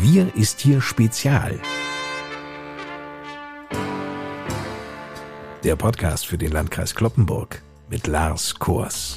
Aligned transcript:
Wir 0.00 0.32
ist 0.36 0.60
hier 0.60 0.80
Spezial. 0.80 1.58
Der 5.64 5.74
Podcast 5.74 6.26
für 6.26 6.38
den 6.38 6.52
Landkreis 6.52 6.94
Kloppenburg 6.94 7.62
mit 7.90 8.06
Lars 8.06 8.54
Kors. 8.54 9.16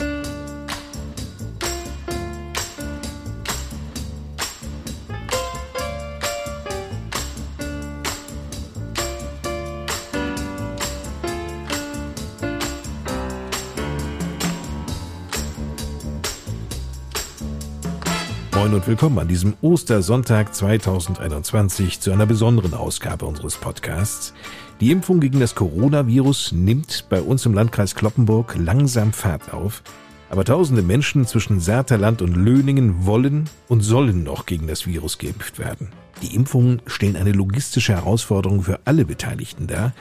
Willkommen 18.87 19.17
an 19.17 19.27
diesem 19.27 19.55
Ostersonntag 19.61 20.53
2021 20.53 21.99
zu 21.99 22.11
einer 22.11 22.27
besonderen 22.27 22.75
Ausgabe 22.75 23.25
unseres 23.25 23.55
Podcasts. 23.55 24.33
Die 24.79 24.91
Impfung 24.91 25.19
gegen 25.19 25.39
das 25.39 25.55
Coronavirus 25.55 26.51
nimmt 26.51 27.05
bei 27.09 27.19
uns 27.19 27.47
im 27.47 27.53
Landkreis 27.53 27.95
Kloppenburg 27.95 28.55
langsam 28.59 29.11
Fahrt 29.11 29.53
auf. 29.53 29.81
Aber 30.29 30.45
tausende 30.45 30.83
Menschen 30.83 31.25
zwischen 31.25 31.59
Saterland 31.59 32.21
und 32.21 32.35
Löningen 32.35 33.07
wollen 33.07 33.49
und 33.69 33.81
sollen 33.81 34.23
noch 34.23 34.45
gegen 34.45 34.67
das 34.67 34.85
Virus 34.85 35.17
geimpft 35.17 35.57
werden. 35.57 35.87
Die 36.21 36.35
Impfungen 36.35 36.81
stellen 36.85 37.15
eine 37.15 37.31
logistische 37.31 37.93
Herausforderung 37.93 38.61
für 38.61 38.81
alle 38.85 39.05
Beteiligten 39.05 39.65
dar, 39.65 39.93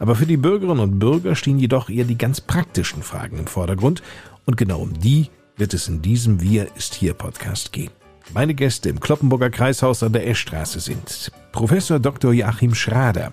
aber 0.00 0.16
für 0.16 0.26
die 0.26 0.36
Bürgerinnen 0.36 0.80
und 0.80 0.98
Bürger 0.98 1.36
stehen 1.36 1.60
jedoch 1.60 1.88
eher 1.88 2.04
die 2.04 2.18
ganz 2.18 2.40
praktischen 2.40 3.04
Fragen 3.04 3.38
im 3.38 3.46
Vordergrund 3.46 4.02
und 4.46 4.56
genau 4.56 4.80
um 4.80 4.98
die 4.98 5.28
wird 5.56 5.74
es 5.74 5.86
in 5.86 6.02
diesem 6.02 6.40
Wir 6.40 6.66
ist 6.76 6.94
hier 6.94 7.14
Podcast 7.14 7.72
gehen. 7.72 7.90
Meine 8.34 8.54
Gäste 8.54 8.88
im 8.88 9.00
Kloppenburger 9.00 9.50
Kreishaus 9.50 10.02
an 10.02 10.12
der 10.12 10.26
Eschstraße 10.26 10.80
sind 10.80 11.30
Professor 11.52 11.98
Dr. 11.98 12.32
Joachim 12.32 12.74
Schrader, 12.74 13.32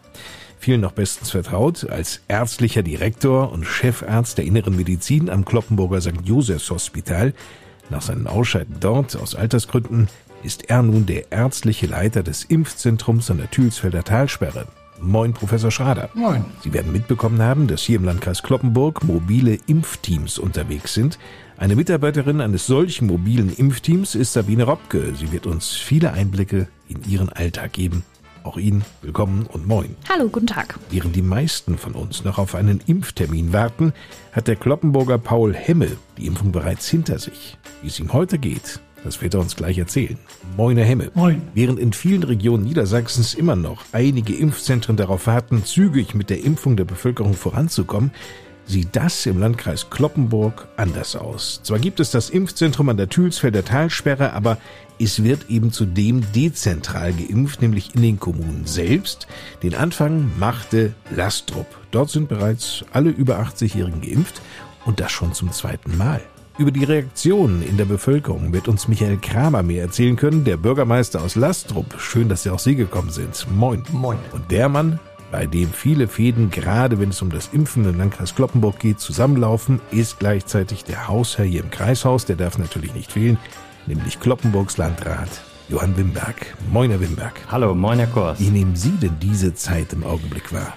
vielen 0.59 0.81
noch 0.81 0.91
bestens 0.91 1.31
vertraut 1.31 1.89
als 1.89 2.21
ärztlicher 2.27 2.83
Direktor 2.83 3.51
und 3.51 3.65
Chefarzt 3.65 4.37
der 4.37 4.45
Inneren 4.45 4.75
Medizin 4.75 5.29
am 5.29 5.45
Kloppenburger 5.45 6.01
St. 6.01 6.21
Josephs 6.25 6.69
Hospital. 6.69 7.33
Nach 7.89 8.01
seinem 8.01 8.27
Ausscheiden 8.27 8.77
dort 8.79 9.15
aus 9.15 9.35
Altersgründen 9.35 10.09
ist 10.43 10.69
er 10.69 10.83
nun 10.83 11.05
der 11.05 11.31
ärztliche 11.31 11.87
Leiter 11.87 12.23
des 12.23 12.43
Impfzentrums 12.43 13.31
an 13.31 13.37
der 13.37 13.49
Thülsfelder 13.51 14.03
Talsperre. 14.03 14.67
Moin, 15.01 15.33
Professor 15.33 15.71
Schrader. 15.71 16.09
Moin. 16.13 16.43
Sie 16.61 16.73
werden 16.73 16.91
mitbekommen 16.91 17.41
haben, 17.41 17.67
dass 17.67 17.81
hier 17.81 17.97
im 17.97 18.03
Landkreis 18.03 18.43
Kloppenburg 18.43 19.03
mobile 19.03 19.57
Impfteams 19.67 20.37
unterwegs 20.37 20.93
sind. 20.93 21.17
Eine 21.57 21.75
Mitarbeiterin 21.75 22.41
eines 22.41 22.67
solchen 22.67 23.07
mobilen 23.07 23.55
Impfteams 23.55 24.15
ist 24.15 24.33
Sabine 24.33 24.63
Robke. 24.63 25.13
Sie 25.15 25.31
wird 25.31 25.45
uns 25.45 25.69
viele 25.69 26.13
Einblicke 26.13 26.67
in 26.87 27.03
ihren 27.09 27.29
Alltag 27.29 27.73
geben. 27.73 28.03
Auch 28.43 28.57
Ihnen 28.57 28.83
willkommen 29.01 29.45
und 29.45 29.67
moin. 29.67 29.95
Hallo, 30.07 30.27
guten 30.29 30.47
Tag. 30.47 30.79
Während 30.89 31.15
die 31.15 31.21
meisten 31.21 31.77
von 31.77 31.93
uns 31.93 32.23
noch 32.23 32.37
auf 32.37 32.55
einen 32.55 32.81
Impftermin 32.85 33.53
warten, 33.53 33.93
hat 34.31 34.47
der 34.47 34.55
Kloppenburger 34.55 35.17
Paul 35.17 35.53
Hemmel 35.53 35.97
die 36.17 36.25
Impfung 36.25 36.51
bereits 36.51 36.87
hinter 36.87 37.19
sich. 37.19 37.57
Wie 37.81 37.87
es 37.87 37.99
ihm 37.99 38.13
heute 38.13 38.37
geht, 38.37 38.79
das 39.03 39.21
wird 39.21 39.33
er 39.33 39.39
uns 39.39 39.55
gleich 39.55 39.77
erzählen. 39.77 40.17
Moin, 40.57 40.77
Herr 40.77 40.85
Hemme. 40.85 41.11
Moin. 41.13 41.41
Während 41.53 41.79
in 41.79 41.93
vielen 41.93 42.23
Regionen 42.23 42.63
Niedersachsens 42.63 43.33
immer 43.33 43.55
noch 43.55 43.83
einige 43.91 44.35
Impfzentren 44.35 44.97
darauf 44.97 45.27
warten, 45.27 45.63
zügig 45.65 46.15
mit 46.15 46.29
der 46.29 46.43
Impfung 46.43 46.77
der 46.77 46.85
Bevölkerung 46.85 47.33
voranzukommen, 47.33 48.11
sieht 48.69 48.95
das 48.95 49.25
im 49.25 49.39
Landkreis 49.39 49.89
Kloppenburg 49.89 50.67
anders 50.77 51.15
aus. 51.15 51.61
Zwar 51.63 51.79
gibt 51.79 51.99
es 51.99 52.11
das 52.11 52.29
Impfzentrum 52.29 52.89
an 52.89 52.97
der 52.97 53.09
Thülsfelder 53.09 53.65
Talsperre, 53.65 54.33
aber 54.33 54.59
es 54.99 55.23
wird 55.23 55.49
eben 55.49 55.71
zudem 55.71 56.23
dezentral 56.33 57.13
geimpft, 57.13 57.61
nämlich 57.61 57.95
in 57.95 58.01
den 58.01 58.19
Kommunen 58.19 58.65
selbst. 58.65 59.27
Den 59.63 59.73
Anfang 59.73 60.31
machte 60.37 60.93
Lastrup. 61.09 61.67
Dort 61.91 62.11
sind 62.11 62.29
bereits 62.29 62.85
alle 62.93 63.09
über 63.09 63.39
80-Jährigen 63.39 64.01
geimpft 64.01 64.41
und 64.85 64.99
das 64.99 65.11
schon 65.11 65.33
zum 65.33 65.51
zweiten 65.51 65.97
Mal. 65.97 66.21
Über 66.59 66.71
die 66.71 66.83
Reaktionen 66.83 67.63
in 67.63 67.77
der 67.77 67.85
Bevölkerung 67.85 68.51
wird 68.51 68.67
uns 68.67 68.89
Michael 68.89 69.15
Kramer 69.15 69.63
mehr 69.63 69.81
erzählen 69.81 70.17
können, 70.17 70.43
der 70.43 70.57
Bürgermeister 70.57 71.23
aus 71.23 71.35
Lastrup. 71.35 71.95
Schön, 72.01 72.27
dass 72.27 72.43
Sie 72.43 72.49
auch 72.49 72.59
Sie 72.59 72.75
gekommen 72.75 73.11
sind. 73.11 73.47
Moin. 73.55 73.81
Moin. 73.93 74.17
Und 74.33 74.51
der 74.51 74.67
Mann, 74.67 74.99
bei 75.31 75.45
dem 75.45 75.71
viele 75.71 76.09
Fäden, 76.09 76.51
gerade 76.51 76.99
wenn 76.99 77.11
es 77.11 77.21
um 77.21 77.31
das 77.31 77.47
Impfen 77.53 77.85
im 77.85 77.97
Landkreis 77.97 78.35
Kloppenburg 78.35 78.77
geht, 78.77 78.99
zusammenlaufen, 78.99 79.79
ist 79.91 80.19
gleichzeitig 80.19 80.83
der 80.83 81.07
Hausherr 81.07 81.45
hier 81.45 81.63
im 81.63 81.71
Kreishaus. 81.71 82.25
Der 82.25 82.35
darf 82.35 82.57
natürlich 82.57 82.93
nicht 82.93 83.13
fehlen, 83.13 83.37
nämlich 83.87 84.19
Kloppenburgs 84.19 84.75
Landrat 84.75 85.29
Johann 85.69 85.95
Wimberg. 85.95 86.57
Moin, 86.73 86.89
Herr 86.89 86.99
Wimberg. 86.99 87.39
Hallo, 87.49 87.73
moin, 87.73 87.99
Herr 87.99 88.07
Kors. 88.07 88.37
Wie 88.41 88.49
nehmen 88.49 88.75
Sie 88.75 88.97
denn 89.01 89.15
diese 89.21 89.53
Zeit 89.53 89.93
im 89.93 90.03
Augenblick 90.03 90.51
wahr? 90.51 90.73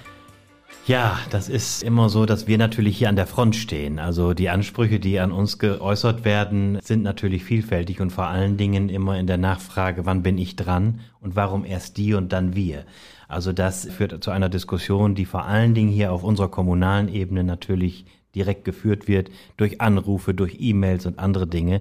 Ja, 0.88 1.16
das 1.30 1.48
ist 1.48 1.84
immer 1.84 2.08
so, 2.08 2.26
dass 2.26 2.48
wir 2.48 2.58
natürlich 2.58 2.98
hier 2.98 3.08
an 3.08 3.14
der 3.14 3.28
Front 3.28 3.54
stehen. 3.54 4.00
Also 4.00 4.34
die 4.34 4.48
Ansprüche, 4.48 4.98
die 4.98 5.20
an 5.20 5.30
uns 5.30 5.60
geäußert 5.60 6.24
werden, 6.24 6.80
sind 6.82 7.04
natürlich 7.04 7.44
vielfältig 7.44 8.00
und 8.00 8.10
vor 8.10 8.26
allen 8.26 8.56
Dingen 8.56 8.88
immer 8.88 9.16
in 9.16 9.28
der 9.28 9.38
Nachfrage, 9.38 10.06
wann 10.06 10.24
bin 10.24 10.38
ich 10.38 10.56
dran 10.56 10.98
und 11.20 11.36
warum 11.36 11.64
erst 11.64 11.98
die 11.98 12.14
und 12.14 12.32
dann 12.32 12.56
wir. 12.56 12.84
Also 13.28 13.52
das 13.52 13.86
führt 13.86 14.24
zu 14.24 14.32
einer 14.32 14.48
Diskussion, 14.48 15.14
die 15.14 15.24
vor 15.24 15.44
allen 15.44 15.74
Dingen 15.74 15.88
hier 15.88 16.12
auf 16.12 16.24
unserer 16.24 16.48
kommunalen 16.48 17.08
Ebene 17.08 17.44
natürlich 17.44 18.04
direkt 18.34 18.64
geführt 18.64 19.06
wird, 19.06 19.30
durch 19.56 19.80
Anrufe, 19.80 20.34
durch 20.34 20.56
E-Mails 20.58 21.06
und 21.06 21.20
andere 21.20 21.46
Dinge. 21.46 21.80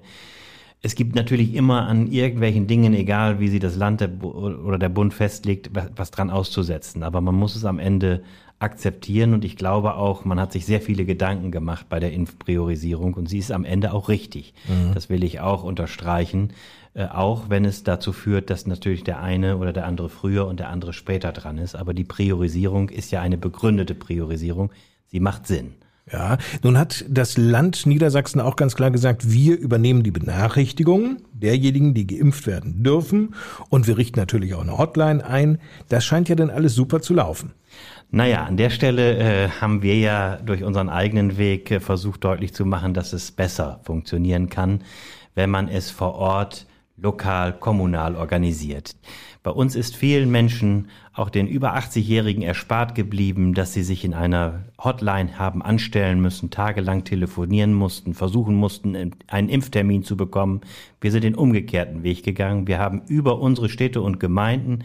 Es 0.80 0.94
gibt 0.94 1.16
natürlich 1.16 1.54
immer 1.54 1.86
an 1.86 2.06
irgendwelchen 2.06 2.68
Dingen, 2.68 2.94
egal 2.94 3.40
wie 3.40 3.48
sie 3.48 3.60
das 3.60 3.76
Land 3.76 4.02
oder 4.22 4.78
der 4.78 4.88
Bund 4.88 5.12
festlegt, 5.12 5.70
was 5.96 6.10
dran 6.10 6.30
auszusetzen. 6.30 7.02
Aber 7.02 7.20
man 7.20 7.34
muss 7.34 7.56
es 7.56 7.64
am 7.64 7.78
Ende 7.78 8.22
akzeptieren 8.62 9.34
und 9.34 9.44
ich 9.44 9.56
glaube 9.56 9.94
auch, 9.94 10.24
man 10.24 10.40
hat 10.40 10.52
sich 10.52 10.64
sehr 10.64 10.80
viele 10.80 11.04
Gedanken 11.04 11.50
gemacht 11.50 11.86
bei 11.88 12.00
der 12.00 12.12
Impfpriorisierung 12.12 13.14
und 13.14 13.28
sie 13.28 13.38
ist 13.38 13.52
am 13.52 13.64
Ende 13.64 13.92
auch 13.92 14.08
richtig. 14.08 14.54
Mhm. 14.68 14.94
Das 14.94 15.08
will 15.08 15.24
ich 15.24 15.40
auch 15.40 15.64
unterstreichen, 15.64 16.52
äh, 16.94 17.06
auch 17.06 17.50
wenn 17.50 17.64
es 17.64 17.82
dazu 17.84 18.12
führt, 18.12 18.50
dass 18.50 18.66
natürlich 18.66 19.04
der 19.04 19.20
eine 19.20 19.58
oder 19.58 19.72
der 19.72 19.86
andere 19.86 20.08
früher 20.08 20.46
und 20.46 20.60
der 20.60 20.70
andere 20.70 20.92
später 20.92 21.32
dran 21.32 21.58
ist. 21.58 21.74
Aber 21.74 21.94
die 21.94 22.04
Priorisierung 22.04 22.88
ist 22.88 23.10
ja 23.10 23.20
eine 23.20 23.38
begründete 23.38 23.94
Priorisierung. 23.94 24.70
Sie 25.08 25.20
macht 25.20 25.46
Sinn. 25.46 25.74
Ja, 26.10 26.36
nun 26.62 26.78
hat 26.78 27.04
das 27.08 27.38
Land 27.38 27.86
Niedersachsen 27.86 28.40
auch 28.40 28.56
ganz 28.56 28.74
klar 28.74 28.90
gesagt, 28.90 29.30
wir 29.30 29.56
übernehmen 29.56 30.02
die 30.02 30.10
Benachrichtigungen 30.10 31.22
derjenigen, 31.32 31.94
die 31.94 32.06
geimpft 32.06 32.46
werden 32.46 32.82
dürfen 32.82 33.34
und 33.70 33.86
wir 33.86 33.96
richten 33.96 34.18
natürlich 34.18 34.54
auch 34.54 34.62
eine 34.62 34.78
Hotline 34.78 35.24
ein. 35.24 35.58
Das 35.88 36.04
scheint 36.04 36.28
ja 36.28 36.34
dann 36.34 36.50
alles 36.50 36.74
super 36.74 37.00
zu 37.00 37.14
laufen. 37.14 37.52
Naja, 38.14 38.44
an 38.44 38.58
der 38.58 38.68
Stelle 38.68 39.16
äh, 39.16 39.48
haben 39.48 39.80
wir 39.80 39.96
ja 39.96 40.36
durch 40.36 40.64
unseren 40.64 40.90
eigenen 40.90 41.38
Weg 41.38 41.70
äh, 41.70 41.80
versucht 41.80 42.22
deutlich 42.24 42.52
zu 42.52 42.66
machen, 42.66 42.92
dass 42.92 43.14
es 43.14 43.32
besser 43.32 43.80
funktionieren 43.84 44.50
kann, 44.50 44.84
wenn 45.34 45.48
man 45.48 45.66
es 45.66 45.90
vor 45.90 46.16
Ort 46.16 46.66
lokal, 46.98 47.58
kommunal 47.58 48.14
organisiert. 48.16 48.94
Bei 49.42 49.50
uns 49.50 49.74
ist 49.74 49.96
vielen 49.96 50.30
Menschen, 50.30 50.88
auch 51.14 51.30
den 51.30 51.48
über 51.48 51.74
80-Jährigen, 51.74 52.42
erspart 52.42 52.94
geblieben, 52.94 53.54
dass 53.54 53.72
sie 53.72 53.82
sich 53.82 54.04
in 54.04 54.12
einer 54.12 54.66
Hotline 54.78 55.38
haben 55.38 55.62
anstellen 55.62 56.20
müssen, 56.20 56.50
tagelang 56.50 57.04
telefonieren 57.04 57.72
mussten, 57.72 58.12
versuchen 58.12 58.54
mussten, 58.54 59.14
einen 59.26 59.48
Impftermin 59.48 60.04
zu 60.04 60.18
bekommen. 60.18 60.60
Wir 61.00 61.12
sind 61.12 61.24
den 61.24 61.34
umgekehrten 61.34 62.02
Weg 62.02 62.22
gegangen. 62.24 62.66
Wir 62.66 62.78
haben 62.78 63.02
über 63.08 63.38
unsere 63.40 63.70
Städte 63.70 64.02
und 64.02 64.20
Gemeinden 64.20 64.84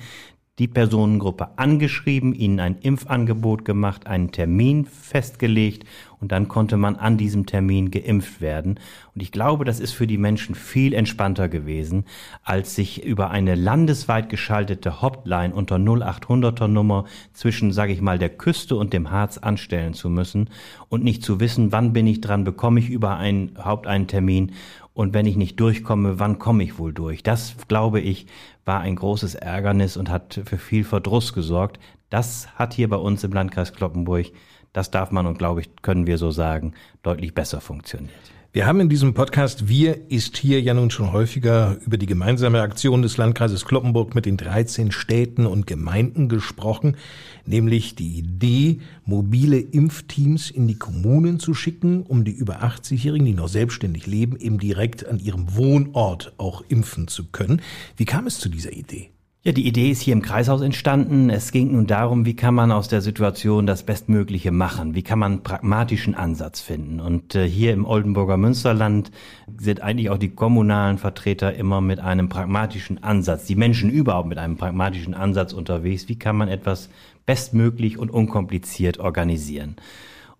die 0.59 0.67
Personengruppe 0.67 1.49
angeschrieben, 1.57 2.33
ihnen 2.33 2.59
ein 2.59 2.77
Impfangebot 2.79 3.63
gemacht, 3.63 4.07
einen 4.07 4.31
Termin 4.31 4.85
festgelegt 4.85 5.85
und 6.19 6.31
dann 6.31 6.47
konnte 6.47 6.77
man 6.77 6.95
an 6.95 7.17
diesem 7.17 7.45
Termin 7.45 7.91
geimpft 7.91 8.41
werden. 8.41 8.79
Und 9.13 9.21
ich 9.21 9.31
glaube, 9.31 9.65
das 9.65 9.79
ist 9.79 9.91
für 9.91 10.07
die 10.07 10.17
Menschen 10.17 10.55
viel 10.55 10.93
entspannter 10.93 11.47
gewesen, 11.47 12.05
als 12.43 12.73
sich 12.73 13.05
über 13.05 13.29
eine 13.29 13.53
landesweit 13.53 14.29
geschaltete 14.29 15.01
Hotline 15.01 15.53
unter 15.53 15.75
0800er 15.75 16.67
Nummer 16.67 17.05
zwischen, 17.33 17.71
sage 17.71 17.93
ich 17.93 18.01
mal, 18.01 18.17
der 18.17 18.29
Küste 18.29 18.75
und 18.75 18.93
dem 18.93 19.11
Harz 19.11 19.37
anstellen 19.37 19.93
zu 19.93 20.09
müssen 20.09 20.49
und 20.89 21.03
nicht 21.03 21.23
zu 21.23 21.39
wissen, 21.39 21.71
wann 21.71 21.93
bin 21.93 22.07
ich 22.07 22.19
dran, 22.19 22.43
bekomme 22.43 22.79
ich 22.79 22.89
überhaupt 22.89 23.85
einen 23.85 24.07
Termin 24.07 24.53
und 24.97 25.13
wenn 25.13 25.27
ich 25.27 25.35
nicht 25.35 25.59
durchkomme, 25.59 26.17
wann 26.17 26.39
komme 26.39 26.63
ich 26.63 26.79
wohl 26.79 26.91
durch? 26.91 27.21
Das, 27.21 27.55
glaube 27.67 27.99
ich, 27.99 28.25
war 28.65 28.79
ein 28.79 28.95
großes 28.95 29.35
Ärgernis 29.35 29.95
und 29.95 30.09
hat 30.09 30.41
für 30.43 30.57
viel 30.57 30.83
Verdruss 30.83 31.33
gesorgt. 31.33 31.79
Das 32.09 32.47
hat 32.55 32.73
hier 32.73 32.89
bei 32.89 32.95
uns 32.95 33.23
im 33.23 33.31
Landkreis 33.31 33.73
Kloppenburg, 33.73 34.31
das 34.73 34.89
darf 34.89 35.11
man 35.11 35.27
und 35.27 35.37
glaube 35.37 35.61
ich, 35.61 35.75
können 35.83 36.07
wir 36.07 36.17
so 36.17 36.31
sagen, 36.31 36.73
deutlich 37.03 37.35
besser 37.35 37.61
funktioniert. 37.61 38.11
Wir 38.57 38.65
haben 38.65 38.79
in 38.79 38.89
diesem 38.89 39.13
Podcast 39.13 39.67
Wir 39.67 40.09
ist 40.09 40.35
hier 40.35 40.59
ja 40.59 40.73
nun 40.73 40.89
schon 40.89 41.11
häufiger 41.13 41.77
über 41.85 41.97
die 41.97 42.07
gemeinsame 42.07 42.59
Aktion 42.59 43.03
des 43.03 43.15
Landkreises 43.15 43.65
Kloppenburg 43.65 44.15
mit 44.15 44.25
den 44.25 44.35
13 44.35 44.91
Städten 44.91 45.45
und 45.45 45.67
Gemeinden 45.67 46.27
gesprochen, 46.27 46.97
nämlich 47.45 47.93
die 47.93 48.17
Idee, 48.17 48.79
mobile 49.05 49.59
Impfteams 49.59 50.49
in 50.49 50.67
die 50.67 50.79
Kommunen 50.79 51.39
zu 51.39 51.53
schicken, 51.53 52.01
um 52.01 52.23
die 52.23 52.31
über 52.31 52.63
80-Jährigen, 52.63 53.27
die 53.27 53.35
noch 53.35 53.47
selbstständig 53.47 54.07
leben, 54.07 54.35
eben 54.37 54.57
direkt 54.57 55.05
an 55.05 55.19
ihrem 55.19 55.55
Wohnort 55.55 56.33
auch 56.39 56.63
impfen 56.67 57.07
zu 57.07 57.25
können. 57.25 57.61
Wie 57.95 58.05
kam 58.05 58.25
es 58.25 58.39
zu 58.39 58.49
dieser 58.49 58.73
Idee? 58.73 59.11
Ja, 59.47 59.53
die 59.53 59.65
Idee 59.65 59.91
ist 59.91 60.01
hier 60.01 60.11
im 60.11 60.21
Kreishaus 60.21 60.59
entstanden. 60.59 61.29
Es 61.29 61.53
ging 61.53 61.71
nun 61.71 61.87
darum, 61.87 62.25
wie 62.25 62.35
kann 62.35 62.53
man 62.53 62.69
aus 62.69 62.89
der 62.89 62.99
Situation 62.99 63.65
das 63.65 63.83
Bestmögliche 63.83 64.51
machen? 64.51 64.93
Wie 64.93 65.03
kann 65.03 65.19
man 65.19 65.31
einen 65.31 65.43
pragmatischen 65.43 66.15
Ansatz 66.15 66.59
finden? 66.59 66.99
Und 66.99 67.33
äh, 67.33 67.47
hier 67.47 67.71
im 67.71 67.85
Oldenburger 67.85 68.35
Münsterland 68.35 69.09
sind 69.57 69.79
eigentlich 69.79 70.09
auch 70.09 70.17
die 70.17 70.35
kommunalen 70.35 70.97
Vertreter 70.97 71.53
immer 71.53 71.79
mit 71.79 72.01
einem 72.01 72.27
pragmatischen 72.27 73.01
Ansatz, 73.01 73.45
die 73.45 73.55
Menschen 73.55 73.89
überhaupt 73.89 74.27
mit 74.27 74.37
einem 74.37 74.57
pragmatischen 74.57 75.13
Ansatz 75.13 75.53
unterwegs. 75.53 76.09
Wie 76.09 76.19
kann 76.19 76.35
man 76.35 76.49
etwas 76.49 76.89
bestmöglich 77.25 77.97
und 77.97 78.11
unkompliziert 78.11 78.99
organisieren? 78.99 79.77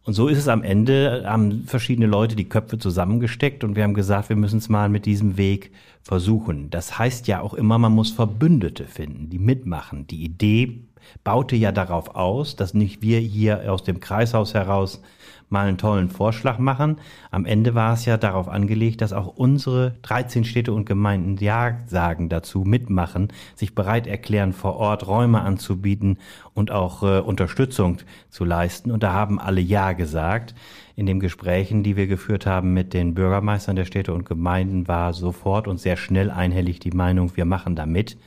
Und 0.08 0.14
so 0.14 0.30
ist 0.30 0.38
es 0.38 0.48
am 0.48 0.64
Ende, 0.64 1.26
haben 1.28 1.66
verschiedene 1.66 2.08
Leute 2.08 2.38
die 2.38 2.48
Köpfe 2.48 2.78
zusammengesteckt 2.78 3.66
und 3.66 3.76
wir 3.76 3.84
haben 3.84 3.94
gesagt, 3.94 4.30
wir 4.30 4.38
müssen 4.38 4.60
es 4.60 4.70
mal 4.70 4.88
mit 4.88 5.06
diesem 5.06 5.36
Weg 5.36 5.74
versuchen. 6.02 6.70
Das 6.70 6.98
heißt 6.98 7.28
ja 7.28 7.42
auch 7.42 7.54
immer, 7.54 7.78
man 7.78 7.92
muss 7.92 8.12
Verbündete 8.12 8.86
finden, 8.86 9.30
die 9.30 9.38
mitmachen. 9.38 10.08
Die 10.08 10.24
Idee 10.24 10.80
baute 11.26 11.58
ja 11.58 11.74
darauf 11.74 12.16
aus, 12.16 12.56
dass 12.56 12.74
nicht 12.74 13.02
wir 13.02 13.20
hier 13.20 13.70
aus 13.70 13.84
dem 13.84 14.00
Kreishaus 14.00 14.54
heraus 14.54 15.02
mal 15.50 15.68
einen 15.68 15.78
tollen 15.78 16.10
Vorschlag 16.10 16.58
machen. 16.60 16.98
Am 17.32 17.46
Ende 17.46 17.76
war 17.76 17.94
es 17.94 18.06
ja 18.06 18.18
darauf 18.18 18.48
angelegt, 18.48 19.02
dass 19.02 19.14
auch 19.14 19.28
unsere 19.28 19.96
13 20.02 20.44
Städte 20.44 20.74
und 20.74 20.86
Gemeinden 20.86 21.38
Ja 21.38 21.80
sagen 21.88 22.30
dazu, 22.30 22.64
mitmachen, 22.64 23.30
sich 23.56 23.74
bereit 23.74 24.08
erklären, 24.08 24.54
vor 24.54 24.76
Ort 24.76 25.08
Räume 25.08 25.42
anzubieten 25.42 26.18
und 26.54 26.72
auch 26.72 27.04
äh, 27.04 27.20
Unterstützung 27.20 28.00
zu 28.30 28.44
leisten. 28.44 28.92
Und 28.92 29.04
da 29.04 29.14
haben 29.14 29.40
alle 29.40 29.62
Ja 29.62 29.94
gesagt. 29.94 30.54
In 30.96 31.06
den 31.06 31.20
Gesprächen, 31.20 31.84
die 31.84 31.96
wir 31.96 32.08
geführt 32.08 32.48
haben 32.48 32.74
mit 32.74 32.94
den 32.94 33.14
Bürgermeistern 33.14 33.76
der 33.76 33.86
Städte 33.86 34.14
und 34.14 34.26
Gemeinden, 34.26 34.88
war 34.88 35.14
sofort 35.14 35.68
und 35.68 35.80
sehr 35.80 35.96
schnell 35.96 36.32
einhellig 36.32 36.80
die 36.80 36.92
Meinung, 36.92 37.36
wir 37.36 37.46
machen 37.46 37.76
da 37.76 37.86
mit. 37.86 38.18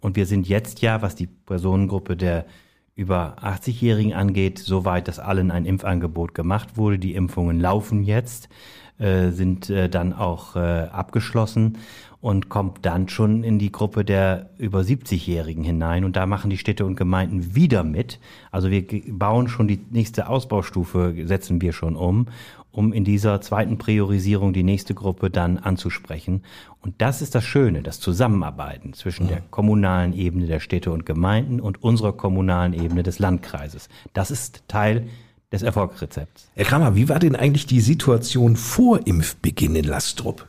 Und 0.00 0.16
wir 0.16 0.26
sind 0.26 0.46
jetzt 0.46 0.82
ja, 0.82 1.00
was 1.00 1.14
die 1.14 1.26
Personengruppe 1.26 2.16
der 2.16 2.44
über 2.94 3.36
80-Jährigen 3.42 4.12
angeht, 4.12 4.58
soweit, 4.58 5.08
dass 5.08 5.18
allen 5.18 5.50
ein 5.50 5.64
Impfangebot 5.64 6.34
gemacht 6.34 6.76
wurde. 6.76 6.98
Die 6.98 7.14
Impfungen 7.14 7.58
laufen 7.58 8.02
jetzt, 8.02 8.48
äh, 8.98 9.30
sind 9.30 9.70
äh, 9.70 9.88
dann 9.88 10.12
auch 10.12 10.56
äh, 10.56 10.58
abgeschlossen 10.58 11.78
und 12.20 12.48
kommt 12.48 12.86
dann 12.86 13.08
schon 13.08 13.42
in 13.42 13.58
die 13.58 13.72
Gruppe 13.72 14.04
der 14.04 14.50
über 14.58 14.80
70-Jährigen 14.80 15.64
hinein. 15.64 16.04
Und 16.04 16.16
da 16.16 16.26
machen 16.26 16.50
die 16.50 16.58
Städte 16.58 16.86
und 16.86 16.94
Gemeinden 16.94 17.56
wieder 17.56 17.82
mit. 17.82 18.20
Also 18.50 18.70
wir 18.70 18.84
bauen 19.08 19.48
schon 19.48 19.66
die 19.66 19.80
nächste 19.90 20.28
Ausbaustufe, 20.28 21.14
setzen 21.24 21.60
wir 21.60 21.72
schon 21.72 21.96
um, 21.96 22.26
um 22.72 22.92
in 22.92 23.04
dieser 23.04 23.40
zweiten 23.40 23.78
Priorisierung 23.78 24.52
die 24.52 24.62
nächste 24.62 24.94
Gruppe 24.94 25.30
dann 25.30 25.58
anzusprechen. 25.58 26.42
Und 26.80 26.94
das 26.98 27.22
ist 27.22 27.34
das 27.34 27.44
Schöne, 27.44 27.82
das 27.82 28.00
Zusammenarbeiten 28.00 28.94
zwischen 28.94 29.28
der 29.28 29.42
kommunalen 29.50 30.14
Ebene 30.14 30.46
der 30.46 30.58
Städte 30.58 30.90
und 30.90 31.06
Gemeinden 31.06 31.60
und 31.60 31.82
unserer 31.82 32.12
kommunalen 32.12 32.72
Ebene 32.72 33.02
des 33.02 33.18
Landkreises. 33.18 33.88
Das 34.14 34.30
ist 34.30 34.64
Teil 34.68 35.06
des 35.52 35.62
Erfolgsrezepts. 35.62 36.50
Herr 36.54 36.64
Kramer, 36.64 36.96
wie 36.96 37.08
war 37.08 37.18
denn 37.18 37.36
eigentlich 37.36 37.66
die 37.66 37.80
Situation 37.80 38.56
vor 38.56 39.06
Impfbeginn 39.06 39.76
in 39.76 39.84
Lastrup? 39.84 40.46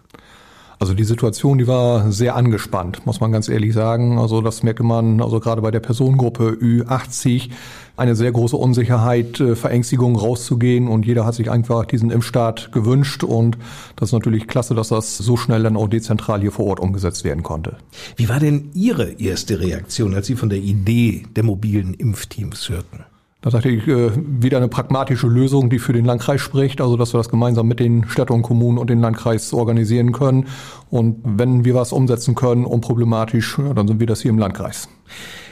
Also 0.83 0.95
die 0.95 1.06
Situation, 1.06 1.59
die 1.59 1.65
war 1.65 2.12
sehr 2.12 2.35
angespannt, 2.35 3.06
muss 3.06 3.21
man 3.21 3.31
ganz 3.31 3.47
ehrlich 3.47 3.71
sagen. 3.71 4.19
Also 4.19 4.41
das 4.41 4.63
merkt 4.63 4.81
man, 4.81 5.21
also 5.21 5.39
gerade 5.39 5.62
bei 5.62 5.71
der 5.71 5.80
Personengruppe 5.80 6.57
Ü80, 6.62 7.51
eine 7.95 8.18
sehr 8.18 8.33
große 8.33 8.57
Unsicherheit, 8.57 9.39
äh, 9.39 9.56
Verängstigung 9.56 10.18
rauszugehen 10.18 10.89
und 10.89 11.06
jeder 11.06 11.25
hat 11.25 11.35
sich 11.35 11.50
einfach 11.50 11.85
diesen 11.85 12.12
Impfstart 12.12 12.74
gewünscht 12.74 13.24
und 13.24 13.57
das 13.95 14.09
ist 14.09 14.13
natürlich 14.13 14.45
klasse, 14.45 14.75
dass 14.75 14.89
das 14.89 15.18
so 15.18 15.38
schnell 15.38 15.63
dann 15.63 15.77
auch 15.77 15.88
dezentral 15.88 16.41
hier 16.41 16.51
vor 16.51 16.65
Ort 16.65 16.81
umgesetzt 16.81 17.24
werden 17.24 17.44
konnte. 17.44 17.77
Wie 18.18 18.27
war 18.27 18.41
denn 18.41 18.69
Ihre 18.74 19.09
erste 19.21 19.62
Reaktion, 19.62 20.13
als 20.13 20.27
Sie 20.27 20.36
von 20.36 20.50
der 20.50 20.59
Idee 20.59 21.24
der 21.33 21.44
mobilen 21.45 21.94
Impfteams 21.94 22.68
hörten? 22.68 23.06
Da 23.44 23.50
dachte 23.50 23.69
ich, 23.69 23.86
äh, 23.90 24.10
wieder 24.16 24.56
eine 24.56 24.69
pragmatische 24.69 25.28
Lösung, 25.28 25.69
die 25.69 25.78
für 25.78 25.92
den 25.92 26.06
Landkreis 26.06 26.40
spricht, 26.40 26.80
also 26.80 26.95
dass 26.95 27.13
wir 27.13 27.18
das 27.18 27.28
gemeinsam 27.28 27.68
mit 27.68 27.81
den 27.81 28.07
Städten 28.07 28.31
und 28.31 28.42
Kommunen 28.42 28.78
und 28.78 28.90
den 28.90 29.01
Landkreis 29.01 29.51
organisieren 29.51 30.13
können. 30.13 30.48
Und 30.90 31.19
wenn 31.25 31.66
wir 31.66 31.75
was 31.75 31.92
umsetzen 31.92 32.36
können, 32.36 32.63
unproblematisch, 32.63 33.57
ja, 33.57 33.74
dann 33.74 33.86
sind 33.86 34.00
wir 34.00 34.07
das 34.07 34.22
hier 34.22 34.31
im 34.31 34.40
Landkreis. 34.40 34.88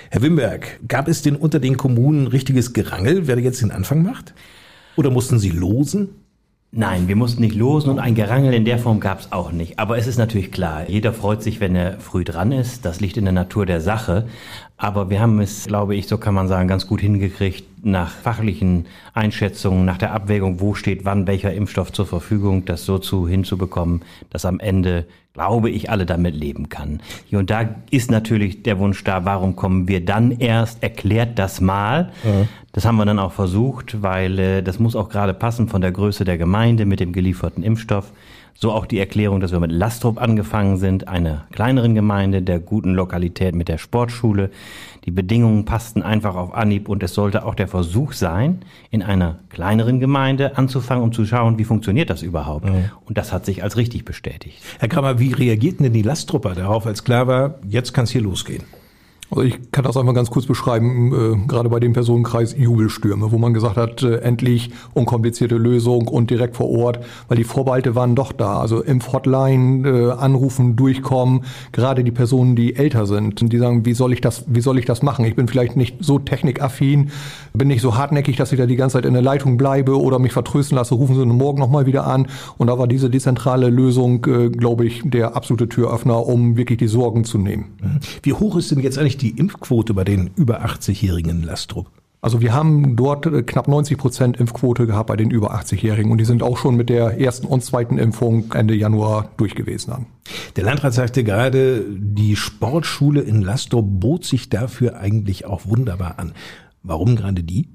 Herr 0.09 0.21
Wimberg, 0.21 0.79
gab 0.87 1.09
es 1.09 1.21
denn 1.21 1.35
unter 1.35 1.59
den 1.59 1.75
Kommunen 1.75 2.27
richtiges 2.27 2.71
Gerangel, 2.71 3.27
wer 3.27 3.37
jetzt 3.39 3.61
den 3.61 3.71
Anfang 3.71 4.03
macht? 4.03 4.33
Oder 4.95 5.09
mussten 5.09 5.37
Sie 5.37 5.49
losen? 5.49 6.11
Nein, 6.73 7.09
wir 7.09 7.17
mussten 7.17 7.41
nicht 7.41 7.55
losen 7.55 7.89
und 7.89 7.99
ein 7.99 8.15
Gerangel 8.15 8.53
in 8.53 8.63
der 8.63 8.79
Form 8.79 9.01
gab 9.01 9.19
es 9.19 9.33
auch 9.33 9.51
nicht. 9.51 9.77
Aber 9.79 9.97
es 9.97 10.07
ist 10.07 10.17
natürlich 10.17 10.53
klar, 10.53 10.89
jeder 10.89 11.11
freut 11.11 11.43
sich, 11.43 11.59
wenn 11.59 11.75
er 11.75 11.99
früh 11.99 12.23
dran 12.23 12.53
ist. 12.53 12.85
Das 12.85 13.01
liegt 13.01 13.17
in 13.17 13.25
der 13.25 13.33
Natur 13.33 13.65
der 13.65 13.81
Sache. 13.81 14.27
Aber 14.77 15.09
wir 15.09 15.19
haben 15.19 15.41
es, 15.41 15.65
glaube 15.65 15.97
ich, 15.97 16.07
so 16.07 16.17
kann 16.17 16.33
man 16.33 16.47
sagen, 16.47 16.69
ganz 16.69 16.87
gut 16.87 17.01
hingekriegt, 17.01 17.65
nach 17.83 18.09
fachlichen 18.09 18.85
Einschätzungen, 19.13 19.85
nach 19.85 19.97
der 19.97 20.13
Abwägung, 20.13 20.59
wo 20.59 20.73
steht 20.73 21.05
wann 21.05 21.27
welcher 21.27 21.53
Impfstoff 21.53 21.91
zur 21.91 22.05
Verfügung, 22.05 22.65
das 22.65 22.85
so 22.85 22.97
zu 22.97 23.27
hinzubekommen, 23.27 24.01
dass 24.29 24.45
am 24.45 24.59
Ende, 24.59 25.05
glaube 25.33 25.69
ich, 25.69 25.89
alle 25.89 26.05
damit 26.05 26.35
leben 26.35 26.69
kann. 26.69 27.01
Hier 27.27 27.39
und 27.39 27.49
da 27.49 27.75
ist 27.89 28.11
natürlich 28.11 28.63
der 28.63 28.79
Wunsch 28.79 29.03
da, 29.03 29.25
warum 29.25 29.55
kommen 29.55 29.87
wir 29.87 30.03
dann 30.03 30.31
erst, 30.31 30.83
erklärt 30.83 31.39
das 31.39 31.61
mal. 31.61 32.11
Ja. 32.23 32.47
Das 32.73 32.85
haben 32.85 32.97
wir 32.97 33.05
dann 33.05 33.19
auch 33.19 33.33
versucht, 33.33 34.01
weil 34.01 34.39
äh, 34.39 34.63
das 34.63 34.79
muss 34.79 34.95
auch 34.95 35.09
gerade 35.09 35.33
passen 35.33 35.67
von 35.67 35.81
der 35.81 35.91
Größe 35.91 36.23
der 36.23 36.37
Gemeinde 36.37 36.85
mit 36.85 36.99
dem 36.99 37.13
gelieferten 37.13 37.63
Impfstoff. 37.63 38.11
So 38.53 38.71
auch 38.71 38.85
die 38.85 38.99
Erklärung, 38.99 39.39
dass 39.39 39.51
wir 39.51 39.59
mit 39.59 39.71
Lastrup 39.71 40.21
angefangen 40.21 40.77
sind, 40.77 41.07
einer 41.07 41.45
kleineren 41.51 41.95
Gemeinde, 41.95 42.41
der 42.41 42.59
guten 42.59 42.93
Lokalität 42.93 43.55
mit 43.55 43.67
der 43.67 43.77
Sportschule. 43.77 44.51
Die 45.05 45.11
Bedingungen 45.11 45.65
passten 45.65 46.03
einfach 46.03 46.35
auf 46.35 46.53
Anhieb 46.53 46.87
und 46.87 47.01
es 47.01 47.13
sollte 47.13 47.45
auch 47.45 47.55
der 47.55 47.67
Versuch 47.67 48.13
sein, 48.13 48.59
in 48.91 49.01
einer 49.01 49.39
kleineren 49.49 49.99
Gemeinde 49.99 50.57
anzufangen, 50.57 51.03
um 51.03 51.11
zu 51.11 51.25
schauen, 51.25 51.57
wie 51.57 51.63
funktioniert 51.63 52.09
das 52.09 52.21
überhaupt. 52.21 52.65
Mhm. 52.65 52.91
Und 53.05 53.17
das 53.17 53.33
hat 53.33 53.45
sich 53.45 53.63
als 53.63 53.77
richtig 53.77 54.05
bestätigt. 54.05 54.61
Herr 54.79 54.89
Kramer, 54.89 55.19
wie 55.19 55.33
reagierten 55.33 55.83
denn 55.83 55.93
die 55.93 56.03
Lastrupper 56.03 56.53
darauf, 56.53 56.85
als 56.85 57.03
klar 57.03 57.27
war, 57.27 57.55
jetzt 57.67 57.93
kann 57.93 58.03
es 58.03 58.11
hier 58.11 58.21
losgehen? 58.21 58.63
Also 59.31 59.43
ich 59.43 59.71
kann 59.71 59.85
das 59.85 59.95
einmal 59.95 60.13
ganz 60.13 60.29
kurz 60.29 60.45
beschreiben, 60.45 61.13
äh, 61.13 61.47
gerade 61.47 61.69
bei 61.69 61.79
dem 61.79 61.93
Personenkreis 61.93 62.53
Jubelstürme, 62.57 63.31
wo 63.31 63.37
man 63.37 63.53
gesagt 63.53 63.77
hat, 63.77 64.03
äh, 64.03 64.17
endlich 64.17 64.71
unkomplizierte 64.93 65.55
Lösung 65.55 66.09
und 66.09 66.29
direkt 66.29 66.57
vor 66.57 66.69
Ort, 66.69 66.99
weil 67.29 67.37
die 67.37 67.45
Vorbehalte 67.45 67.95
waren 67.95 68.13
doch 68.13 68.33
da. 68.33 68.59
Also 68.59 68.83
im 68.83 68.99
Hotline 69.01 69.87
äh, 69.87 70.11
anrufen, 70.11 70.75
durchkommen, 70.75 71.45
gerade 71.71 72.03
die 72.03 72.11
Personen, 72.11 72.57
die 72.57 72.75
älter 72.75 73.05
sind, 73.05 73.53
die 73.53 73.57
sagen, 73.57 73.85
wie 73.85 73.93
soll 73.93 74.11
ich 74.11 74.19
das, 74.19 74.43
wie 74.47 74.59
soll 74.59 74.77
ich 74.77 74.83
das 74.83 75.01
machen? 75.01 75.23
Ich 75.23 75.37
bin 75.37 75.47
vielleicht 75.47 75.77
nicht 75.77 75.95
so 76.01 76.19
technikaffin, 76.19 77.11
bin 77.53 77.69
nicht 77.69 77.81
so 77.81 77.95
hartnäckig, 77.95 78.35
dass 78.35 78.51
ich 78.51 78.59
da 78.59 78.65
die 78.65 78.75
ganze 78.75 78.97
Zeit 78.97 79.05
in 79.05 79.13
der 79.13 79.23
Leitung 79.23 79.55
bleibe 79.55 79.97
oder 79.97 80.19
mich 80.19 80.33
vertrösten 80.33 80.75
lasse, 80.75 80.95
rufen 80.95 81.15
Sie 81.15 81.25
morgen 81.25 81.59
nochmal 81.59 81.85
wieder 81.85 82.05
an. 82.05 82.27
Und 82.57 82.67
da 82.67 82.77
war 82.77 82.87
diese 82.87 83.09
dezentrale 83.09 83.69
Lösung, 83.69 84.25
äh, 84.25 84.49
glaube 84.49 84.85
ich, 84.85 85.03
der 85.05 85.37
absolute 85.37 85.69
Türöffner, 85.69 86.27
um 86.27 86.57
wirklich 86.57 86.79
die 86.79 86.87
Sorgen 86.87 87.23
zu 87.23 87.37
nehmen. 87.37 87.67
Wie 88.23 88.33
hoch 88.33 88.57
ist 88.57 88.71
denn 88.71 88.81
jetzt 88.81 88.97
eigentlich 88.97 89.20
die 89.21 89.37
Impfquote 89.37 89.93
bei 89.93 90.03
den 90.03 90.31
über 90.35 90.65
80-Jährigen 90.65 91.29
in 91.31 91.43
Lastrup? 91.43 91.87
Also 92.23 92.39
wir 92.39 92.53
haben 92.53 92.95
dort 92.95 93.25
äh, 93.25 93.41
knapp 93.41 93.67
90 93.67 93.97
Prozent 93.97 94.37
Impfquote 94.37 94.85
gehabt 94.85 95.07
bei 95.07 95.15
den 95.15 95.31
über 95.31 95.55
80-Jährigen 95.55 96.11
und 96.11 96.19
die 96.19 96.25
sind 96.25 96.43
auch 96.43 96.57
schon 96.57 96.75
mit 96.75 96.89
der 96.89 97.19
ersten 97.19 97.47
und 97.47 97.63
zweiten 97.63 97.97
Impfung 97.97 98.51
Ende 98.53 98.75
Januar 98.75 99.31
durch 99.37 99.55
gewesen. 99.55 99.91
Dann. 99.91 100.05
Der 100.55 100.63
Landrat 100.63 100.93
sagte 100.93 101.23
gerade, 101.23 101.83
die 101.89 102.35
Sportschule 102.35 103.21
in 103.21 103.41
Lastrup 103.41 103.85
bot 103.87 104.23
sich 104.23 104.49
dafür 104.49 104.97
eigentlich 104.97 105.45
auch 105.45 105.65
wunderbar 105.65 106.19
an. 106.19 106.33
Warum 106.83 107.15
gerade 107.15 107.43
die? 107.43 107.69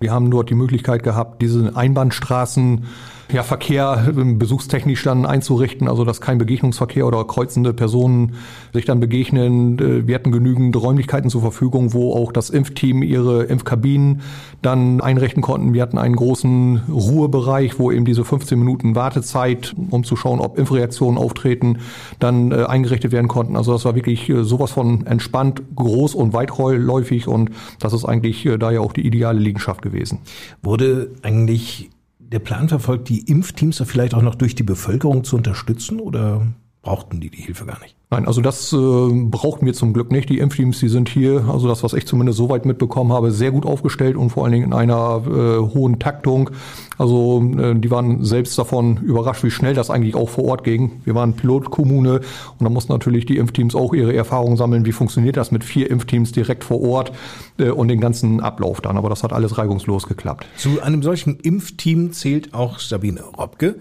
Wir 0.00 0.12
haben 0.12 0.30
dort 0.30 0.50
die 0.50 0.54
Möglichkeit 0.54 1.04
gehabt, 1.04 1.40
diese 1.40 1.76
Einbahnstraßen 1.76 2.84
ja, 3.32 3.42
Verkehr 3.42 4.12
besuchstechnisch 4.14 5.02
dann 5.02 5.26
einzurichten, 5.26 5.88
also 5.88 6.04
dass 6.04 6.20
kein 6.20 6.38
Begegnungsverkehr 6.38 7.06
oder 7.06 7.24
kreuzende 7.24 7.72
Personen 7.72 8.34
sich 8.72 8.84
dann 8.84 9.00
begegnen. 9.00 9.78
Äh, 9.78 10.06
wir 10.06 10.14
hatten 10.14 10.30
genügend 10.30 10.76
Räumlichkeiten 10.76 11.28
zur 11.28 11.40
Verfügung, 11.40 11.92
wo 11.92 12.14
auch 12.14 12.30
das 12.30 12.50
Impfteam 12.50 13.02
ihre 13.02 13.44
Impfkabinen 13.44 14.22
dann 14.62 15.00
einrichten 15.00 15.42
konnten. 15.42 15.74
Wir 15.74 15.82
hatten 15.82 15.98
einen 15.98 16.14
großen 16.14 16.82
Ruhebereich, 16.88 17.78
wo 17.78 17.90
eben 17.90 18.04
diese 18.04 18.24
15 18.24 18.58
Minuten 18.58 18.94
Wartezeit, 18.94 19.74
um 19.90 20.04
zu 20.04 20.14
schauen, 20.14 20.40
ob 20.40 20.58
Impfreaktionen 20.58 21.18
auftreten, 21.18 21.78
dann 22.20 22.52
äh, 22.52 22.64
eingerichtet 22.64 23.10
werden 23.10 23.28
konnten. 23.28 23.56
Also 23.56 23.72
das 23.72 23.84
war 23.84 23.96
wirklich 23.96 24.28
äh, 24.28 24.44
sowas 24.44 24.70
von 24.70 25.04
entspannt, 25.06 25.62
groß 25.74 26.14
und 26.14 26.32
weitläufig 26.32 27.26
und 27.26 27.50
das 27.80 27.92
ist 27.92 28.04
eigentlich 28.04 28.48
da 28.60 28.70
ja 28.70 28.80
auch 28.80 28.92
die 28.92 29.06
ideale 29.06 29.38
Liegenschaft 29.38 29.82
gewesen. 29.82 30.20
Wurde 30.62 31.10
eigentlich 31.22 31.90
der 32.32 32.38
Plan 32.40 32.68
verfolgt, 32.68 33.08
die 33.08 33.20
Impfteams 33.20 33.82
vielleicht 33.86 34.14
auch 34.14 34.22
noch 34.22 34.34
durch 34.34 34.54
die 34.54 34.62
Bevölkerung 34.62 35.24
zu 35.24 35.36
unterstützen 35.36 36.00
oder 36.00 36.46
brauchten 36.86 37.20
die 37.20 37.30
die 37.30 37.42
Hilfe 37.42 37.66
gar 37.66 37.80
nicht. 37.80 37.96
Nein, 38.10 38.28
also 38.28 38.40
das 38.40 38.72
äh, 38.72 38.76
brauchten 38.76 39.66
wir 39.66 39.74
zum 39.74 39.92
Glück 39.92 40.12
nicht. 40.12 40.28
Die 40.28 40.38
Impfteams, 40.38 40.78
die 40.78 40.88
sind 40.88 41.08
hier, 41.08 41.46
also 41.50 41.66
das, 41.66 41.82
was 41.82 41.94
ich 41.94 42.06
zumindest 42.06 42.38
soweit 42.38 42.64
mitbekommen 42.64 43.12
habe, 43.12 43.32
sehr 43.32 43.50
gut 43.50 43.66
aufgestellt 43.66 44.16
und 44.16 44.30
vor 44.30 44.44
allen 44.44 44.52
Dingen 44.52 44.66
in 44.66 44.72
einer 44.72 45.22
äh, 45.26 45.58
hohen 45.74 45.98
Taktung. 45.98 46.50
Also 46.96 47.42
äh, 47.58 47.74
die 47.74 47.90
waren 47.90 48.22
selbst 48.22 48.56
davon 48.56 48.98
überrascht, 48.98 49.42
wie 49.42 49.50
schnell 49.50 49.74
das 49.74 49.90
eigentlich 49.90 50.14
auch 50.14 50.28
vor 50.28 50.44
Ort 50.44 50.62
ging. 50.62 51.00
Wir 51.04 51.16
waren 51.16 51.32
Pilotkommune 51.34 52.20
und 52.20 52.64
da 52.64 52.70
mussten 52.70 52.92
natürlich 52.92 53.26
die 53.26 53.36
Impfteams 53.36 53.74
auch 53.74 53.92
ihre 53.92 54.14
Erfahrungen 54.14 54.56
sammeln, 54.56 54.86
wie 54.86 54.92
funktioniert 54.92 55.36
das 55.36 55.50
mit 55.50 55.64
vier 55.64 55.90
Impfteams 55.90 56.30
direkt 56.30 56.62
vor 56.62 56.80
Ort 56.82 57.10
äh, 57.58 57.70
und 57.70 57.88
den 57.88 58.00
ganzen 58.00 58.38
Ablauf 58.38 58.80
dann. 58.80 58.96
Aber 58.96 59.08
das 59.08 59.24
hat 59.24 59.32
alles 59.32 59.58
reibungslos 59.58 60.06
geklappt. 60.06 60.46
Zu 60.56 60.80
einem 60.80 61.02
solchen 61.02 61.40
Impfteam 61.40 62.12
zählt 62.12 62.54
auch 62.54 62.78
Sabine 62.78 63.22
Robke. 63.36 63.74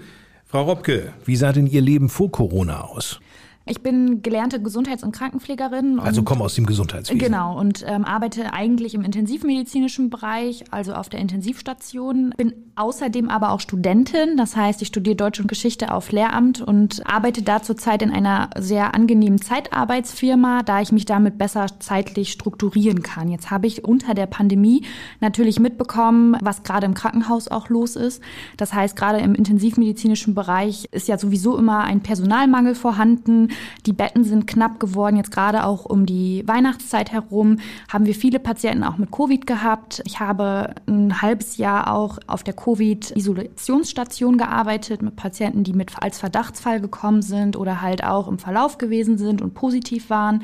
Frau 0.55 0.63
Robke, 0.63 1.11
wie 1.25 1.35
sah 1.35 1.51
denn 1.51 1.67
Ihr 1.67 1.81
Leben 1.81 2.07
vor 2.07 2.31
Corona 2.31 2.85
aus? 2.85 3.19
Ich 3.67 3.81
bin 3.81 4.21
gelernte 4.21 4.61
Gesundheits- 4.61 5.03
und 5.03 5.11
Krankenpflegerin. 5.11 5.99
Also 5.99 6.21
komme 6.21 6.43
aus 6.43 6.53
dem 6.53 6.67
Gesundheitswesen. 6.67 7.17
Genau 7.17 7.59
und 7.59 7.83
ähm, 7.87 8.05
arbeite 8.05 8.53
eigentlich 8.53 8.93
im 8.93 9.01
intensivmedizinischen 9.01 10.11
Bereich, 10.11 10.65
also 10.69 10.93
auf 10.93 11.09
der 11.09 11.19
Intensivstation. 11.19 12.31
Bin 12.37 12.53
außerdem 12.75 13.27
aber 13.27 13.51
auch 13.51 13.59
Studentin, 13.59 14.37
das 14.37 14.55
heißt, 14.55 14.83
ich 14.83 14.89
studiere 14.89 15.15
Deutsch 15.15 15.39
und 15.39 15.47
Geschichte 15.47 15.91
auf 15.91 16.11
Lehramt 16.11 16.61
und 16.61 17.07
arbeite 17.07 17.41
da 17.41 17.63
zurzeit 17.63 18.03
in 18.03 18.11
einer 18.11 18.51
sehr 18.55 18.93
angenehmen 18.93 19.41
Zeitarbeitsfirma, 19.41 20.61
da 20.61 20.81
ich 20.81 20.91
mich 20.91 21.05
damit 21.05 21.39
besser 21.39 21.65
zeitlich 21.79 22.31
strukturieren 22.31 23.01
kann. 23.01 23.29
Jetzt 23.29 23.49
habe 23.49 23.65
ich 23.65 23.83
unter 23.83 24.13
der 24.13 24.27
Pandemie 24.27 24.83
natürlich 25.21 25.59
mitbekommen, 25.59 26.37
was 26.41 26.61
gerade 26.61 26.85
im 26.85 26.93
Krankenhaus 26.93 27.47
auch 27.47 27.69
los 27.69 27.95
ist. 27.95 28.21
Das 28.57 28.73
heißt, 28.73 28.95
gerade 28.95 29.19
im 29.19 29.33
intensivmedizinischen 29.33 30.35
Bereich 30.35 30.87
ist 30.91 31.07
ja 31.07 31.17
sowieso 31.17 31.57
immer 31.57 31.83
ein 31.83 32.01
Personalmangel 32.01 32.75
vorhanden. 32.75 33.49
Die 33.85 33.93
Betten 33.93 34.23
sind 34.23 34.47
knapp 34.47 34.79
geworden. 34.79 35.17
Jetzt 35.17 35.31
gerade 35.31 35.65
auch 35.65 35.85
um 35.85 36.05
die 36.05 36.43
Weihnachtszeit 36.47 37.11
herum 37.11 37.57
haben 37.91 38.05
wir 38.05 38.15
viele 38.15 38.39
Patienten 38.39 38.83
auch 38.83 38.97
mit 38.97 39.11
Covid 39.11 39.45
gehabt. 39.45 40.01
Ich 40.05 40.19
habe 40.19 40.75
ein 40.87 41.21
halbes 41.21 41.57
Jahr 41.57 41.93
auch 41.93 42.17
auf 42.27 42.43
der 42.43 42.53
Covid-Isolationsstation 42.53 44.37
gearbeitet 44.37 45.01
mit 45.01 45.15
Patienten, 45.15 45.63
die 45.63 45.73
mit 45.73 45.91
als 46.01 46.19
Verdachtsfall 46.19 46.81
gekommen 46.81 47.21
sind 47.21 47.57
oder 47.57 47.81
halt 47.81 48.03
auch 48.03 48.27
im 48.27 48.39
Verlauf 48.39 48.77
gewesen 48.77 49.17
sind 49.17 49.41
und 49.41 49.53
positiv 49.53 50.09
waren 50.09 50.43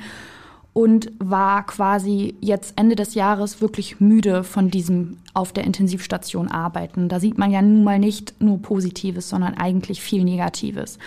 und 0.74 1.12
war 1.20 1.65
quasi 1.65 2.36
jetzt 2.39 2.74
Ende 2.77 2.96
des 2.96 3.13
Jahres 3.13 3.62
wirklich 3.62 4.00
müde 4.00 4.44
von 4.44 4.70
diesem 4.70 5.18
auf 5.34 5.51
der 5.51 5.65
Intensivstation 5.65 6.48
arbeiten. 6.48 7.10
Da 7.10 7.20
sieht 7.20 7.38
man 7.38 7.51
ja 7.51 7.62
nun 7.62 7.84
mal 7.84 8.00
nicht 8.00 8.41
nur 8.41 8.62
Positives, 8.62 9.30
sondern 9.30 9.56
eigentlich 9.56 10.01
viel 10.01 10.24
Negatives. 10.24 10.98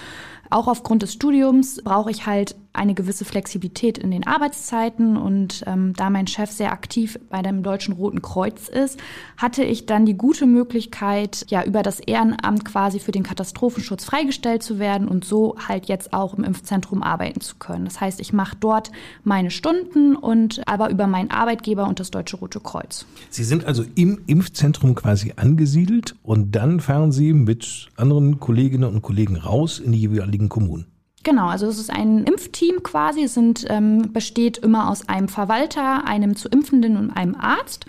Auch 0.55 0.69
aufgrund 0.69 1.03
des 1.03 1.13
Studiums 1.13 1.83
brauche 1.83 2.13
ich 2.13 2.27
halt 2.27 2.55
eine 2.75 2.95
gewisse 2.95 3.25
Flexibilität 3.25 3.99
in 3.99 4.11
den 4.11 4.27
Arbeitszeiten 4.27 5.17
und 5.17 5.63
ähm, 5.67 5.95
da 5.97 6.11
mein 6.11 6.27
Chef 6.27 6.51
sehr 6.51 6.73
aktiv 6.73 7.19
bei 7.31 7.41
dem 7.41 7.63
Deutschen 7.63 7.95
Roten 7.95 8.21
Kreuz 8.21 8.69
ist, 8.69 8.99
hatte 9.37 9.63
ich 9.63 9.87
dann 9.87 10.05
die 10.05 10.17
gute 10.17 10.45
Möglichkeit, 10.45 11.47
ja 11.49 11.63
über 11.63 11.83
das 11.83 12.01
Ehrenamt 12.01 12.65
quasi 12.65 12.99
für 12.99 13.13
den 13.13 13.23
Katastrophenschutz 13.23 14.05
freigestellt 14.05 14.63
zu 14.63 14.79
werden 14.79 15.07
und 15.07 15.25
so 15.25 15.55
halt 15.69 15.87
jetzt 15.87 16.13
auch 16.13 16.35
im 16.35 16.43
Impfzentrum 16.43 17.03
arbeiten 17.03 17.41
zu 17.41 17.57
können. 17.57 17.85
Das 17.85 18.01
heißt, 18.01 18.21
ich 18.21 18.33
mache 18.33 18.57
dort 18.59 18.91
meine 19.23 19.53
Stunden 19.53 20.17
und 20.17 20.67
aber 20.67 20.91
über 20.91 21.07
meinen 21.07 21.31
Arbeitgeber 21.31 21.87
und 21.87 22.01
das 22.01 22.11
Deutsche 22.11 22.37
Rote 22.37 22.59
Kreuz. 22.59 23.07
Sie 23.31 23.45
sind 23.45 23.65
also 23.65 23.85
im 23.95 24.23
Impfzentrum 24.27 24.97
quasi 24.97 25.35
angesiedelt 25.37 26.17
und 26.25 26.57
dann 26.57 26.81
fahren 26.81 27.13
Sie 27.13 27.33
mit 27.33 27.89
anderen 27.97 28.41
Kolleginnen 28.41 28.93
und 28.93 29.03
Kollegen 29.03 29.37
raus 29.37 29.79
in 29.79 29.93
die 29.93 30.01
jeweiligen 30.01 30.49
Kommunen. 30.49 30.87
Genau, 31.25 31.49
also 31.49 31.67
es 31.67 31.79
ist 31.79 31.91
ein 31.91 32.25
Impfteam 32.25 32.83
quasi. 32.83 33.25
Es 33.25 33.35
sind, 33.35 33.65
ähm, 33.69 34.13
besteht 34.13 34.59
immer 34.59 34.91
aus 34.91 35.09
einem 35.09 35.29
Verwalter, 35.29 36.07
einem 36.07 36.37
zu 36.37 36.49
Impfenden 36.49 36.99
und 36.99 37.11
einem 37.11 37.35
Arzt. 37.35 37.87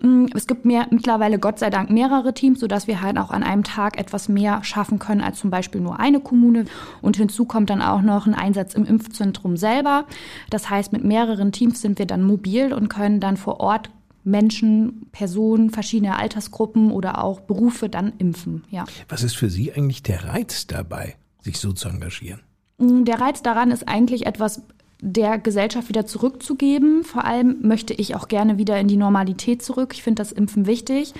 Mm, 0.00 0.26
es 0.34 0.46
gibt 0.46 0.64
mehr, 0.64 0.86
mittlerweile 0.90 1.38
Gott 1.38 1.58
sei 1.58 1.68
Dank 1.68 1.90
mehrere 1.90 2.32
Teams, 2.32 2.60
sodass 2.60 2.86
wir 2.86 3.02
halt 3.02 3.18
auch 3.18 3.30
an 3.30 3.42
einem 3.42 3.62
Tag 3.62 3.98
etwas 3.98 4.30
mehr 4.30 4.64
schaffen 4.64 4.98
können 4.98 5.20
als 5.20 5.38
zum 5.38 5.50
Beispiel 5.50 5.82
nur 5.82 6.00
eine 6.00 6.20
Kommune. 6.20 6.64
Und 7.02 7.18
hinzu 7.18 7.44
kommt 7.44 7.68
dann 7.68 7.82
auch 7.82 8.00
noch 8.00 8.26
ein 8.26 8.34
Einsatz 8.34 8.72
im 8.72 8.86
Impfzentrum 8.86 9.58
selber. 9.58 10.06
Das 10.48 10.70
heißt, 10.70 10.92
mit 10.92 11.04
mehreren 11.04 11.52
Teams 11.52 11.82
sind 11.82 11.98
wir 11.98 12.06
dann 12.06 12.22
mobil 12.22 12.72
und 12.72 12.88
können 12.88 13.20
dann 13.20 13.36
vor 13.36 13.60
Ort 13.60 13.90
Menschen, 14.24 15.06
Personen, 15.12 15.70
verschiedene 15.70 16.16
Altersgruppen 16.16 16.90
oder 16.90 17.22
auch 17.22 17.40
Berufe 17.40 17.90
dann 17.90 18.14
impfen. 18.16 18.64
Ja. 18.70 18.86
Was 19.08 19.22
ist 19.22 19.36
für 19.36 19.50
Sie 19.50 19.72
eigentlich 19.72 20.02
der 20.02 20.24
Reiz 20.24 20.66
dabei, 20.66 21.16
sich 21.42 21.58
so 21.58 21.72
zu 21.72 21.88
engagieren? 21.88 22.40
Mm, 22.78 23.04
der 23.04 23.20
Reiz 23.20 23.42
daran 23.42 23.70
ist 23.70 23.88
eigentlich 23.88 24.26
etwas 24.26 24.62
der 25.00 25.38
Gesellschaft 25.38 25.88
wieder 25.88 26.06
zurückzugeben. 26.06 27.04
Vor 27.04 27.24
allem 27.24 27.58
möchte 27.62 27.94
ich 27.94 28.16
auch 28.16 28.26
gerne 28.28 28.58
wieder 28.58 28.80
in 28.80 28.88
die 28.88 28.96
Normalität 28.96 29.62
zurück. 29.62 29.92
Ich 29.94 30.02
finde 30.02 30.20
das 30.22 30.32
Impfen 30.32 30.66
wichtig. 30.66 31.14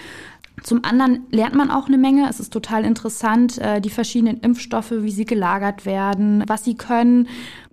Zum 0.65 0.85
anderen 0.85 1.27
lernt 1.31 1.55
man 1.55 1.71
auch 1.71 1.87
eine 1.87 1.99
Menge. 1.99 2.29
Es 2.29 2.41
ist 2.41 2.53
total 2.53 2.85
interessant, 2.85 3.59
äh, 3.59 3.81
die 3.81 3.91
verschiedenen 3.91 4.41
Impfstoffe, 4.41 4.91
wie 4.91 5.11
sie 5.13 5.25
gelagert 5.25 5.87
werden, 5.87 6.43
was 6.49 6.65
sie 6.65 6.75
können. 6.75 7.29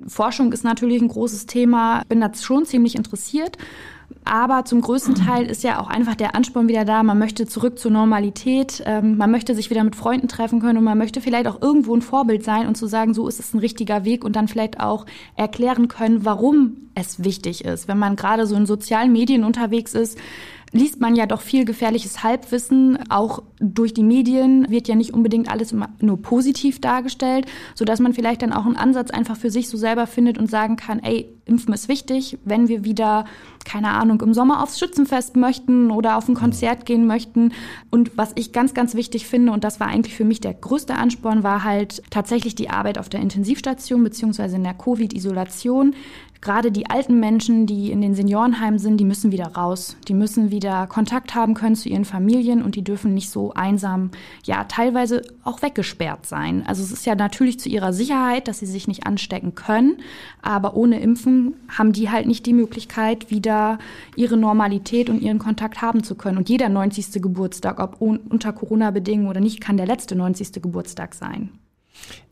Forschung 0.07 0.53
ist 0.53 0.63
natürlich 0.63 1.01
ein 1.01 1.07
großes 1.07 1.47
Thema. 1.47 2.03
Bin 2.07 2.21
da 2.21 2.31
schon 2.33 2.65
ziemlich 2.65 2.95
interessiert. 2.95 3.57
Aber 4.23 4.65
zum 4.65 4.81
größten 4.81 5.15
Teil 5.15 5.45
ist 5.45 5.63
ja 5.63 5.79
auch 5.79 5.87
einfach 5.87 6.15
der 6.15 6.35
Ansporn 6.35 6.67
wieder 6.67 6.83
da. 6.83 7.03
Man 7.03 7.19
möchte 7.19 7.45
zurück 7.45 7.77
zur 7.77 7.91
Normalität. 7.91 8.81
Ähm, 8.85 9.17
man 9.17 9.29
möchte 9.29 9.53
sich 9.53 9.69
wieder 9.69 9.83
mit 9.83 9.95
Freunden 9.95 10.27
treffen 10.27 10.59
können 10.59 10.79
und 10.79 10.83
man 10.83 10.97
möchte 10.97 11.21
vielleicht 11.21 11.47
auch 11.47 11.61
irgendwo 11.61 11.95
ein 11.95 12.01
Vorbild 12.01 12.43
sein 12.43 12.67
und 12.67 12.75
zu 12.75 12.87
sagen, 12.87 13.13
so 13.13 13.27
ist 13.27 13.39
es 13.39 13.53
ein 13.53 13.59
richtiger 13.59 14.03
Weg 14.03 14.25
und 14.25 14.35
dann 14.35 14.47
vielleicht 14.47 14.79
auch 14.79 15.05
erklären 15.35 15.87
können, 15.87 16.25
warum 16.25 16.77
es 16.95 17.23
wichtig 17.23 17.65
ist. 17.65 17.87
Wenn 17.87 17.99
man 17.99 18.15
gerade 18.15 18.47
so 18.47 18.55
in 18.55 18.65
sozialen 18.65 19.11
Medien 19.11 19.43
unterwegs 19.43 19.93
ist, 19.93 20.17
liest 20.75 20.99
man 20.99 21.15
ja 21.15 21.25
doch 21.25 21.39
viel 21.39 21.63
gefährliches 21.63 22.21
Halbwissen. 22.21 22.99
Auch 23.09 23.41
durch 23.59 23.93
die 23.93 24.03
Medien 24.03 24.69
wird 24.69 24.89
ja 24.89 24.95
nicht 24.95 25.13
unbedingt 25.13 25.49
alles 25.49 25.71
immer 25.71 25.89
nur 26.01 26.21
positiv 26.21 26.81
dargestellt, 26.81 27.45
sodass 27.75 28.01
man 28.01 28.13
vielleicht 28.13 28.41
dann 28.41 28.51
auch 28.51 28.65
einen 28.65 28.75
Ansatz 28.75 29.09
einfach 29.09 29.37
für 29.37 29.49
sich 29.49 29.69
so 29.69 29.77
selber 29.77 30.05
findet 30.05 30.37
und 30.37 30.51
sagen 30.51 30.75
kann, 30.75 30.99
ey, 30.99 31.29
Impfen 31.45 31.73
ist 31.73 31.87
wichtig, 31.87 32.39
wenn 32.43 32.67
wir 32.67 32.83
wieder, 32.83 33.25
keine 33.63 33.89
Ahnung, 33.89 34.19
im 34.21 34.33
Sommer 34.33 34.63
aufs 34.63 34.79
Schützenfest 34.79 35.35
möchten 35.35 35.91
oder 35.91 36.17
auf 36.17 36.27
ein 36.27 36.33
Konzert 36.33 36.85
gehen 36.85 37.05
möchten. 37.05 37.53
Und 37.91 38.17
was 38.17 38.33
ich 38.35 38.51
ganz, 38.51 38.73
ganz 38.73 38.95
wichtig 38.95 39.27
finde, 39.27 39.51
und 39.51 39.63
das 39.63 39.79
war 39.79 39.87
eigentlich 39.87 40.15
für 40.15 40.25
mich 40.25 40.41
der 40.41 40.55
größte 40.55 40.95
Ansporn, 40.95 41.43
war 41.43 41.63
halt 41.63 42.01
tatsächlich 42.09 42.55
die 42.55 42.69
Arbeit 42.69 42.97
auf 42.97 43.09
der 43.09 43.21
Intensivstation 43.21 44.03
beziehungsweise 44.03 44.55
in 44.55 44.63
der 44.63 44.73
Covid-Isolation 44.73 45.95
gerade 46.45 46.71
die 46.71 46.87
alten 46.87 47.19
Menschen, 47.19 47.65
die 47.65 47.91
in 47.91 48.01
den 48.01 48.13
Seniorenheimen 48.13 48.77
sind, 48.77 48.97
die 48.97 49.03
müssen 49.03 49.31
wieder 49.31 49.47
raus. 49.47 49.97
Die 50.07 50.13
müssen 50.13 50.51
wieder 50.51 50.85
Kontakt 50.85 51.33
haben 51.33 51.55
können 51.55 51.75
zu 51.75 51.89
ihren 51.89 52.05
Familien 52.05 52.61
und 52.61 52.75
die 52.75 52.83
dürfen 52.83 53.15
nicht 53.15 53.31
so 53.31 53.53
einsam, 53.53 54.11
ja, 54.43 54.63
teilweise 54.65 55.23
auch 55.43 55.63
weggesperrt 55.63 56.27
sein. 56.27 56.63
Also 56.67 56.83
es 56.83 56.91
ist 56.91 57.05
ja 57.07 57.15
natürlich 57.15 57.59
zu 57.59 57.67
ihrer 57.67 57.93
Sicherheit, 57.93 58.47
dass 58.47 58.59
sie 58.59 58.67
sich 58.67 58.87
nicht 58.87 59.07
anstecken 59.07 59.55
können, 59.55 59.97
aber 60.43 60.77
ohne 60.77 60.99
Impfen 60.99 61.55
haben 61.67 61.93
die 61.93 62.11
halt 62.11 62.27
nicht 62.27 62.45
die 62.45 62.53
Möglichkeit, 62.53 63.31
wieder 63.31 63.79
ihre 64.15 64.37
Normalität 64.37 65.09
und 65.09 65.23
ihren 65.23 65.39
Kontakt 65.39 65.81
haben 65.81 66.03
zu 66.03 66.13
können. 66.13 66.37
Und 66.37 66.47
jeder 66.47 66.69
90. 66.69 67.23
Geburtstag, 67.23 67.79
ob 67.79 67.99
unter 67.99 68.53
Corona-Bedingungen 68.53 69.29
oder 69.29 69.41
nicht, 69.41 69.61
kann 69.61 69.77
der 69.77 69.87
letzte 69.87 70.15
90. 70.15 70.61
Geburtstag 70.61 71.15
sein. 71.15 71.49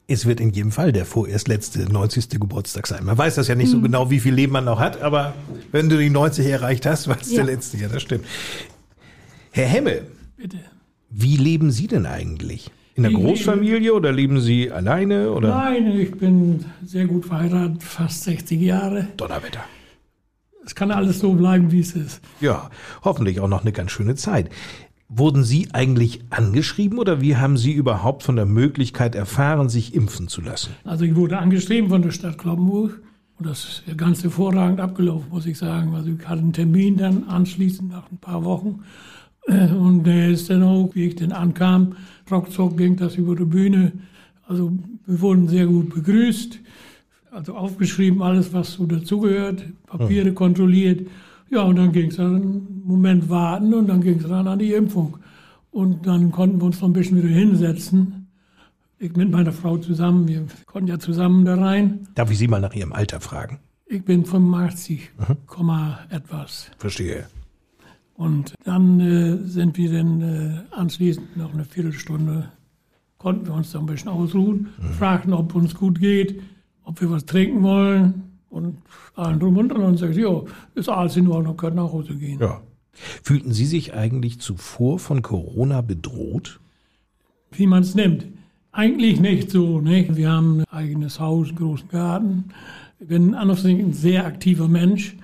Es 0.07 0.25
wird 0.25 0.39
in 0.41 0.49
jedem 0.51 0.71
Fall 0.71 0.91
der 0.91 1.05
vorerst 1.05 1.47
letzte 1.47 1.79
90. 1.79 2.29
Geburtstag 2.31 2.87
sein. 2.87 3.05
Man 3.05 3.17
weiß 3.17 3.35
das 3.35 3.47
ja 3.47 3.55
nicht 3.55 3.69
so 3.69 3.77
mhm. 3.77 3.83
genau, 3.83 4.09
wie 4.09 4.19
viel 4.19 4.33
Leben 4.33 4.51
man 4.51 4.65
noch 4.65 4.79
hat, 4.79 5.01
aber 5.01 5.33
wenn 5.71 5.89
du 5.89 5.97
die 5.97 6.09
90 6.09 6.45
erreicht 6.45 6.85
hast, 6.85 7.07
war 7.07 7.17
es 7.19 7.31
ja. 7.31 7.37
der 7.37 7.53
letzte. 7.53 7.77
Ja, 7.77 7.87
das 7.87 8.01
stimmt. 8.01 8.25
Herr 9.51 9.67
Hemme. 9.67 10.01
Bitte. 10.35 10.57
Wie 11.09 11.37
leben 11.37 11.71
Sie 11.71 11.87
denn 11.87 12.05
eigentlich? 12.05 12.69
In 12.95 13.05
einer 13.05 13.17
Großfamilie 13.17 13.93
oder 13.93 14.11
leben 14.11 14.39
Sie 14.41 14.71
alleine? 14.71 15.31
Oder? 15.31 15.49
Nein, 15.49 15.87
ich 15.99 16.11
bin 16.11 16.65
sehr 16.85 17.05
gut 17.05 17.25
verheiratet, 17.25 17.81
fast 17.81 18.23
60 18.23 18.59
Jahre. 18.59 19.07
Donnerwetter. 19.17 19.63
Es 20.65 20.75
kann 20.75 20.91
alles 20.91 21.19
so 21.19 21.33
bleiben, 21.33 21.71
wie 21.71 21.79
es 21.79 21.93
ist. 21.93 22.21
Ja, 22.39 22.69
hoffentlich 23.03 23.39
auch 23.39 23.47
noch 23.47 23.61
eine 23.61 23.71
ganz 23.71 23.91
schöne 23.91 24.15
Zeit. 24.15 24.49
Wurden 25.09 25.43
Sie 25.43 25.67
eigentlich 25.73 26.21
angeschrieben 26.29 26.97
oder 26.97 27.21
wie 27.21 27.35
haben 27.35 27.57
Sie 27.57 27.71
überhaupt 27.71 28.23
von 28.23 28.35
der 28.35 28.45
Möglichkeit 28.45 29.15
erfahren, 29.15 29.69
sich 29.69 29.93
impfen 29.93 30.27
zu 30.27 30.41
lassen? 30.41 30.71
Also 30.85 31.05
ich 31.05 31.15
wurde 31.15 31.37
angeschrieben 31.37 31.89
von 31.89 32.01
der 32.01 32.11
Stadt 32.11 32.37
Kloppenburg 32.37 33.01
und 33.37 33.47
das 33.47 33.83
ist 33.85 33.97
ganz 33.97 34.23
hervorragend 34.23 34.79
abgelaufen, 34.79 35.29
muss 35.29 35.45
ich 35.45 35.57
sagen. 35.57 35.93
Also 35.93 36.09
ich 36.09 36.27
hatte 36.27 36.41
einen 36.41 36.53
Termin 36.53 36.97
dann 36.97 37.25
anschließend 37.25 37.91
nach 37.91 38.11
ein 38.11 38.17
paar 38.17 38.43
Wochen 38.43 38.79
äh, 39.47 39.67
und 39.67 40.03
der 40.03 40.29
ist 40.29 40.49
dann 40.49 40.63
auch, 40.63 40.89
wie 40.93 41.05
ich 41.05 41.15
dann 41.15 41.31
ankam, 41.31 41.95
ruckzuck 42.31 42.77
ging 42.77 42.95
das 42.95 43.15
über 43.15 43.35
die 43.35 43.45
Bühne. 43.45 43.91
Also 44.47 44.71
wir 45.05 45.21
wurden 45.21 45.47
sehr 45.47 45.67
gut 45.67 45.93
begrüßt, 45.93 46.59
also 47.31 47.55
aufgeschrieben 47.55 48.21
alles, 48.21 48.53
was 48.53 48.73
so 48.73 48.85
dazugehört, 48.85 49.63
Papiere 49.85 50.31
mhm. 50.31 50.35
kontrolliert 50.35 51.07
ja, 51.53 51.61
und 51.61 51.75
dann 51.75 51.91
ging 51.91 52.09
es 52.09 52.17
dann 52.17 52.35
einen 52.35 52.81
Moment 52.83 53.29
warten 53.29 53.73
und 53.73 53.87
dann 53.87 54.01
ging 54.01 54.19
es 54.19 54.27
dann 54.27 54.47
an 54.47 54.59
die 54.59 54.73
Impfung. 54.73 55.17
Und 55.71 56.05
dann 56.05 56.31
konnten 56.31 56.59
wir 56.59 56.65
uns 56.65 56.81
noch 56.81 56.89
ein 56.89 56.93
bisschen 56.93 57.17
wieder 57.17 57.33
hinsetzen. 57.33 58.27
Ich 58.99 59.15
mit 59.15 59.31
meiner 59.31 59.51
Frau 59.51 59.77
zusammen, 59.77 60.27
wir 60.27 60.45
konnten 60.65 60.87
ja 60.87 60.99
zusammen 60.99 61.45
da 61.45 61.55
rein. 61.55 62.07
Darf 62.15 62.31
ich 62.31 62.37
Sie 62.37 62.47
mal 62.47 62.61
nach 62.61 62.73
Ihrem 62.73 62.93
Alter 62.93 63.19
fragen? 63.19 63.59
Ich 63.85 64.03
bin 64.03 64.25
85, 64.25 65.11
Komma 65.45 65.99
etwas. 66.09 66.71
Verstehe. 66.77 67.27
Und 68.15 68.53
dann 68.63 68.99
äh, 68.99 69.37
sind 69.47 69.77
wir 69.77 69.91
dann 69.91 70.21
äh, 70.21 70.75
anschließend 70.75 71.35
noch 71.37 71.53
eine 71.53 71.65
Viertelstunde, 71.65 72.49
konnten 73.17 73.47
wir 73.47 73.53
uns 73.53 73.71
dann 73.71 73.83
ein 73.83 73.87
bisschen 73.87 74.09
ausruhen, 74.09 74.69
fragten, 74.97 75.33
ob 75.33 75.55
uns 75.55 75.75
gut 75.75 75.99
geht, 75.99 76.41
ob 76.83 77.01
wir 77.01 77.09
was 77.09 77.25
trinken 77.25 77.63
wollen. 77.63 78.32
Und 78.53 78.77
allen 79.15 79.39
drum 79.39 79.57
und 79.57 79.69
dran 79.69 79.81
und 79.81 79.97
sagten, 79.97 80.19
ja, 80.19 80.41
ist 80.75 80.89
alles 80.89 81.17
in 81.17 81.27
Ordnung, 81.27 81.57
könnt 81.57 81.75
nach 81.75 81.91
Hause 81.91 82.15
gehen. 82.15 82.39
Ja. 82.39 82.61
Fühlten 82.91 83.51
Sie 83.51 83.65
sich 83.65 83.93
eigentlich 83.93 84.39
zuvor 84.39 84.99
von 84.99 85.23
Corona 85.23 85.81
bedroht? 85.81 86.59
Wie 87.51 87.65
man 87.65 87.81
es 87.81 87.95
nimmt. 87.95 88.27
Eigentlich 88.71 89.19
nicht 89.19 89.49
so. 89.49 89.81
Nicht? 89.81 90.15
Wir 90.15 90.31
haben 90.31 90.59
ein 90.59 90.65
eigenes 90.71 91.19
Haus, 91.19 91.47
einen 91.47 91.57
großen 91.57 91.89
Garten. 91.89 92.45
Ich 92.99 93.07
bin 93.07 93.33
an 93.33 93.49
und 93.49 93.55
für 93.55 93.63
sich 93.63 93.79
ein 93.79 93.93
sehr 93.93 94.25
aktiver 94.25 94.67
Mensch. 94.67 95.17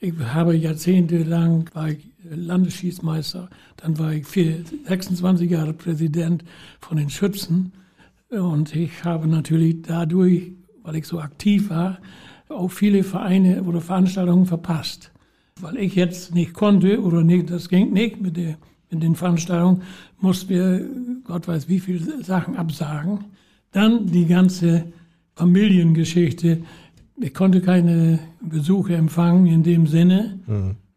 Ich 0.00 0.14
habe 0.18 0.54
jahrzehntelang 0.54 1.70
war 1.72 1.90
ich 1.90 2.10
Landesschießmeister, 2.28 3.48
dann 3.76 3.98
war 3.98 4.12
ich 4.12 4.26
vier, 4.26 4.64
26 4.86 5.50
Jahre 5.50 5.72
Präsident 5.72 6.44
von 6.80 6.96
den 6.96 7.10
Schützen 7.10 7.72
und 8.28 8.74
ich 8.74 9.04
habe 9.04 9.28
natürlich 9.28 9.82
dadurch, 9.82 10.52
weil 10.82 10.96
ich 10.96 11.06
so 11.06 11.20
aktiv 11.20 11.70
war, 11.70 11.98
auch 12.48 12.68
viele 12.68 13.02
Vereine 13.04 13.62
oder 13.62 13.80
Veranstaltungen 13.80 14.46
verpasst. 14.46 15.10
Weil 15.60 15.76
ich 15.76 15.94
jetzt 15.94 16.34
nicht 16.34 16.54
konnte 16.54 17.00
oder 17.00 17.22
nicht, 17.22 17.50
das 17.50 17.68
ging 17.68 17.92
nicht 17.92 18.20
mit, 18.20 18.36
der, 18.36 18.56
mit 18.90 19.02
den 19.02 19.14
Veranstaltungen, 19.14 19.82
mussten 20.20 20.48
wir, 20.48 20.86
Gott 21.24 21.46
weiß 21.46 21.68
wie 21.68 21.80
viele 21.80 22.22
Sachen 22.22 22.56
absagen. 22.56 23.24
Dann 23.72 24.06
die 24.06 24.26
ganze 24.26 24.84
Familiengeschichte. 25.36 26.58
Ich 27.20 27.34
konnte 27.34 27.60
keine 27.60 28.18
Besuche 28.40 28.94
empfangen 28.94 29.46
in 29.46 29.62
dem 29.62 29.86
Sinne. 29.86 30.38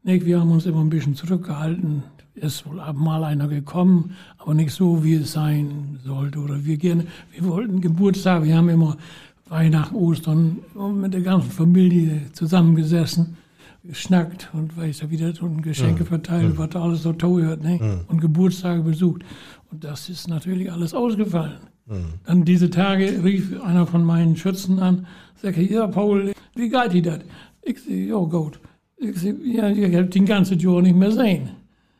Nicht? 0.04 0.26
Wir 0.26 0.40
haben 0.40 0.52
uns 0.52 0.66
immer 0.66 0.82
ein 0.82 0.90
bisschen 0.90 1.16
zurückgehalten. 1.16 2.04
Es 2.36 2.58
ist 2.58 2.68
wohl 2.68 2.82
mal 2.94 3.24
einer 3.24 3.48
gekommen, 3.48 4.12
aber 4.38 4.54
nicht 4.54 4.72
so, 4.72 5.04
wie 5.04 5.16
es 5.16 5.32
sein 5.32 6.00
sollte. 6.04 6.40
Oder 6.40 6.66
wir 6.66 6.78
gerne, 6.78 7.06
wir 7.32 7.48
wollten 7.50 7.82
Geburtstag, 7.82 8.44
wir 8.44 8.56
haben 8.56 8.70
immer 8.70 8.98
Weihnachten, 9.50 9.96
Ostern 9.96 10.60
mit 10.96 11.14
der 11.14 11.22
ganzen 11.22 11.52
Familie 11.52 12.22
zusammengesessen, 12.34 13.38
geschnackt 13.84 14.50
und 14.54 14.76
weiß 14.76 15.02
ja 15.02 15.10
wieder 15.10 15.34
und 15.42 15.62
Geschenke 15.62 16.04
verteilt, 16.06 16.58
was 16.58 16.70
da 16.70 16.82
alles 16.82 17.04
so 17.04 17.14
teuer 17.14 17.52
hat, 17.52 17.64
ne? 17.64 18.04
und 18.08 18.20
Geburtstage 18.20 18.82
besucht. 18.82 19.24
Und 19.72 19.84
das 19.84 20.10
ist 20.10 20.28
natürlich 20.28 20.72
alles 20.72 20.94
ausgefallen. 20.94 21.60
Dann 22.26 22.44
diese 22.44 22.70
Tage 22.70 23.24
rief 23.24 23.62
einer 23.64 23.88
von 23.88 24.04
meinen 24.04 24.36
Schützen 24.36 24.80
an, 24.80 25.08
sagte, 25.42 25.62
ja, 25.62 25.88
Paul, 25.88 26.34
wie 26.56 26.70
geht 26.70 26.94
dir 26.94 27.02
das? 27.02 27.20
Ich 27.62 27.80
sage, 27.80 28.06
ja, 28.06 28.18
gut. 28.18 28.60
Ich 28.98 29.18
sage, 29.18 29.38
ja, 29.44 29.70
ich 29.70 29.96
habe 29.96 30.08
den 30.08 30.26
ganzen 30.26 30.60
Jahr 30.60 30.82
nicht 30.82 30.96
mehr 30.96 31.12
sehen. 31.12 31.50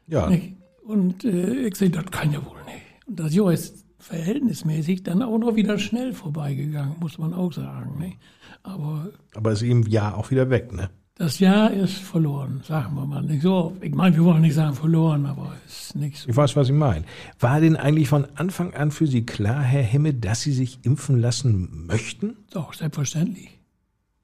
Ja. 0.08 0.30
Nicht? 0.30 0.56
Und 0.84 1.24
äh, 1.24 1.68
ich 1.68 1.76
sage, 1.76 1.92
das 1.92 2.06
kann 2.12 2.34
ja 2.34 2.40
wohl 2.46 2.58
nicht. 2.66 3.08
Und 3.08 3.20
das 3.20 3.34
Jahr 3.34 3.54
ist 3.54 3.86
verhältnismäßig 4.00 5.04
dann 5.04 5.22
auch 5.22 5.38
noch 5.38 5.56
wieder 5.56 5.80
schnell 5.80 6.14
vorbeigegangen, 6.14 6.96
muss 7.00 7.18
man 7.18 7.34
auch 7.34 7.54
sagen. 7.54 8.00
Nicht? 8.00 8.18
Aber 8.64 9.10
Aber 9.36 9.52
ist 9.52 9.62
im 9.62 9.84
Jahr 9.84 10.18
auch 10.18 10.32
wieder 10.32 10.50
weg, 10.50 10.74
ne? 10.74 10.90
das 11.18 11.40
Jahr 11.40 11.72
ist 11.72 11.96
verloren, 11.98 12.62
sagen 12.64 12.96
wir 12.96 13.06
mal. 13.06 13.24
Nicht 13.24 13.42
so, 13.42 13.76
ich 13.82 13.94
meine, 13.94 14.16
wir 14.16 14.24
wollen 14.24 14.42
nicht 14.42 14.54
sagen 14.54 14.76
verloren, 14.76 15.26
aber 15.26 15.54
es 15.66 15.88
ist 15.88 15.96
nicht 15.96 16.18
so. 16.18 16.30
Ich 16.30 16.38
weiß, 16.38 16.56
was 16.56 16.68
Sie 16.68 16.74
meinen. 16.74 17.06
War 17.40 17.60
denn 17.60 17.76
eigentlich 17.76 18.08
von 18.08 18.28
Anfang 18.36 18.74
an 18.76 18.92
für 18.92 19.08
Sie 19.08 19.26
klar, 19.26 19.62
Herr 19.62 19.82
Hemme, 19.82 20.14
dass 20.14 20.42
Sie 20.42 20.52
sich 20.52 20.80
impfen 20.84 21.20
lassen 21.20 21.88
möchten? 21.88 22.38
Doch, 22.52 22.74
selbstverständlich. 22.74 23.50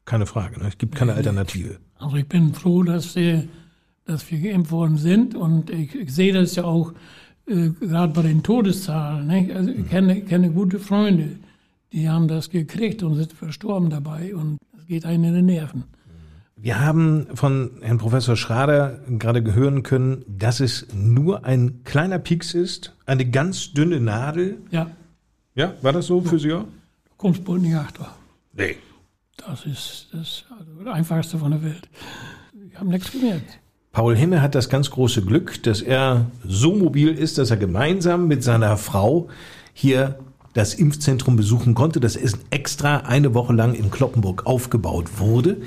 Keine 0.06 0.28
Frage, 0.28 0.60
ne? 0.60 0.68
Es 0.68 0.78
gibt 0.78 0.96
keine 0.96 1.14
Alternative. 1.14 1.80
Also 1.98 2.18
ich 2.18 2.28
bin 2.28 2.54
froh, 2.54 2.84
dass, 2.84 3.16
wir, 3.16 3.48
dass 4.06 4.30
wir 4.30 4.40
geimpft 4.40 4.72
worden 4.72 4.98
sind 4.98 5.34
und 5.34 5.72
ich, 5.72 5.96
ich 5.96 6.14
sehe 6.14 6.34
das 6.34 6.56
ja 6.56 6.64
auch 6.66 6.94
äh, 7.48 7.70
gerade 7.70 8.14
bei 8.14 8.22
den 8.24 8.44
Todeszahlen. 8.44 9.28
Nicht? 9.28 9.52
Also 9.56 9.70
ich 9.72 9.88
kenne, 9.90 10.22
kenne 10.22 10.52
gute 10.52 10.80
Freunde, 10.80 11.38
die 11.92 12.10
haben 12.10 12.28
das 12.28 12.50
gekriegt 12.50 13.04
und 13.04 13.16
sind 13.16 13.34
verstorben 13.34 13.90
dabei 13.90 14.36
und 14.36 14.58
es 14.78 14.86
geht 14.88 15.06
einem 15.06 15.24
in 15.26 15.34
die 15.36 15.42
Nerven. 15.42 15.84
Wir 16.56 16.80
haben 16.80 17.28
von 17.34 17.72
Herrn 17.82 17.98
Professor 17.98 18.38
Schrader 18.38 19.00
gerade 19.20 19.54
hören 19.54 19.84
können, 19.84 20.24
dass 20.28 20.62
es 20.62 20.88
nur 20.96 21.44
ein 21.44 21.84
kleiner 21.84 22.20
Pieks 22.20 22.54
ist, 22.54 22.96
eine 23.06 23.26
ganz 23.30 23.74
dünne 23.74 24.00
Nadel. 24.00 24.58
Ja, 24.72 24.90
Ja, 25.56 25.74
war 25.82 25.92
das 25.92 26.08
so 26.08 26.22
für 26.22 26.40
Sie 26.40 26.54
auch? 26.54 26.64
du 26.64 27.12
kommst 27.18 27.44
bald 27.44 27.62
nicht 27.64 27.76
achter. 27.76 28.16
Nee. 28.54 28.78
Das 29.36 29.66
ist 29.66 30.08
das, 30.14 30.46
also 30.58 30.84
das 30.86 30.94
Einfachste 30.94 31.38
von 31.38 31.52
der 31.52 31.64
Welt. 31.64 31.90
Ich 32.70 32.80
habe 32.80 32.90
nichts 32.90 33.12
gemerkt. 33.12 33.60
Paul 33.94 34.16
Himme 34.16 34.42
hat 34.42 34.56
das 34.56 34.70
ganz 34.70 34.90
große 34.90 35.22
Glück, 35.22 35.62
dass 35.62 35.84
er 35.84 36.26
so 36.44 36.74
mobil 36.74 37.10
ist, 37.10 37.38
dass 37.38 37.52
er 37.52 37.58
gemeinsam 37.58 38.28
mit 38.28 38.44
seiner 38.44 38.76
Frau 38.76 39.30
hier 39.72 40.18
das 40.54 40.74
Impfzentrum 40.74 41.36
besuchen 41.36 41.76
konnte, 41.76 42.00
das 42.00 42.16
ist 42.16 42.40
extra 42.50 42.98
eine 42.98 43.36
Woche 43.36 43.54
lang 43.54 43.76
in 43.76 43.92
Kloppenburg 43.92 44.48
aufgebaut 44.48 45.20
wurde. 45.20 45.58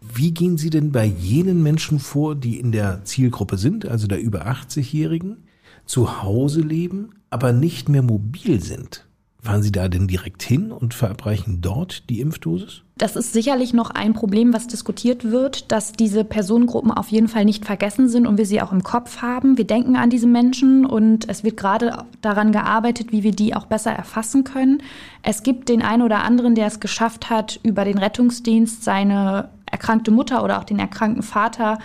Wie 0.00 0.32
gehen 0.32 0.56
Sie 0.56 0.70
denn 0.70 0.90
bei 0.90 1.04
jenen 1.04 1.62
Menschen 1.62 1.98
vor, 1.98 2.34
die 2.34 2.58
in 2.58 2.72
der 2.72 3.04
Zielgruppe 3.04 3.58
sind, 3.58 3.86
also 3.86 4.06
der 4.06 4.22
über 4.22 4.46
80-Jährigen, 4.46 5.44
zu 5.84 6.22
Hause 6.22 6.62
leben, 6.62 7.10
aber 7.28 7.52
nicht 7.52 7.90
mehr 7.90 8.02
mobil 8.02 8.62
sind? 8.62 9.06
Fahren 9.42 9.62
Sie 9.62 9.72
da 9.72 9.88
denn 9.88 10.06
direkt 10.06 10.42
hin 10.42 10.70
und 10.70 10.92
verabreichen 10.92 11.62
dort 11.62 12.10
die 12.10 12.20
Impfdosis? 12.20 12.82
Das 12.98 13.16
ist 13.16 13.32
sicherlich 13.32 13.72
noch 13.72 13.88
ein 13.88 14.12
Problem, 14.12 14.52
was 14.52 14.66
diskutiert 14.66 15.24
wird, 15.24 15.72
dass 15.72 15.92
diese 15.92 16.24
Personengruppen 16.24 16.90
auf 16.90 17.08
jeden 17.08 17.28
Fall 17.28 17.46
nicht 17.46 17.64
vergessen 17.64 18.10
sind 18.10 18.26
und 18.26 18.36
wir 18.36 18.44
sie 18.44 18.60
auch 18.60 18.72
im 18.72 18.82
Kopf 18.82 19.22
haben. 19.22 19.56
Wir 19.56 19.66
denken 19.66 19.96
an 19.96 20.10
diese 20.10 20.26
Menschen 20.26 20.84
und 20.84 21.26
es 21.30 21.42
wird 21.42 21.56
gerade 21.56 22.04
daran 22.20 22.52
gearbeitet, 22.52 23.12
wie 23.12 23.22
wir 23.22 23.32
die 23.32 23.54
auch 23.54 23.64
besser 23.64 23.92
erfassen 23.92 24.44
können. 24.44 24.82
Es 25.22 25.42
gibt 25.42 25.70
den 25.70 25.80
einen 25.80 26.02
oder 26.02 26.22
anderen, 26.22 26.54
der 26.54 26.66
es 26.66 26.78
geschafft 26.78 27.30
hat, 27.30 27.58
über 27.62 27.86
den 27.86 27.96
Rettungsdienst 27.96 28.84
seine 28.84 29.48
erkrankte 29.64 30.10
Mutter 30.10 30.44
oder 30.44 30.58
auch 30.58 30.64
den 30.64 30.78
erkrankten 30.78 31.22
Vater 31.22 31.78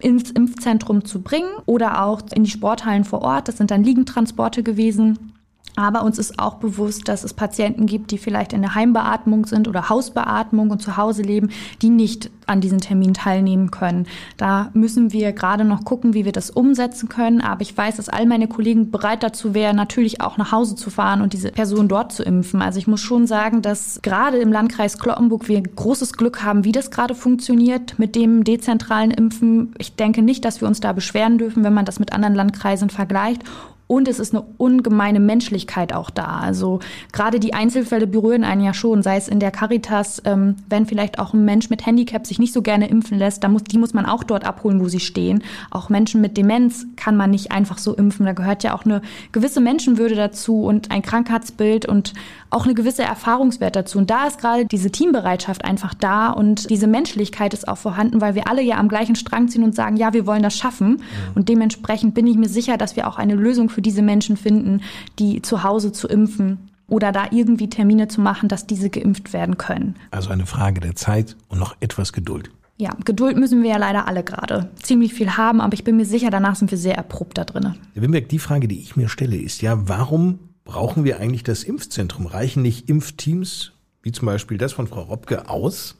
ins 0.00 0.30
Impfzentrum 0.30 1.04
zu 1.04 1.20
bringen 1.20 1.50
oder 1.66 2.02
auch 2.02 2.22
in 2.34 2.44
die 2.44 2.50
Sporthallen 2.50 3.04
vor 3.04 3.20
Ort. 3.20 3.48
Das 3.48 3.58
sind 3.58 3.70
dann 3.70 3.84
Liegentransporte 3.84 4.62
gewesen. 4.62 5.35
Aber 5.76 6.02
uns 6.02 6.18
ist 6.18 6.38
auch 6.38 6.54
bewusst, 6.54 7.06
dass 7.08 7.22
es 7.22 7.34
Patienten 7.34 7.86
gibt, 7.86 8.10
die 8.10 8.18
vielleicht 8.18 8.52
in 8.52 8.62
der 8.62 8.74
Heimbeatmung 8.74 9.46
sind 9.46 9.68
oder 9.68 9.88
Hausbeatmung 9.90 10.70
und 10.70 10.82
zu 10.82 10.96
Hause 10.96 11.22
leben, 11.22 11.50
die 11.82 11.90
nicht 11.90 12.30
an 12.46 12.60
diesen 12.60 12.80
Termin 12.80 13.12
teilnehmen 13.12 13.70
können. 13.70 14.06
Da 14.36 14.70
müssen 14.72 15.12
wir 15.12 15.32
gerade 15.32 15.64
noch 15.64 15.84
gucken, 15.84 16.14
wie 16.14 16.24
wir 16.24 16.32
das 16.32 16.50
umsetzen 16.50 17.08
können. 17.08 17.40
Aber 17.40 17.60
ich 17.60 17.76
weiß, 17.76 17.96
dass 17.96 18.08
all 18.08 18.24
meine 18.26 18.48
Kollegen 18.48 18.90
bereit 18.90 19.22
dazu 19.22 19.52
wären, 19.52 19.76
natürlich 19.76 20.20
auch 20.20 20.38
nach 20.38 20.52
Hause 20.52 20.76
zu 20.76 20.90
fahren 20.90 21.20
und 21.20 21.32
diese 21.32 21.52
Person 21.52 21.88
dort 21.88 22.12
zu 22.12 22.22
impfen. 22.22 22.62
Also 22.62 22.78
ich 22.78 22.86
muss 22.86 23.00
schon 23.00 23.26
sagen, 23.26 23.62
dass 23.62 24.00
gerade 24.02 24.38
im 24.38 24.52
Landkreis 24.52 24.98
Cloppenburg 24.98 25.48
wir 25.48 25.60
großes 25.60 26.14
Glück 26.14 26.42
haben, 26.42 26.64
wie 26.64 26.72
das 26.72 26.90
gerade 26.90 27.14
funktioniert 27.14 27.98
mit 27.98 28.14
dem 28.14 28.44
dezentralen 28.44 29.10
Impfen. 29.10 29.74
Ich 29.78 29.96
denke 29.96 30.22
nicht, 30.22 30.44
dass 30.44 30.60
wir 30.60 30.68
uns 30.68 30.80
da 30.80 30.92
beschweren 30.92 31.38
dürfen, 31.38 31.64
wenn 31.64 31.74
man 31.74 31.84
das 31.84 31.98
mit 31.98 32.12
anderen 32.12 32.34
Landkreisen 32.34 32.90
vergleicht. 32.90 33.42
Und 33.88 34.08
es 34.08 34.18
ist 34.18 34.34
eine 34.34 34.44
ungemeine 34.58 35.20
Menschlichkeit 35.20 35.92
auch 35.92 36.10
da. 36.10 36.40
Also 36.40 36.80
gerade 37.12 37.38
die 37.38 37.54
Einzelfälle 37.54 38.08
berühren 38.08 38.42
einen 38.42 38.62
ja 38.62 38.74
schon, 38.74 39.02
sei 39.02 39.16
es 39.16 39.28
in 39.28 39.38
der 39.38 39.52
Caritas, 39.52 40.20
ähm, 40.24 40.56
wenn 40.68 40.86
vielleicht 40.86 41.20
auch 41.20 41.34
ein 41.34 41.44
Mensch 41.44 41.70
mit 41.70 41.86
Handicap 41.86 42.26
sich 42.26 42.40
nicht 42.40 42.52
so 42.52 42.62
gerne 42.62 42.88
impfen 42.88 43.16
lässt, 43.16 43.44
da 43.44 43.48
muss, 43.48 43.62
die 43.62 43.78
muss 43.78 43.94
man 43.94 44.04
auch 44.04 44.24
dort 44.24 44.44
abholen, 44.44 44.80
wo 44.80 44.88
sie 44.88 44.98
stehen. 44.98 45.44
Auch 45.70 45.88
Menschen 45.88 46.20
mit 46.20 46.36
Demenz 46.36 46.86
kann 46.96 47.16
man 47.16 47.30
nicht 47.30 47.52
einfach 47.52 47.78
so 47.78 47.94
impfen. 47.94 48.26
Da 48.26 48.32
gehört 48.32 48.64
ja 48.64 48.74
auch 48.74 48.84
eine 48.84 49.02
gewisse 49.30 49.60
Menschenwürde 49.60 50.16
dazu 50.16 50.64
und 50.64 50.90
ein 50.90 51.02
Krankheitsbild 51.02 51.86
und 51.86 52.12
auch 52.50 52.64
eine 52.64 52.74
gewisse 52.74 53.04
Erfahrungswert 53.04 53.76
dazu. 53.76 53.98
Und 53.98 54.10
da 54.10 54.26
ist 54.26 54.40
gerade 54.40 54.66
diese 54.66 54.90
Teambereitschaft 54.90 55.64
einfach 55.64 55.94
da 55.94 56.30
und 56.30 56.70
diese 56.70 56.88
Menschlichkeit 56.88 57.54
ist 57.54 57.68
auch 57.68 57.78
vorhanden, 57.78 58.20
weil 58.20 58.34
wir 58.34 58.48
alle 58.48 58.62
ja 58.62 58.78
am 58.78 58.88
gleichen 58.88 59.14
Strang 59.14 59.48
ziehen 59.48 59.62
und 59.62 59.76
sagen, 59.76 59.96
ja, 59.96 60.12
wir 60.12 60.26
wollen 60.26 60.42
das 60.42 60.56
schaffen. 60.56 61.02
Und 61.36 61.48
dementsprechend 61.48 62.14
bin 62.14 62.26
ich 62.26 62.36
mir 62.36 62.48
sicher, 62.48 62.76
dass 62.76 62.96
wir 62.96 63.06
auch 63.06 63.18
eine 63.18 63.34
Lösung 63.34 63.68
für 63.76 63.82
diese 63.82 64.00
Menschen 64.00 64.38
finden, 64.38 64.80
die 65.18 65.42
zu 65.42 65.62
Hause 65.62 65.92
zu 65.92 66.08
impfen 66.08 66.70
oder 66.88 67.12
da 67.12 67.26
irgendwie 67.30 67.68
Termine 67.68 68.08
zu 68.08 68.22
machen, 68.22 68.48
dass 68.48 68.66
diese 68.66 68.88
geimpft 68.88 69.34
werden 69.34 69.58
können. 69.58 69.96
Also 70.10 70.30
eine 70.30 70.46
Frage 70.46 70.80
der 70.80 70.96
Zeit 70.96 71.36
und 71.48 71.58
noch 71.58 71.76
etwas 71.80 72.14
Geduld. 72.14 72.50
Ja, 72.78 72.96
Geduld 73.04 73.36
müssen 73.36 73.62
wir 73.62 73.68
ja 73.68 73.76
leider 73.76 74.08
alle 74.08 74.24
gerade 74.24 74.70
ziemlich 74.82 75.12
viel 75.12 75.36
haben, 75.36 75.60
aber 75.60 75.74
ich 75.74 75.84
bin 75.84 75.98
mir 75.98 76.06
sicher, 76.06 76.30
danach 76.30 76.56
sind 76.56 76.70
wir 76.70 76.78
sehr 76.78 76.94
erprobt 76.94 77.36
da 77.36 77.44
drin. 77.44 77.74
Herr 77.92 78.02
Wimberg, 78.02 78.30
die 78.30 78.38
Frage, 78.38 78.66
die 78.66 78.80
ich 78.80 78.96
mir 78.96 79.10
stelle, 79.10 79.36
ist 79.36 79.60
ja, 79.60 79.86
warum 79.86 80.38
brauchen 80.64 81.04
wir 81.04 81.20
eigentlich 81.20 81.42
das 81.42 81.62
Impfzentrum? 81.62 82.24
Reichen 82.24 82.62
nicht 82.62 82.88
Impfteams, 82.88 83.72
wie 84.02 84.12
zum 84.12 84.24
Beispiel 84.24 84.56
das 84.56 84.72
von 84.72 84.86
Frau 84.86 85.02
Robke, 85.02 85.50
aus? 85.50 85.96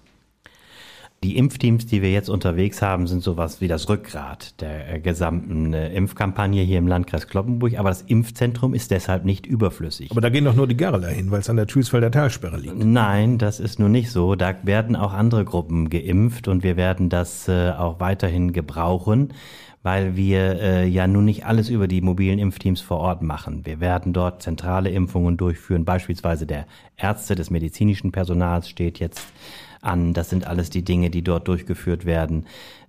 Die 1.25 1.39
Impfteams, 1.39 1.87
die 1.87 2.03
wir 2.03 2.13
jetzt 2.13 2.29
unterwegs 2.29 2.83
haben, 2.83 3.07
sind 3.07 3.23
sowas 3.23 3.61
wie 3.61 3.69
das 3.69 3.89
Rückgrat 3.89 4.61
der 4.61 4.95
äh, 4.95 5.01
gesamten 5.01 5.73
äh, 5.73 5.93
Impfkampagne 5.95 6.63
hier 6.63 6.79
im 6.79 6.87
Landkreis 6.87 7.27
Kloppenburg. 7.27 7.79
Aber 7.79 7.89
das 7.89 8.03
Impfzentrum 8.03 8.75
ist 8.75 8.91
deshalb 8.91 9.25
nicht 9.25 9.47
überflüssig. 9.47 10.11
Aber 10.11 10.21
da 10.21 10.29
gehen 10.29 10.45
doch 10.45 10.55
nur 10.55 10.67
die 10.67 10.77
Garreler 10.77 11.09
hin, 11.09 11.31
weil 11.31 11.41
es 11.41 11.49
an 11.49 11.57
der 11.57 11.67
Thülsfelder 11.67 12.11
Talsperre 12.11 12.59
liegt. 12.59 12.85
Nein, 12.85 13.39
das 13.39 13.61
ist 13.61 13.79
nur 13.79 13.89
nicht 13.89 14.11
so. 14.11 14.35
Da 14.35 14.55
werden 14.63 14.95
auch 14.95 15.15
andere 15.15 15.45
Gruppen 15.45 15.89
geimpft 15.89 16.49
und 16.49 16.63
wir 16.63 16.77
werden 16.77 17.09
das 17.09 17.49
äh, 17.49 17.71
auch 17.71 17.99
weiterhin 17.99 18.53
gebrauchen 18.53 19.33
weil 19.87 20.17
wir 20.17 20.61
äh, 20.61 20.89
ja 20.89 21.07
nun 21.07 21.27
nicht 21.27 21.47
alles 21.47 21.69
über 21.69 21.87
die 21.87 22.01
mobilen 22.01 22.41
Impfteams 22.41 22.81
vor 22.81 22.99
Ort 22.99 23.23
machen. 23.23 23.65
Wir 23.65 23.79
werden 23.79 24.13
dort 24.13 24.43
zentrale 24.43 24.91
Impfungen 24.91 25.37
durchführen, 25.37 25.85
beispielsweise 25.85 26.45
der 26.45 26.67
Ärzte 26.97 27.37
des 27.37 27.51
medizinischen 27.51 28.11
Personals 28.11 28.69
steht 28.69 28.99
jetzt 28.99 29.23
an. 29.87 30.13
Das 30.13 30.31
sind 30.31 30.47
alles 30.47 30.71
die 30.71 30.85
Dinge, 30.85 31.11
die 31.11 31.23
dort 31.23 31.49
durchgeführt 31.49 32.05
werden. 32.05 32.47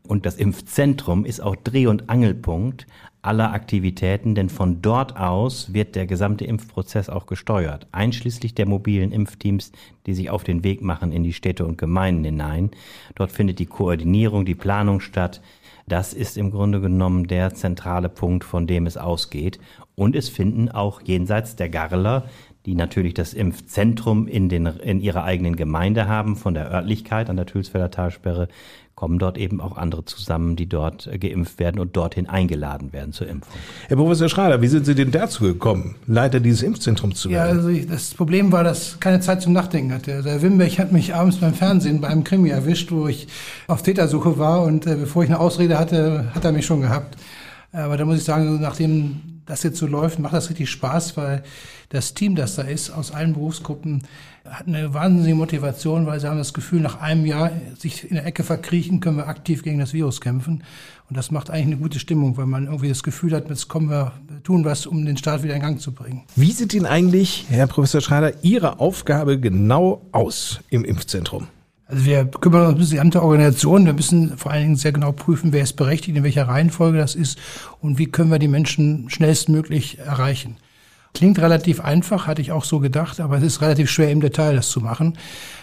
Und 0.07 0.25
das 0.25 0.35
Impfzentrum 0.35 1.25
ist 1.25 1.41
auch 1.41 1.55
Dreh- 1.55 1.87
und 1.87 2.09
Angelpunkt 2.09 2.87
aller 3.21 3.51
Aktivitäten, 3.51 4.35
denn 4.35 4.47
von 4.47 4.81
dort 4.81 5.17
aus 5.17 5.73
wird 5.73 5.95
der 5.95 6.07
gesamte 6.07 6.45
Impfprozess 6.45 7.09
auch 7.09 7.25
gesteuert, 7.25 7.87
einschließlich 7.91 8.55
der 8.55 8.67
mobilen 8.67 9.11
Impfteams, 9.11 9.73
die 10.05 10.13
sich 10.13 10.29
auf 10.29 10.45
den 10.45 10.63
Weg 10.63 10.81
machen 10.81 11.11
in 11.11 11.23
die 11.23 11.33
Städte 11.33 11.65
und 11.65 11.77
Gemeinden 11.77 12.23
hinein. 12.23 12.71
Dort 13.15 13.33
findet 13.33 13.59
die 13.59 13.65
Koordinierung, 13.65 14.45
die 14.45 14.55
Planung 14.55 15.01
statt. 15.01 15.41
Das 15.87 16.13
ist 16.13 16.37
im 16.37 16.51
Grunde 16.51 16.79
genommen 16.79 17.27
der 17.27 17.53
zentrale 17.53 18.07
Punkt, 18.07 18.45
von 18.45 18.65
dem 18.65 18.87
es 18.87 18.95
ausgeht. 18.95 19.59
Und 19.95 20.15
es 20.15 20.29
finden 20.29 20.69
auch 20.69 21.01
jenseits 21.01 21.55
der 21.57 21.69
Garler, 21.69 22.29
die 22.67 22.75
natürlich 22.75 23.13
das 23.13 23.33
Impfzentrum 23.33 24.27
in, 24.27 24.49
den, 24.49 24.65
in 24.65 24.99
ihrer 24.99 25.23
eigenen 25.23 25.55
Gemeinde 25.55 26.07
haben, 26.07 26.35
von 26.35 26.53
der 26.53 26.69
Örtlichkeit 26.69 27.29
an 27.29 27.37
der 27.37 27.45
Thülsfelder 27.45 27.89
Talsperre, 27.89 28.49
kommen 28.93 29.19
dort 29.19 29.37
eben 29.37 29.61
auch 29.61 29.77
andere 29.77 30.03
zusammen, 30.03 30.55
die 30.57 30.67
dort 30.67 31.07
äh, 31.07 31.17
geimpft 31.17 31.59
werden 31.59 31.79
und 31.79 31.95
dorthin 31.95 32.27
eingeladen 32.27 32.91
werden 32.91 33.13
zur 33.13 33.27
Impfung. 33.27 33.53
Herr 33.87 33.95
Professor 33.95 34.27
Schrader, 34.27 34.61
wie 34.61 34.67
sind 34.67 34.85
Sie 34.85 34.95
denn 34.95 35.11
dazu 35.11 35.43
gekommen, 35.43 35.95
Leiter 36.07 36.41
dieses 36.41 36.61
Impfzentrums 36.63 37.21
zu 37.21 37.29
werden? 37.29 37.47
Ja, 37.47 37.55
also 37.55 37.69
ich, 37.69 37.87
das 37.87 38.13
Problem 38.13 38.51
war, 38.51 38.65
dass 38.65 38.95
ich 38.95 38.99
keine 38.99 39.21
Zeit 39.21 39.41
zum 39.41 39.53
Nachdenken 39.53 39.93
hatte. 39.93 40.15
Also 40.15 40.29
Herr 40.29 40.41
Wimberg 40.41 40.77
hat 40.79 40.91
mich 40.91 41.15
abends 41.15 41.37
beim 41.37 41.53
Fernsehen 41.53 42.01
bei 42.01 42.09
einem 42.09 42.25
Krimi 42.25 42.49
erwischt, 42.49 42.91
wo 42.91 43.07
ich 43.07 43.27
auf 43.67 43.81
Tätersuche 43.81 44.39
war 44.39 44.63
und 44.63 44.85
äh, 44.87 44.95
bevor 44.95 45.23
ich 45.23 45.29
eine 45.29 45.39
Ausrede 45.39 45.79
hatte, 45.79 46.31
hat 46.35 46.43
er 46.43 46.51
mich 46.51 46.65
schon 46.65 46.81
gehabt. 46.81 47.15
Aber 47.71 47.95
da 47.95 48.03
muss 48.03 48.17
ich 48.17 48.23
sagen, 48.23 48.59
nachdem 48.59 49.36
das 49.47 49.63
jetzt 49.63 49.77
so 49.77 49.87
läuft, 49.87 50.19
macht 50.19 50.33
das 50.33 50.49
richtig 50.49 50.69
Spaß, 50.69 51.17
weil 51.17 51.43
das 51.89 52.13
Team, 52.13 52.35
das 52.35 52.55
da 52.55 52.63
ist, 52.63 52.89
aus 52.89 53.11
allen 53.11 53.33
Berufsgruppen, 53.33 54.03
hat 54.45 54.67
eine 54.67 54.93
wahnsinnige 54.93 55.35
Motivation, 55.35 56.05
weil 56.05 56.19
sie 56.19 56.27
haben 56.27 56.37
das 56.37 56.53
Gefühl, 56.53 56.81
nach 56.81 57.01
einem 57.01 57.25
Jahr 57.25 57.51
sich 57.77 58.09
in 58.09 58.15
der 58.15 58.25
Ecke 58.25 58.43
verkriechen, 58.43 58.99
können 58.99 59.17
wir 59.17 59.27
aktiv 59.27 59.63
gegen 59.63 59.79
das 59.79 59.93
Virus 59.93 60.21
kämpfen. 60.21 60.63
Und 61.09 61.17
das 61.17 61.31
macht 61.31 61.49
eigentlich 61.49 61.67
eine 61.67 61.77
gute 61.77 61.99
Stimmung, 61.99 62.35
weil 62.37 62.45
man 62.45 62.65
irgendwie 62.65 62.89
das 62.89 63.03
Gefühl 63.03 63.33
hat, 63.33 63.49
jetzt 63.49 63.69
kommen 63.69 63.89
wir, 63.89 64.13
tun 64.43 64.65
was, 64.65 64.85
um 64.85 65.05
den 65.05 65.17
Staat 65.17 65.43
wieder 65.43 65.55
in 65.55 65.61
Gang 65.61 65.79
zu 65.79 65.93
bringen. 65.93 66.23
Wie 66.35 66.51
sieht 66.51 66.73
denn 66.73 66.85
eigentlich, 66.85 67.45
Herr 67.49 67.67
Professor 67.67 68.01
Schrader, 68.01 68.33
Ihre 68.43 68.79
Aufgabe 68.79 69.39
genau 69.39 70.01
aus 70.11 70.59
im 70.69 70.83
Impfzentrum? 70.83 71.47
Also 71.87 72.05
wir 72.05 72.25
kümmern 72.25 72.67
uns 72.67 72.73
um 72.73 72.79
die 72.79 72.91
gesamte 72.91 73.23
Organisation. 73.23 73.85
Wir 73.85 73.93
müssen 73.93 74.37
vor 74.37 74.51
allen 74.51 74.63
Dingen 74.63 74.75
sehr 74.75 74.91
genau 74.91 75.13
prüfen, 75.13 75.53
wer 75.53 75.63
ist 75.63 75.77
berechtigt, 75.77 76.17
in 76.17 76.23
welcher 76.23 76.47
Reihenfolge 76.47 76.97
das 76.97 77.15
ist 77.15 77.39
und 77.79 77.97
wie 77.97 78.07
können 78.07 78.29
wir 78.29 78.39
die 78.39 78.49
Menschen 78.49 79.09
schnellstmöglich 79.09 79.99
erreichen. 79.99 80.57
Klingt 81.13 81.39
relativ 81.39 81.79
einfach, 81.79 82.27
hatte 82.27 82.41
ich 82.41 82.51
auch 82.51 82.65
so 82.65 82.79
gedacht, 82.79 83.21
aber 83.21 83.37
es 83.37 83.43
ist 83.43 83.61
relativ 83.61 83.89
schwer 83.89 84.11
im 84.11 84.19
Detail, 84.19 84.55
das 84.55 84.69
zu 84.69 84.81
machen. 84.81 85.17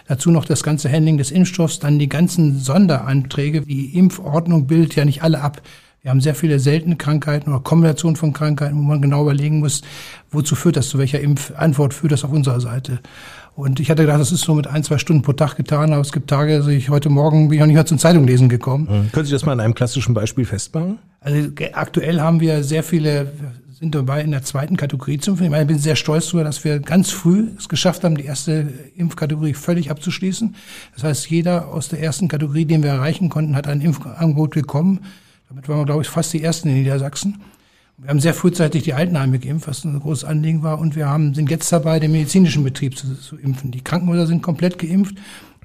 Dazu 0.09 0.31
noch 0.31 0.47
das 0.47 0.63
ganze 0.63 0.91
Handling 0.91 1.19
des 1.19 1.31
Impfstoffs, 1.31 1.79
dann 1.79 1.99
die 1.99 2.09
ganzen 2.09 2.59
Sonderanträge. 2.59 3.61
Die 3.61 3.97
Impfordnung 3.97 4.67
bildet 4.67 4.97
ja 4.97 5.05
nicht 5.05 5.23
alle 5.23 5.43
ab. 5.43 5.61
Wir 6.05 6.11
haben 6.11 6.21
sehr 6.21 6.35
viele 6.35 6.59
seltene 6.59 6.97
Krankheiten 6.97 7.51
oder 7.51 7.61
Kombinationen 7.61 8.17
von 8.17 8.33
Krankheiten, 8.33 8.77
wo 8.77 8.83
man 8.83 9.01
genau 9.01 9.23
überlegen 9.23 9.61
muss, 9.61 9.83
wozu 10.31 10.55
führt 10.55 10.77
das, 10.77 10.89
zu 10.89 10.99
welcher 10.99 11.21
Impfantwort 11.21 11.95
führt 11.95 12.13
das 12.13 12.25
auf 12.25 12.33
unserer 12.33 12.61
Seite. 12.61 13.01
Und 13.57 13.79
ich 13.79 13.91
hatte 13.91 14.03
gedacht, 14.03 14.21
das 14.21 14.33
ist 14.33 14.41
so 14.41 14.55
mit 14.55 14.67
ein, 14.67 14.83
zwei 14.83 14.99
Stunden 14.99 15.23
pro 15.23 15.33
Tag 15.33 15.55
getan, 15.57 15.93
aber 15.93 16.01
es 16.01 16.11
gibt 16.11 16.29
Tage, 16.29 16.55
also 16.55 16.71
ich 16.71 16.91
heute 16.91 17.09
Morgen 17.09 17.49
bin 17.49 17.55
ich 17.57 17.61
noch 17.61 17.67
nicht 17.67 17.77
mal 17.77 17.87
zur 17.87 17.99
Zeitung 17.99 18.27
lesen 18.27 18.49
gekommen. 18.49 18.89
Mhm. 18.91 19.13
Können 19.13 19.27
Sie 19.27 19.33
das 19.33 19.45
mal 19.45 19.53
an 19.53 19.61
einem 19.61 19.75
klassischen 19.75 20.13
Beispiel 20.13 20.45
festmachen? 20.45 20.99
Also 21.21 21.51
aktuell 21.73 22.21
haben 22.21 22.41
wir 22.41 22.65
sehr 22.65 22.83
viele 22.83 23.33
sind 23.85 23.95
dabei 23.95 24.23
in 24.23 24.31
der 24.31 24.43
zweiten 24.43 24.77
Kategorie 24.77 25.19
zu 25.19 25.33
impfen. 25.33 25.53
Ich 25.53 25.67
bin 25.67 25.79
sehr 25.79 25.97
stolz 25.97 26.27
darüber, 26.27 26.45
dass 26.45 26.65
wir 26.65 26.79
ganz 26.79 27.11
früh 27.11 27.49
es 27.59 27.69
geschafft 27.69 28.05
haben, 28.05 28.17
die 28.17 28.25
erste 28.25 28.73
Impfkategorie 28.97 29.55
völlig 29.55 29.91
abzuschließen. 29.91 30.55
Das 30.95 31.05
heißt, 31.05 31.29
jeder 31.29 31.69
aus 31.69 31.89
der 31.89 32.01
ersten 32.01 32.29
Kategorie, 32.29 32.65
den 32.65 32.83
wir 32.83 32.91
erreichen 32.91 33.29
konnten, 33.29 33.57
hat 33.57 33.67
ein 33.67 33.81
Impfangebot 33.81 34.55
bekommen. 34.55 35.01
Damit 35.49 35.69
waren 35.69 35.81
wir, 35.81 35.85
glaube 35.85 36.03
ich, 36.03 36.09
fast 36.09 36.33
die 36.33 36.43
ersten 36.43 36.69
in 36.69 36.75
Niedersachsen. 36.75 37.43
Wir 37.97 38.11
haben 38.11 38.21
sehr 38.21 38.35
frühzeitig 38.35 38.83
die 38.83 38.95
Altenheime 38.95 39.39
geimpft, 39.39 39.69
was 39.69 39.85
ein 39.85 39.99
großes 40.01 40.25
Anliegen 40.25 40.63
war. 40.63 40.81
Und 40.81 40.97
wir 40.97 41.09
haben, 41.09 41.35
sind 41.35 41.51
jetzt 41.51 41.71
dabei, 41.73 42.01
den 42.01 42.13
medizinischen 42.13 42.65
Betrieb 42.65 42.99
zu, 42.99 43.15
zu 43.15 43.37
impfen. 43.37 43.71
Die 43.71 43.83
Krankenhäuser 43.83 44.27
sind 44.27 44.43
komplett 44.43 44.79
geimpft. 44.79 45.17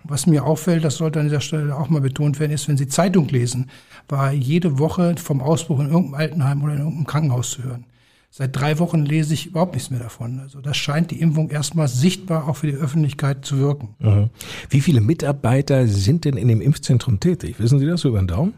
Was 0.03 0.27
mir 0.27 0.45
auffällt, 0.45 0.83
das 0.83 0.95
sollte 0.95 1.19
an 1.19 1.25
dieser 1.25 1.41
Stelle 1.41 1.75
auch 1.75 1.89
mal 1.89 2.01
betont 2.01 2.39
werden, 2.39 2.51
ist, 2.51 2.67
wenn 2.67 2.77
Sie 2.77 2.87
Zeitung 2.87 3.27
lesen, 3.27 3.69
war 4.07 4.31
jede 4.31 4.79
Woche 4.79 5.15
vom 5.17 5.41
Ausbruch 5.41 5.79
in 5.79 5.87
irgendeinem 5.87 6.13
Altenheim 6.13 6.63
oder 6.63 6.73
in 6.73 6.79
irgendeinem 6.79 7.07
Krankenhaus 7.07 7.51
zu 7.51 7.63
hören. 7.63 7.85
Seit 8.31 8.55
drei 8.55 8.77
Wochen 8.77 9.05
lese 9.05 9.33
ich 9.33 9.47
überhaupt 9.47 9.73
nichts 9.73 9.89
mehr 9.89 9.99
davon. 9.99 10.39
Also 10.39 10.61
das 10.61 10.77
scheint 10.77 11.09
die 11.09 11.19
Impfung 11.19 11.49
erstmal 11.49 11.87
sichtbar 11.87 12.47
auch 12.47 12.57
für 12.57 12.67
die 12.67 12.75
Öffentlichkeit 12.75 13.43
zu 13.43 13.57
wirken. 13.57 13.95
Mhm. 13.99 14.29
Wie 14.69 14.81
viele 14.81 15.01
Mitarbeiter 15.01 15.87
sind 15.87 16.25
denn 16.25 16.37
in 16.37 16.47
dem 16.47 16.61
Impfzentrum 16.61 17.19
tätig? 17.19 17.59
Wissen 17.59 17.79
Sie 17.79 17.87
das 17.87 18.03
über 18.03 18.19
den 18.19 18.27
Daumen? 18.27 18.53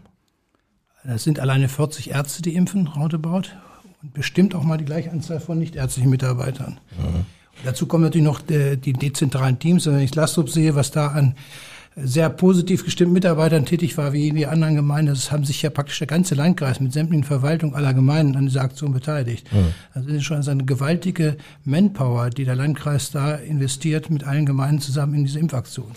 Das 1.03 1.23
sind 1.23 1.39
alleine 1.39 1.67
40 1.67 2.11
Ärzte, 2.11 2.41
die 2.41 2.55
impfen, 2.55 2.87
roundabout. 2.87 3.49
Und 4.03 4.13
bestimmt 4.13 4.55
auch 4.55 4.63
mal 4.63 4.77
die 4.77 4.85
gleiche 4.85 5.11
Anzahl 5.11 5.39
von 5.39 5.59
nichtärztlichen 5.59 6.09
Mitarbeitern. 6.09 6.79
Mhm. 6.97 7.25
Dazu 7.63 7.85
kommen 7.85 8.03
natürlich 8.03 8.25
noch 8.25 8.41
die, 8.41 8.77
die 8.77 8.93
dezentralen 8.93 9.59
Teams. 9.59 9.85
Wenn 9.85 9.99
ich 9.99 10.15
Lastrup 10.15 10.49
sehe, 10.49 10.75
was 10.75 10.91
da 10.91 11.07
an 11.07 11.35
sehr 11.95 12.29
positiv 12.29 12.85
gestimmten 12.85 13.13
Mitarbeitern 13.13 13.65
tätig 13.65 13.97
war, 13.97 14.13
wie 14.13 14.29
in 14.29 14.35
die 14.35 14.47
anderen 14.47 14.75
Gemeinden. 14.75 15.13
Das 15.13 15.31
haben 15.31 15.43
sich 15.43 15.61
ja 15.61 15.69
praktisch 15.69 15.99
der 15.99 16.07
ganze 16.07 16.35
Landkreis 16.35 16.79
mit 16.79 16.93
sämtlichen 16.93 17.25
Verwaltungen 17.25 17.75
aller 17.75 17.93
Gemeinden 17.93 18.37
an 18.37 18.45
dieser 18.45 18.61
Aktion 18.61 18.93
beteiligt. 18.93 19.51
Mhm. 19.51 19.73
Also 19.93 20.07
das 20.07 20.17
ist 20.17 20.23
schon 20.23 20.47
eine 20.47 20.63
gewaltige 20.63 21.35
Manpower, 21.65 22.29
die 22.29 22.45
der 22.45 22.55
Landkreis 22.55 23.11
da 23.11 23.35
investiert 23.35 24.09
mit 24.09 24.23
allen 24.23 24.45
Gemeinden 24.45 24.79
zusammen 24.79 25.15
in 25.15 25.25
diese 25.25 25.39
Impfaktion. 25.39 25.91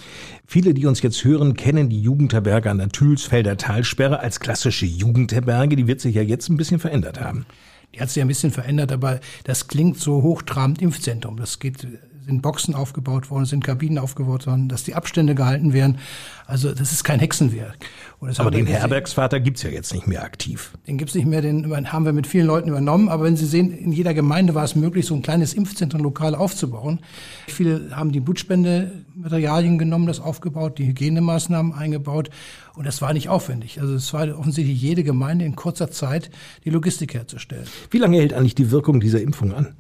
Viele, 0.47 0.75
die 0.75 0.87
uns 0.87 1.01
jetzt 1.01 1.25
hören, 1.25 1.55
kennen 1.55 1.89
die 1.89 2.01
Jugendherberge 2.01 2.71
an 2.71 2.79
der 2.79 2.89
Thülsfelder 2.89 3.57
Talsperre 3.57 4.19
als 4.19 4.41
klassische 4.41 4.87
Jugendherberge. 4.87 5.77
Die 5.77 5.87
wird 5.87 6.01
sich 6.01 6.17
ja 6.17 6.23
jetzt 6.23 6.49
ein 6.49 6.57
bisschen 6.57 6.81
verändert 6.81 7.21
haben. 7.21 7.47
Die 7.95 8.01
hat 8.01 8.11
sich 8.11 8.21
ein 8.21 8.29
bisschen 8.29 8.51
verändert, 8.51 8.91
aber 8.91 9.21
das 9.45 9.69
klingt 9.69 9.99
so 9.99 10.23
hochtrabend 10.23 10.83
Impfzentrum. 10.83 11.37
Das 11.37 11.61
geht 11.61 11.87
sind 12.27 12.43
Boxen 12.43 12.75
aufgebaut 12.75 13.31
worden, 13.31 13.45
sind 13.45 13.65
Kabinen 13.65 13.99
aufgebaut 13.99 14.47
worden, 14.47 14.69
dass 14.69 14.85
die 14.85 14.95
Abstände 14.95 15.35
gehalten 15.35 15.73
werden. 15.73 15.99
Also 16.47 16.73
das 16.73 16.93
ist 16.93 17.05
kein 17.05 17.21
Hexenwerk. 17.21 17.77
aber 18.21 18.51
den 18.51 18.67
Herbergsvater 18.67 19.41
gibt's 19.41 19.63
ja 19.63 19.71
jetzt 19.71 19.93
nicht 19.95 20.07
mehr 20.07 20.23
aktiv. 20.23 20.73
Den 20.87 20.99
gibt's 20.99 21.15
nicht 21.15 21.27
mehr, 21.27 21.43
den 21.43 21.93
haben 21.93 22.05
wir 22.05 22.13
mit 22.13 22.27
vielen 22.27 22.47
Leuten 22.47 22.69
übernommen. 22.69 23.09
Aber 23.09 23.25
wenn 23.25 23.37
Sie 23.37 23.47
sehen, 23.47 23.73
in 23.73 23.93
jeder 23.93 24.15
Gemeinde 24.15 24.55
war 24.55 24.65
es 24.65 24.75
möglich, 24.75 25.07
so 25.07 25.15
ein 25.15 25.23
kleines 25.23 25.55
Impfzentrum 25.55 26.03
lokal 26.03 26.35
aufzubauen. 26.35 27.01
Viele 27.47 27.95
haben 27.95 28.13
die 28.13 28.21
Blutspendematerialien 28.21 29.79
genommen, 29.79 30.07
das 30.07 30.21
aufgebaut, 30.21 30.79
die 30.79 30.87
Hygienemaßnahmen 30.87 31.73
eingebaut. 31.73 32.31
Und 32.75 32.87
das 32.87 33.01
war 33.01 33.13
nicht 33.13 33.29
aufwendig. 33.29 33.81
Also 33.81 33.95
es 33.95 34.13
war 34.13 34.39
offensichtlich 34.39 34.81
jede 34.81 35.05
Gemeinde 35.05 35.45
in 35.45 35.57
kurzer 35.57 35.91
Zeit 35.91 36.31
die 36.65 36.71
Logistik 36.71 37.15
herzustellen. 37.15 37.67
Wie 37.91 37.99
lange 37.99 38.19
hält 38.19 38.33
eigentlich 38.33 38.55
die 38.55 38.71
Wirkung 38.71 39.01
dieser 39.01 39.21
Impfung 39.21 39.55
an? 39.55 39.77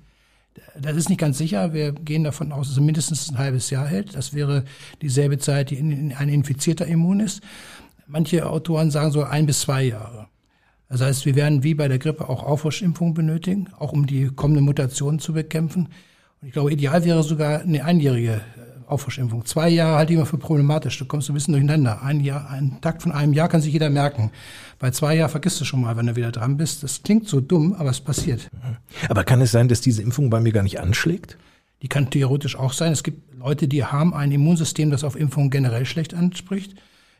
Das 0.81 0.97
ist 0.97 1.09
nicht 1.09 1.21
ganz 1.21 1.39
sicher. 1.39 1.73
Wir 1.73 1.93
gehen 1.93 2.25
davon 2.25 2.51
aus, 2.53 2.69
dass 2.69 2.77
es 2.77 2.83
mindestens 2.83 3.31
ein 3.31 3.39
halbes 3.39 3.71
Jahr 3.71 3.87
hält. 3.87 4.17
Das 4.17 4.35
wäre 4.35 4.65
dieselbe 5.03 5.39
Zeit, 5.39 5.71
die 5.71 5.79
ein 5.79 6.29
Infizierter 6.29 6.87
immun 6.87 7.21
ist. 7.21 7.43
Manche 8.07 8.49
Autoren 8.49 8.91
sagen 8.91 9.13
so 9.13 9.23
ein 9.23 9.47
bis 9.47 9.61
zwei 9.61 9.85
Jahre. 9.85 10.27
Das 10.89 11.01
heißt, 11.01 11.27
wir 11.27 11.35
werden 11.35 11.63
wie 11.63 11.75
bei 11.75 11.89
der 11.89 11.99
Grippe 11.99 12.29
auch 12.29 12.43
Auffrischimpfungen 12.43 13.15
benötigen, 13.15 13.69
auch 13.79 13.93
um 13.93 14.07
die 14.07 14.27
kommenden 14.27 14.65
Mutationen 14.65 15.19
zu 15.19 15.33
bekämpfen. 15.33 15.89
Und 16.41 16.49
ich 16.49 16.53
glaube, 16.53 16.73
ideal 16.73 17.05
wäre 17.05 17.23
sogar 17.23 17.61
eine 17.61 17.85
einjährige 17.85 18.41
Auffrischimpfung. 18.95 19.45
Zwei 19.45 19.69
Jahre 19.69 19.99
halte 19.99 20.13
ich 20.13 20.17
immer 20.17 20.27
für 20.27 20.39
problematisch. 20.39 20.99
Du 20.99 21.05
kommst 21.05 21.29
ein 21.29 21.35
bisschen 21.35 21.53
durcheinander. 21.53 22.03
Ein 22.03 22.21
Jahr, 22.21 22.49
ein 22.49 22.81
Takt 22.81 23.03
von 23.03 23.13
einem 23.13 23.33
Jahr 23.33 23.49
kann 23.49 23.61
sich 23.61 23.73
jeder 23.73 23.91
merken. 23.91 24.31
Bei 24.79 24.91
zwei 24.93 25.17
Jahren 25.17 25.31
vergisst 25.31 25.61
du 25.61 25.65
schon 25.65 25.81
mal, 25.81 25.97
wenn 25.97 26.07
du 26.07 26.17
wieder 26.17 26.31
dran 26.31 26.57
bist. 26.57 26.83
Das 26.83 27.03
klingt 27.03 27.29
so 27.29 27.41
dumm, 27.41 27.75
aber 27.75 27.91
es 27.91 28.01
passiert. 28.01 28.51
Aber 29.09 29.25
kann 29.25 29.41
es 29.41 29.51
sein, 29.51 29.69
dass 29.69 29.81
diese 29.81 30.03
Impfung 30.03 30.31
bei 30.31 30.41
mir 30.41 30.53
gar 30.53 30.63
nicht 30.63 30.79
anschlägt? 30.79 31.37
Die 31.83 31.89
kann 31.89 32.09
theoretisch 32.09 32.57
auch 32.57 32.73
sein. 32.73 32.93
Es 32.93 33.03
gibt 33.03 33.35
Leute, 33.35 33.69
die 33.69 33.85
haben 33.85 34.15
ein 34.15 34.33
Immunsystem, 34.33 34.91
das 34.91 35.05
auf 35.05 35.17
Impfungen 35.17 35.51
generell 35.51 35.85
schlecht 35.85 36.15
anspricht. 36.15 36.77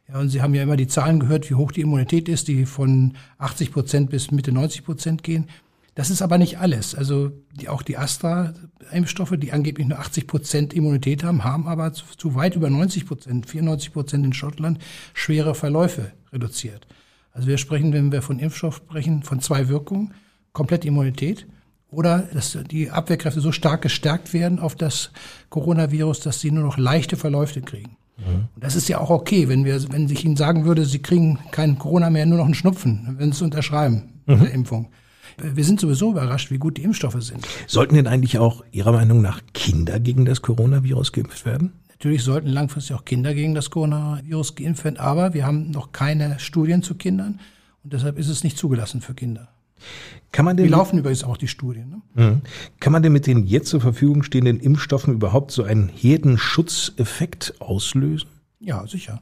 Ja, 0.09 0.21
und 0.21 0.29
Sie 0.29 0.43
haben 0.43 0.55
ja 0.55 0.63
immer 0.63 0.77
die 0.77 0.87
Zahlen 0.87 1.19
gehört, 1.21 1.51
wie 1.51 1.55
hoch 1.55 1.73
die 1.73 1.81
Immunität 1.81 2.29
ist, 2.29 2.49
die 2.49 2.67
von 2.67 3.15
80 3.39 3.73
Prozent 3.73 4.11
bis 4.11 4.31
Mitte 4.31 4.53
90 4.53 4.85
Prozent 4.85 5.23
gehen. 5.23 5.49
Das 5.95 6.11
ist 6.11 6.23
aber 6.23 6.39
nicht 6.39 6.59
alles. 6.59 6.95
Also 6.95 7.31
die, 7.53 7.69
auch 7.69 7.83
die 7.83 7.97
Astra-Impfstoffe, 7.97 9.35
die 9.39 9.53
angeblich 9.53 9.87
nur 9.87 9.99
80 9.99 10.27
Prozent 10.27 10.75
Immunität 10.75 11.23
haben, 11.23 11.45
haben 11.45 11.69
aber 11.69 11.93
zu, 11.93 12.05
zu 12.17 12.35
weit 12.35 12.57
über 12.57 12.69
90 12.69 13.07
Prozent, 13.07 13.49
94 13.49 13.93
Prozent 13.93 14.27
in 14.27 14.33
Schottland, 14.33 14.79
schwere 15.13 15.55
Verläufe 15.55 16.13
reduziert. 16.33 16.87
Also 17.33 17.49
wir 17.49 17.59
sprechen, 17.59 17.93
wenn 17.93 18.13
wir 18.13 18.23
von 18.23 18.39
Impfstoff 18.39 18.77
sprechen, 18.77 19.23
von 19.23 19.41
zwei 19.41 19.69
Wirkungen. 19.69 20.15
Komplette 20.53 20.87
Immunität 20.87 21.47
oder 21.91 22.29
dass 22.33 22.57
die 22.71 22.91
Abwehrkräfte 22.91 23.41
so 23.41 23.53
stark 23.53 23.83
gestärkt 23.83 24.33
werden 24.33 24.59
auf 24.59 24.75
das 24.75 25.11
Coronavirus, 25.51 26.21
dass 26.21 26.41
sie 26.41 26.51
nur 26.51 26.65
noch 26.65 26.79
leichte 26.79 27.17
Verläufe 27.17 27.61
kriegen. 27.61 27.97
Mhm. 28.19 28.49
Und 28.55 28.65
das 28.65 28.77
ist 28.77 28.89
ja 28.89 28.99
auch 28.99 29.11
okay, 29.11 29.49
wenn 29.49 29.65
wir, 29.65 29.93
wenn 29.93 30.09
ich 30.09 30.25
Ihnen 30.25 30.37
sagen 30.37 30.65
würde, 30.65 30.85
Sie 30.85 31.01
kriegen 31.01 31.39
kein 31.51 31.79
Corona 31.79 32.11
mehr, 32.11 32.27
nur 32.27 32.39
noch 32.39 32.45
einen 32.45 32.55
Schnupfen, 32.55 33.17
wenn 33.19 33.33
Sie 33.33 33.37
es 33.37 33.43
unterschreiben 33.43 34.21
mhm. 34.27 34.41
der 34.41 34.53
Impfung. 34.53 34.91
Wir 35.37 35.65
sind 35.65 35.81
sowieso 35.81 36.13
überrascht, 36.13 36.51
wie 36.51 36.59
gut 36.59 36.77
die 36.77 36.83
Impfstoffe 36.83 37.21
sind. 37.21 37.47
Sollten 37.67 37.95
denn 37.95 38.07
eigentlich 38.07 38.39
auch 38.39 38.65
Ihrer 38.73 38.93
Meinung 38.93 39.23
nach 39.23 39.41
Kinder 39.53 40.01
gegen 40.01 40.25
das 40.25 40.43
Coronavirus 40.43 41.13
geimpft 41.13 41.45
werden? 41.47 41.73
Natürlich 41.89 42.23
sollten 42.23 42.49
langfristig 42.49 42.95
auch 42.95 43.05
Kinder 43.05 43.35
gegen 43.35 43.55
das 43.55 43.71
Coronavirus 43.71 44.55
geimpft 44.57 44.85
werden, 44.85 44.99
aber 44.99 45.35
wir 45.35 45.47
haben 45.47 45.71
noch 45.71 45.93
keine 45.93 46.39
Studien 46.39 46.83
zu 46.83 46.95
Kindern 46.95 47.41
und 47.83 47.93
deshalb 47.93 48.19
ist 48.19 48.29
es 48.29 48.45
nicht 48.45 48.59
zugelassen 48.59 49.01
für 49.01 49.15
Kinder. 49.15 49.49
Kann 50.33 50.45
man 50.45 50.57
denn, 50.57 50.67
die 50.67 50.73
laufen 50.73 50.99
übrigens 50.99 51.25
auch 51.25 51.37
die 51.37 51.49
Studien. 51.49 52.03
Ne? 52.15 52.25
Mhm. 52.25 52.41
Kann 52.81 52.93
man 52.93 53.03
denn 53.03 53.13
mit 53.13 53.27
den 53.27 53.47
jetzt 53.47 53.69
zur 53.69 53.81
Verfügung 53.81 54.23
stehenden 54.23 54.61
Impfstoffen 54.61 55.15
überhaupt 55.15 55.51
so 55.51 55.63
einen 55.63 55.89
Herdenschutzeffekt 55.89 57.55
auslösen? 57.61 58.29
Ja, 58.61 58.87
sicher. 58.87 59.21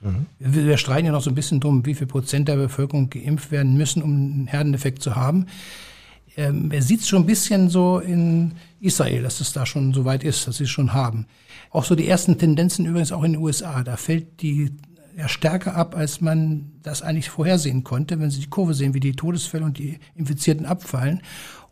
Mhm. 0.00 0.26
Wir, 0.38 0.76
streiten 0.76 1.06
ja 1.06 1.12
noch 1.12 1.22
so 1.22 1.30
ein 1.30 1.34
bisschen 1.34 1.60
drum, 1.60 1.84
wie 1.84 1.94
viel 1.94 2.06
Prozent 2.06 2.48
der 2.48 2.56
Bevölkerung 2.56 3.10
geimpft 3.10 3.50
werden 3.50 3.76
müssen, 3.76 4.02
um 4.02 4.10
einen 4.10 4.46
Herdeneffekt 4.46 5.02
zu 5.02 5.14
haben. 5.14 5.46
Ähm, 6.36 6.70
er 6.70 6.82
sieht 6.82 7.00
es 7.00 7.08
schon 7.08 7.22
ein 7.22 7.26
bisschen 7.26 7.68
so 7.68 7.98
in 7.98 8.52
Israel, 8.80 9.22
dass 9.22 9.40
es 9.40 9.52
da 9.52 9.66
schon 9.66 9.92
so 9.92 10.04
weit 10.04 10.24
ist, 10.24 10.46
dass 10.46 10.56
sie 10.56 10.64
es 10.64 10.70
schon 10.70 10.92
haben. 10.92 11.26
Auch 11.70 11.84
so 11.84 11.94
die 11.94 12.08
ersten 12.08 12.38
Tendenzen 12.38 12.86
übrigens 12.86 13.12
auch 13.12 13.24
in 13.24 13.32
den 13.32 13.42
USA. 13.42 13.82
Da 13.82 13.96
fällt 13.96 14.40
die 14.40 14.70
ja 15.16 15.28
stärker 15.28 15.76
ab, 15.76 15.94
als 15.96 16.20
man 16.20 16.72
das 16.82 17.02
eigentlich 17.02 17.28
vorhersehen 17.28 17.84
konnte, 17.84 18.18
wenn 18.18 18.30
Sie 18.30 18.40
die 18.40 18.48
Kurve 18.48 18.74
sehen, 18.74 18.94
wie 18.94 19.00
die 19.00 19.12
Todesfälle 19.12 19.64
und 19.64 19.76
die 19.76 19.98
Infizierten 20.14 20.66
abfallen. 20.66 21.20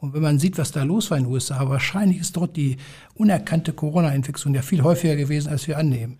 Und 0.00 0.12
wenn 0.12 0.22
man 0.22 0.38
sieht, 0.38 0.58
was 0.58 0.70
da 0.70 0.82
los 0.82 1.10
war 1.10 1.18
in 1.18 1.24
den 1.24 1.32
USA, 1.32 1.68
wahrscheinlich 1.68 2.18
ist 2.18 2.36
dort 2.36 2.56
die 2.56 2.76
unerkannte 3.14 3.72
Corona-Infektion 3.72 4.54
ja 4.54 4.62
viel 4.62 4.82
häufiger 4.82 5.16
gewesen, 5.16 5.48
als 5.48 5.66
wir 5.66 5.78
annehmen. 5.78 6.18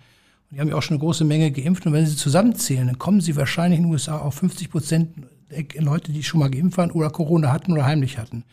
Und 0.50 0.56
die 0.56 0.60
haben 0.60 0.68
ja 0.68 0.76
auch 0.76 0.82
schon 0.82 0.96
eine 0.96 1.04
große 1.04 1.24
Menge 1.24 1.50
geimpft. 1.50 1.86
Und 1.86 1.92
wenn 1.92 2.06
Sie 2.06 2.16
zusammenzählen, 2.16 2.86
dann 2.86 2.98
kommen 2.98 3.20
Sie 3.20 3.36
wahrscheinlich 3.36 3.78
in 3.78 3.84
den 3.84 3.92
USA 3.92 4.18
auf 4.18 4.34
50 4.34 4.70
Prozent 4.70 5.10
Leute, 5.78 6.12
die 6.12 6.22
schon 6.22 6.40
mal 6.40 6.50
geimpft 6.50 6.78
waren 6.78 6.90
oder 6.90 7.10
Corona 7.10 7.52
hatten 7.52 7.72
oder 7.72 7.84
heimlich 7.84 8.18
hatten. 8.18 8.44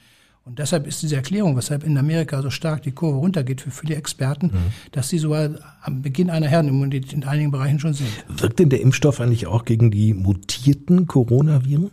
Und 0.46 0.60
deshalb 0.60 0.86
ist 0.86 1.02
diese 1.02 1.16
Erklärung, 1.16 1.58
weshalb 1.58 1.84
in 1.84 1.98
Amerika 1.98 2.40
so 2.44 2.52
stark 2.52 2.84
die 2.84 2.92
Kurve 2.92 3.18
runtergeht 3.18 3.62
für 3.62 3.72
viele 3.72 3.96
Experten, 3.96 4.48
mhm. 4.48 4.74
dass 4.92 5.10
sie 5.10 5.18
sogar 5.18 5.50
am 5.82 6.04
Beginn 6.04 6.30
einer 6.30 6.48
Herdenimmunität 6.48 7.14
in 7.14 7.24
einigen 7.24 7.50
Bereichen 7.50 7.80
schon 7.80 7.96
sind. 7.96 8.10
Wirkt 8.28 8.60
denn 8.60 8.70
der 8.70 8.80
Impfstoff 8.82 9.20
eigentlich 9.20 9.48
auch 9.48 9.66
gegen 9.66 9.90
die 9.90 10.14
mutierten 10.14 11.08
Coronaviren? 11.08 11.90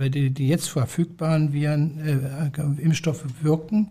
Die, 0.00 0.30
die 0.30 0.48
jetzt 0.48 0.68
verfügbaren 0.68 1.52
Viren, 1.52 2.00
äh, 2.00 2.82
Impfstoffe 2.82 3.24
wirken, 3.42 3.90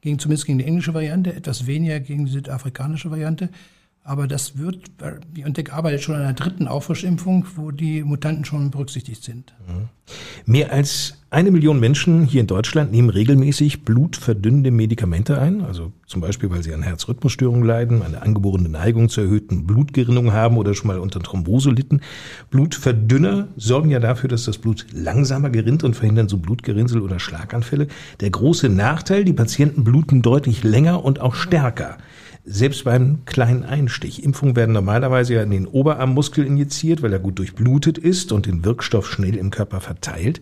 gegen, 0.00 0.18
zumindest 0.18 0.46
gegen 0.46 0.58
die 0.58 0.64
englische 0.64 0.94
Variante, 0.94 1.34
etwas 1.34 1.66
weniger 1.66 2.00
gegen 2.00 2.24
die 2.24 2.32
südafrikanische 2.32 3.10
Variante. 3.10 3.50
Aber 4.04 4.26
das 4.26 4.58
wird, 4.58 4.80
BioNTech 5.32 5.72
arbeitet 5.72 6.02
schon 6.02 6.16
an 6.16 6.22
einer 6.22 6.32
dritten 6.32 6.66
Auffrischimpfung, 6.66 7.46
wo 7.54 7.70
die 7.70 8.02
Mutanten 8.02 8.44
schon 8.44 8.72
berücksichtigt 8.72 9.22
sind. 9.22 9.54
Mhm. 9.68 9.88
Mehr 10.44 10.72
als 10.72 11.18
eine 11.30 11.52
Million 11.52 11.78
Menschen 11.78 12.24
hier 12.24 12.40
in 12.40 12.48
Deutschland 12.48 12.90
nehmen 12.90 13.10
regelmäßig 13.10 13.84
blutverdünnende 13.84 14.72
Medikamente 14.72 15.40
ein, 15.40 15.62
also 15.62 15.92
zum 16.08 16.20
Beispiel, 16.20 16.50
weil 16.50 16.64
sie 16.64 16.74
an 16.74 16.82
Herzrhythmusstörungen 16.82 17.64
leiden, 17.64 18.02
eine 18.02 18.22
angeborene 18.22 18.68
Neigung 18.68 19.08
zur 19.08 19.24
erhöhten 19.24 19.68
Blutgerinnung 19.68 20.32
haben 20.32 20.58
oder 20.58 20.74
schon 20.74 20.88
mal 20.88 20.98
unter 20.98 21.20
Thrombose 21.20 21.70
litten. 21.70 22.00
Blutverdünner 22.50 23.48
sorgen 23.56 23.90
ja 23.90 24.00
dafür, 24.00 24.28
dass 24.28 24.44
das 24.44 24.58
Blut 24.58 24.84
langsamer 24.92 25.48
gerinnt 25.48 25.84
und 25.84 25.94
verhindern 25.94 26.28
so 26.28 26.38
Blutgerinnsel 26.38 27.00
oder 27.00 27.20
Schlaganfälle. 27.20 27.86
Der 28.20 28.30
große 28.30 28.68
Nachteil, 28.68 29.24
die 29.24 29.32
Patienten 29.32 29.84
bluten 29.84 30.22
deutlich 30.22 30.64
länger 30.64 31.04
und 31.04 31.20
auch 31.20 31.36
stärker 31.36 31.98
selbst 32.44 32.84
beim 32.84 33.24
kleinen 33.24 33.64
Einstich. 33.64 34.24
Impfungen 34.24 34.56
werden 34.56 34.72
normalerweise 34.72 35.34
ja 35.34 35.42
in 35.42 35.50
den 35.50 35.66
Oberarmmuskel 35.66 36.44
injiziert, 36.44 37.02
weil 37.02 37.12
er 37.12 37.20
gut 37.20 37.38
durchblutet 37.38 37.98
ist 37.98 38.32
und 38.32 38.46
den 38.46 38.64
Wirkstoff 38.64 39.10
schnell 39.10 39.36
im 39.36 39.50
Körper 39.50 39.80
verteilt. 39.80 40.40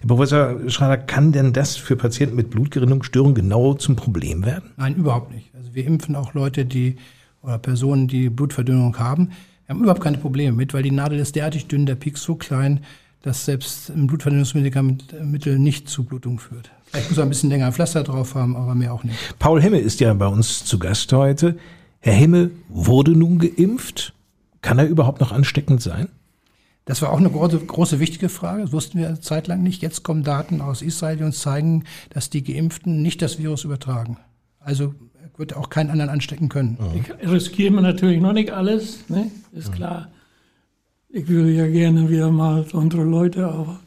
Herr 0.00 0.08
Professor 0.08 0.70
Schrader, 0.70 0.96
kann 0.96 1.32
denn 1.32 1.52
das 1.52 1.76
für 1.76 1.96
Patienten 1.96 2.36
mit 2.36 2.50
Blutgerinnungsstörungen 2.50 3.34
genau 3.34 3.74
zum 3.74 3.96
Problem 3.96 4.44
werden? 4.46 4.70
Nein, 4.76 4.96
überhaupt 4.96 5.32
nicht. 5.32 5.54
Also 5.54 5.74
wir 5.74 5.86
impfen 5.86 6.16
auch 6.16 6.32
Leute, 6.34 6.64
die 6.64 6.96
oder 7.42 7.58
Personen, 7.58 8.08
die 8.08 8.30
Blutverdünnung 8.30 8.98
haben. 8.98 9.30
Wir 9.66 9.74
haben 9.74 9.82
überhaupt 9.82 10.02
keine 10.02 10.18
Probleme 10.18 10.56
mit, 10.56 10.74
weil 10.74 10.82
die 10.82 10.90
Nadel 10.90 11.18
ist 11.18 11.36
derartig 11.36 11.66
dünn, 11.66 11.86
der 11.86 11.96
Peak 11.96 12.16
so 12.16 12.34
klein, 12.36 12.80
dass 13.22 13.44
selbst 13.44 13.90
ein 13.90 14.06
Blutverdünnungsmittel 14.06 15.58
nicht 15.58 15.88
zu 15.88 16.04
Blutung 16.04 16.38
führt. 16.38 16.70
Vielleicht 16.92 17.08
muss 17.08 17.18
er 17.18 17.24
ein 17.24 17.30
bisschen 17.30 17.48
länger 17.48 17.66
ein 17.66 17.72
Pflaster 17.72 18.02
drauf 18.02 18.34
haben, 18.34 18.54
aber 18.54 18.74
mehr 18.74 18.92
auch 18.92 19.02
nicht. 19.02 19.16
Paul 19.38 19.62
Hemme 19.62 19.78
ist 19.78 20.00
ja 20.00 20.12
bei 20.12 20.26
uns 20.26 20.62
zu 20.66 20.78
Gast 20.78 21.10
heute. 21.14 21.56
Herr 22.00 22.12
Hemme 22.12 22.50
wurde 22.68 23.12
nun 23.12 23.38
geimpft. 23.38 24.12
Kann 24.60 24.78
er 24.78 24.86
überhaupt 24.86 25.20
noch 25.20 25.32
ansteckend 25.32 25.80
sein? 25.80 26.08
Das 26.84 27.00
war 27.00 27.10
auch 27.10 27.18
eine 27.18 27.30
große, 27.30 27.60
große 27.60 27.98
wichtige 27.98 28.28
Frage. 28.28 28.62
Das 28.62 28.72
wussten 28.72 28.98
wir 28.98 29.18
zeitlang 29.22 29.62
nicht. 29.62 29.80
Jetzt 29.80 30.02
kommen 30.02 30.22
Daten 30.22 30.60
aus 30.60 30.82
Israel, 30.82 31.16
die 31.16 31.24
uns 31.24 31.40
zeigen, 31.40 31.84
dass 32.10 32.28
die 32.28 32.44
Geimpften 32.44 33.00
nicht 33.00 33.22
das 33.22 33.38
Virus 33.38 33.64
übertragen. 33.64 34.18
Also 34.60 34.94
wird 35.38 35.56
auch 35.56 35.70
keinen 35.70 35.90
anderen 35.90 36.10
anstecken 36.10 36.50
können. 36.50 36.76
Ich 36.94 37.30
riskiere 37.30 37.72
mir 37.72 37.80
natürlich 37.80 38.20
noch 38.20 38.34
nicht 38.34 38.50
alles, 38.50 39.08
ne? 39.08 39.30
ist 39.52 39.72
klar. 39.72 40.08
Ich 41.08 41.26
würde 41.26 41.52
ja 41.52 41.66
gerne 41.66 42.10
wieder 42.10 42.30
mal 42.30 42.66
andere 42.74 43.04
Leute, 43.04 43.46
aber 43.46 43.80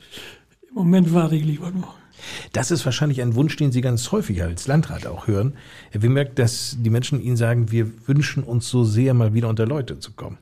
im 0.70 0.74
Moment 0.74 1.14
warte 1.14 1.36
ich 1.36 1.46
lieber 1.46 1.70
noch. 1.70 1.94
Das 2.54 2.72
ist 2.72 2.86
wahrscheinlich 2.86 3.22
ein 3.22 3.36
Wunsch, 3.36 3.56
den 3.56 3.72
Sie 3.72 3.82
ganz 3.82 4.12
häufig 4.12 4.42
als 4.42 4.68
Landrat 4.68 5.08
auch 5.08 5.28
hören. 5.28 5.54
Herr 5.92 6.02
Wimmerk, 6.02 6.36
dass 6.36 6.78
die 6.80 6.90
Menschen 6.90 7.22
Ihnen 7.22 7.38
sagen, 7.38 7.72
wir 7.72 8.08
wünschen 8.08 8.44
uns 8.44 8.70
so 8.70 8.84
sehr, 8.84 9.14
mal 9.14 9.34
wieder 9.34 9.50
unter 9.50 9.66
Leute 9.66 10.00
zu 10.00 10.14
kommen. 10.14 10.38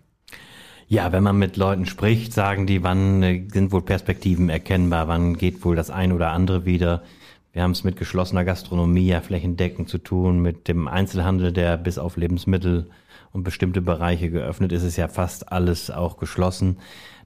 Ja, 0.87 1.11
wenn 1.11 1.23
man 1.23 1.37
mit 1.37 1.57
Leuten 1.57 1.85
spricht, 1.85 2.33
sagen 2.33 2.67
die, 2.67 2.83
wann 2.83 3.23
äh, 3.23 3.47
sind 3.51 3.71
wohl 3.71 3.81
Perspektiven 3.81 4.49
erkennbar, 4.49 5.07
wann 5.07 5.37
geht 5.37 5.63
wohl 5.65 5.75
das 5.75 5.89
ein 5.89 6.11
oder 6.11 6.31
andere 6.31 6.65
wieder. 6.65 7.03
Wir 7.51 7.63
haben 7.63 7.71
es 7.71 7.83
mit 7.83 7.97
geschlossener 7.97 8.43
Gastronomie 8.43 9.07
ja 9.07 9.21
flächendeckend 9.21 9.89
zu 9.89 9.97
tun, 9.97 10.41
mit 10.41 10.67
dem 10.67 10.87
Einzelhandel, 10.87 11.51
der 11.51 11.77
bis 11.77 11.97
auf 11.97 12.17
Lebensmittel 12.17 12.89
und 13.31 13.43
bestimmte 13.43 13.81
Bereiche 13.81 14.29
geöffnet 14.29 14.71
ist, 14.71 14.83
ist 14.83 14.97
ja 14.97 15.07
fast 15.07 15.51
alles 15.51 15.89
auch 15.89 16.17
geschlossen. 16.17 16.77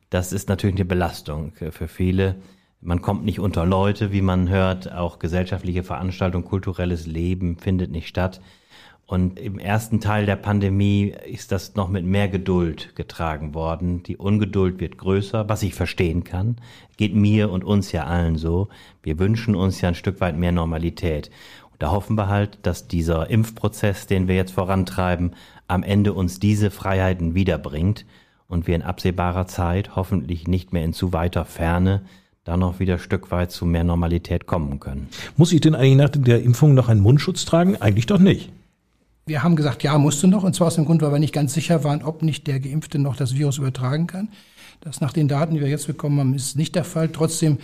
Das 0.09 0.31
ist 0.31 0.47
natürlich 0.49 0.77
eine 0.77 0.85
Belastung 0.85 1.53
für 1.53 1.87
viele. 1.87 2.35
Man 2.79 3.01
kommt 3.01 3.25
nicht 3.25 3.39
unter 3.39 3.65
Leute, 3.65 4.11
wie 4.11 4.21
man 4.21 4.49
hört. 4.49 4.91
Auch 4.91 5.19
gesellschaftliche 5.19 5.83
Veranstaltungen, 5.83 6.45
kulturelles 6.45 7.07
Leben 7.07 7.57
findet 7.57 7.91
nicht 7.91 8.07
statt. 8.07 8.39
Und 9.07 9.39
im 9.39 9.57
ersten 9.57 10.01
Teil 10.01 10.25
der 10.25 10.35
Pandemie 10.35 11.15
ist 11.25 11.53
das 11.53 11.75
noch 11.75 11.87
mit 11.87 12.05
mehr 12.05 12.27
Geduld 12.27 12.93
getragen 12.95 13.53
worden. 13.53 14.03
Die 14.03 14.17
Ungeduld 14.17 14.81
wird 14.81 14.97
größer, 14.97 15.47
was 15.47 15.63
ich 15.63 15.73
verstehen 15.73 16.25
kann. 16.25 16.57
Geht 16.97 17.15
mir 17.15 17.49
und 17.49 17.63
uns 17.63 17.93
ja 17.93 18.03
allen 18.03 18.37
so. 18.37 18.67
Wir 19.01 19.17
wünschen 19.17 19.55
uns 19.55 19.79
ja 19.79 19.87
ein 19.87 19.95
Stück 19.95 20.19
weit 20.19 20.37
mehr 20.37 20.51
Normalität. 20.51 21.31
Und 21.71 21.81
da 21.81 21.91
hoffen 21.91 22.17
wir 22.17 22.27
halt, 22.27 22.59
dass 22.63 22.89
dieser 22.89 23.29
Impfprozess, 23.29 24.07
den 24.07 24.27
wir 24.27 24.35
jetzt 24.35 24.51
vorantreiben, 24.51 25.35
am 25.69 25.83
Ende 25.83 26.11
uns 26.11 26.39
diese 26.39 26.69
Freiheiten 26.69 27.33
wiederbringt 27.33 28.05
und 28.49 28.67
wir 28.67 28.75
in 28.75 28.81
absehbarer 28.81 29.47
Zeit, 29.47 29.95
hoffentlich 29.95 30.47
nicht 30.47 30.73
mehr 30.73 30.83
in 30.83 30.93
zu 30.93 31.13
weiter 31.13 31.45
Ferne, 31.45 32.03
da 32.47 32.55
noch 32.55 32.79
wieder 32.79 32.93
ein 32.93 32.99
Stück 32.99 33.29
weit 33.31 33.51
zu 33.51 33.65
mehr 33.65 33.83
Normalität 33.83 34.45
kommen 34.45 34.79
können. 34.79 35.10
Muss 35.36 35.51
ich 35.51 35.62
denn 35.62 35.75
eigentlich 35.75 35.97
nach 35.97 36.10
der 36.10 36.41
Impfung 36.41 36.73
noch 36.73 36.88
einen 36.88 37.01
Mundschutz 37.01 37.45
tragen? 37.45 37.75
Eigentlich 37.81 38.05
doch 38.05 38.19
nicht. 38.19 38.51
Wir 39.25 39.43
haben 39.43 39.57
gesagt, 39.57 39.83
ja, 39.83 39.97
musst 39.97 40.23
du 40.23 40.27
noch. 40.27 40.43
Und 40.43 40.55
zwar 40.55 40.67
aus 40.67 40.75
dem 40.75 40.86
Grund, 40.86 41.01
weil 41.01 41.12
wir 41.12 41.19
nicht 41.19 41.33
ganz 41.33 41.53
sicher 41.53 41.83
waren, 41.83 42.03
ob 42.03 42.23
nicht 42.23 42.47
der 42.47 42.62
Geimpfte 42.62 42.99
noch 42.99 43.17
das 43.17 43.36
Virus 43.36 43.57
übertragen 43.57 44.07
kann. 44.07 44.29
Das 44.79 45.01
nach 45.01 45.12
den 45.12 45.27
Daten, 45.27 45.55
die 45.55 45.60
wir 45.60 45.67
jetzt 45.67 45.88
bekommen 45.88 46.19
haben, 46.19 46.33
ist 46.33 46.55
nicht 46.55 46.75
der 46.75 46.86
Fall. 46.86 47.10
Trotzdem 47.10 47.57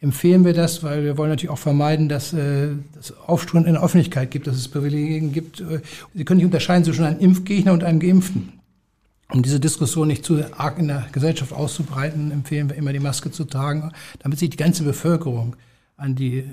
empfehlen 0.00 0.44
wir 0.44 0.52
das, 0.52 0.82
weil 0.82 1.04
wir 1.04 1.16
wollen 1.16 1.30
natürlich 1.30 1.50
auch 1.50 1.58
vermeiden, 1.58 2.10
dass 2.10 2.34
äh, 2.34 2.68
es 2.98 3.14
Aufspuren 3.26 3.64
in 3.64 3.72
der 3.72 3.82
Öffentlichkeit 3.82 4.30
gibt, 4.30 4.46
dass 4.46 4.56
es 4.56 4.68
Privilegien 4.68 5.32
gibt. 5.32 5.64
Sie 6.14 6.24
können 6.24 6.38
nicht 6.38 6.46
unterscheiden 6.46 6.84
zwischen 6.84 7.04
einem 7.04 7.20
Impfgegner 7.20 7.72
und 7.72 7.82
einem 7.82 8.00
Geimpften. 8.00 8.55
Um 9.32 9.42
diese 9.42 9.58
Diskussion 9.58 10.06
nicht 10.08 10.24
zu 10.24 10.40
arg 10.56 10.78
in 10.78 10.88
der 10.88 11.06
Gesellschaft 11.10 11.52
auszubreiten, 11.52 12.30
empfehlen 12.30 12.68
wir 12.68 12.76
immer 12.76 12.92
die 12.92 13.00
Maske 13.00 13.30
zu 13.30 13.44
tragen, 13.44 13.92
damit 14.20 14.38
sich 14.38 14.50
die 14.50 14.56
ganze 14.56 14.84
Bevölkerung 14.84 15.56
an 15.96 16.14
die 16.14 16.44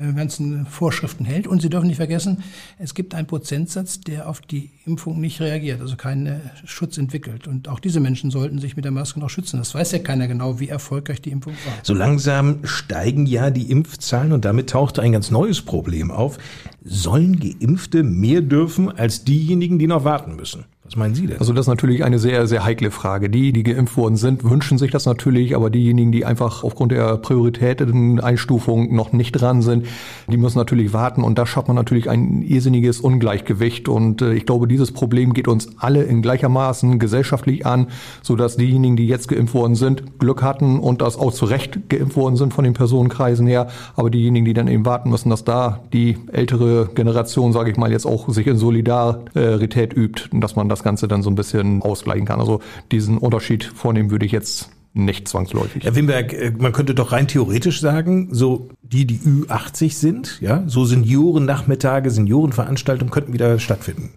äh, 0.00 0.12
ganzen 0.14 0.66
Vorschriften 0.66 1.24
hält. 1.24 1.46
Und 1.46 1.60
Sie 1.62 1.68
dürfen 1.68 1.88
nicht 1.88 1.96
vergessen, 1.96 2.42
es 2.78 2.94
gibt 2.94 3.14
einen 3.14 3.26
Prozentsatz, 3.26 4.00
der 4.00 4.28
auf 4.28 4.40
die 4.40 4.70
Impfung 4.86 5.20
nicht 5.20 5.40
reagiert, 5.40 5.80
also 5.80 5.96
keinen 5.96 6.40
Schutz 6.64 6.96
entwickelt. 6.96 7.46
Und 7.46 7.68
auch 7.68 7.80
diese 7.80 8.00
Menschen 8.00 8.30
sollten 8.30 8.58
sich 8.58 8.76
mit 8.76 8.84
der 8.84 8.92
Maske 8.92 9.20
noch 9.20 9.28
schützen. 9.28 9.58
Das 9.58 9.74
weiß 9.74 9.92
ja 9.92 9.98
keiner 9.98 10.28
genau, 10.28 10.60
wie 10.60 10.68
erfolgreich 10.68 11.20
die 11.20 11.30
Impfung 11.30 11.54
war. 11.66 11.74
So 11.82 11.92
langsam 11.92 12.60
steigen 12.64 13.26
ja 13.26 13.50
die 13.50 13.70
Impfzahlen 13.70 14.32
und 14.32 14.44
damit 14.44 14.70
taucht 14.70 14.98
ein 14.98 15.12
ganz 15.12 15.30
neues 15.30 15.60
Problem 15.60 16.10
auf. 16.10 16.38
Sollen 16.84 17.40
Geimpfte 17.40 18.02
mehr 18.02 18.40
dürfen 18.40 18.90
als 18.90 19.24
diejenigen, 19.24 19.78
die 19.78 19.88
noch 19.88 20.04
warten 20.04 20.36
müssen? 20.36 20.64
Was 20.92 20.98
meinen 20.98 21.14
Sie 21.14 21.26
denn? 21.26 21.38
Also 21.38 21.54
das 21.54 21.64
ist 21.64 21.70
natürlich 21.70 22.04
eine 22.04 22.18
sehr, 22.18 22.46
sehr 22.46 22.66
heikle 22.66 22.90
Frage. 22.90 23.30
Die, 23.30 23.54
die 23.54 23.62
geimpft 23.62 23.96
worden 23.96 24.16
sind, 24.16 24.44
wünschen 24.44 24.76
sich 24.76 24.90
das 24.90 25.06
natürlich, 25.06 25.56
aber 25.56 25.70
diejenigen, 25.70 26.12
die 26.12 26.26
einfach 26.26 26.64
aufgrund 26.64 26.92
der 26.92 27.16
Prioritäteneinstufung 27.16 28.94
noch 28.94 29.10
nicht 29.14 29.32
dran 29.32 29.62
sind, 29.62 29.86
die 30.28 30.36
müssen 30.36 30.58
natürlich 30.58 30.92
warten 30.92 31.22
und 31.22 31.38
da 31.38 31.46
schafft 31.46 31.68
man 31.68 31.76
natürlich 31.76 32.10
ein 32.10 32.42
irrsinniges 32.42 33.00
Ungleichgewicht 33.00 33.88
und 33.88 34.20
äh, 34.20 34.34
ich 34.34 34.44
glaube, 34.44 34.68
dieses 34.68 34.92
Problem 34.92 35.32
geht 35.32 35.48
uns 35.48 35.70
alle 35.78 36.02
in 36.02 36.20
gleichermaßen 36.20 36.98
gesellschaftlich 36.98 37.64
an, 37.64 37.86
sodass 38.20 38.58
diejenigen, 38.58 38.96
die 38.96 39.06
jetzt 39.06 39.28
geimpft 39.28 39.54
worden 39.54 39.76
sind, 39.76 40.18
Glück 40.18 40.42
hatten 40.42 40.78
und 40.78 41.00
das 41.00 41.16
auch 41.16 41.32
zu 41.32 41.46
Recht 41.46 41.88
geimpft 41.88 42.16
worden 42.16 42.36
sind 42.36 42.52
von 42.52 42.64
den 42.64 42.74
Personenkreisen 42.74 43.46
her, 43.46 43.68
aber 43.96 44.10
diejenigen, 44.10 44.44
die 44.44 44.52
dann 44.52 44.68
eben 44.68 44.84
warten 44.84 45.08
müssen, 45.08 45.30
dass 45.30 45.42
da 45.42 45.80
die 45.94 46.18
ältere 46.30 46.90
Generation, 46.94 47.54
sage 47.54 47.70
ich 47.70 47.78
mal, 47.78 47.90
jetzt 47.90 48.04
auch 48.04 48.28
sich 48.28 48.46
in 48.46 48.58
Solidarität 48.58 49.96
übt 49.96 50.24
und 50.30 50.42
dass 50.42 50.54
man 50.54 50.68
das 50.68 50.81
Ganze 50.82 51.08
dann 51.08 51.22
so 51.22 51.30
ein 51.30 51.34
bisschen 51.34 51.82
ausgleichen 51.82 52.26
kann. 52.26 52.40
Also 52.40 52.60
diesen 52.90 53.18
Unterschied 53.18 53.64
vornehmen 53.64 54.10
würde 54.10 54.26
ich 54.26 54.32
jetzt 54.32 54.70
nicht 54.94 55.28
zwangsläufig. 55.28 55.84
Herr 55.84 55.96
Wimberg, 55.96 56.32
äh, 56.32 56.52
man 56.58 56.72
könnte 56.72 56.94
doch 56.94 57.12
rein 57.12 57.28
theoretisch 57.28 57.80
sagen, 57.80 58.28
so 58.32 58.68
die, 58.82 59.06
die 59.06 59.18
Ü80 59.18 59.94
sind, 59.94 60.38
ja, 60.40 60.64
so 60.66 60.84
Seniorennachmittage, 60.84 62.10
Seniorenveranstaltungen 62.10 63.10
könnten 63.10 63.32
wieder 63.32 63.58
stattfinden. 63.58 64.10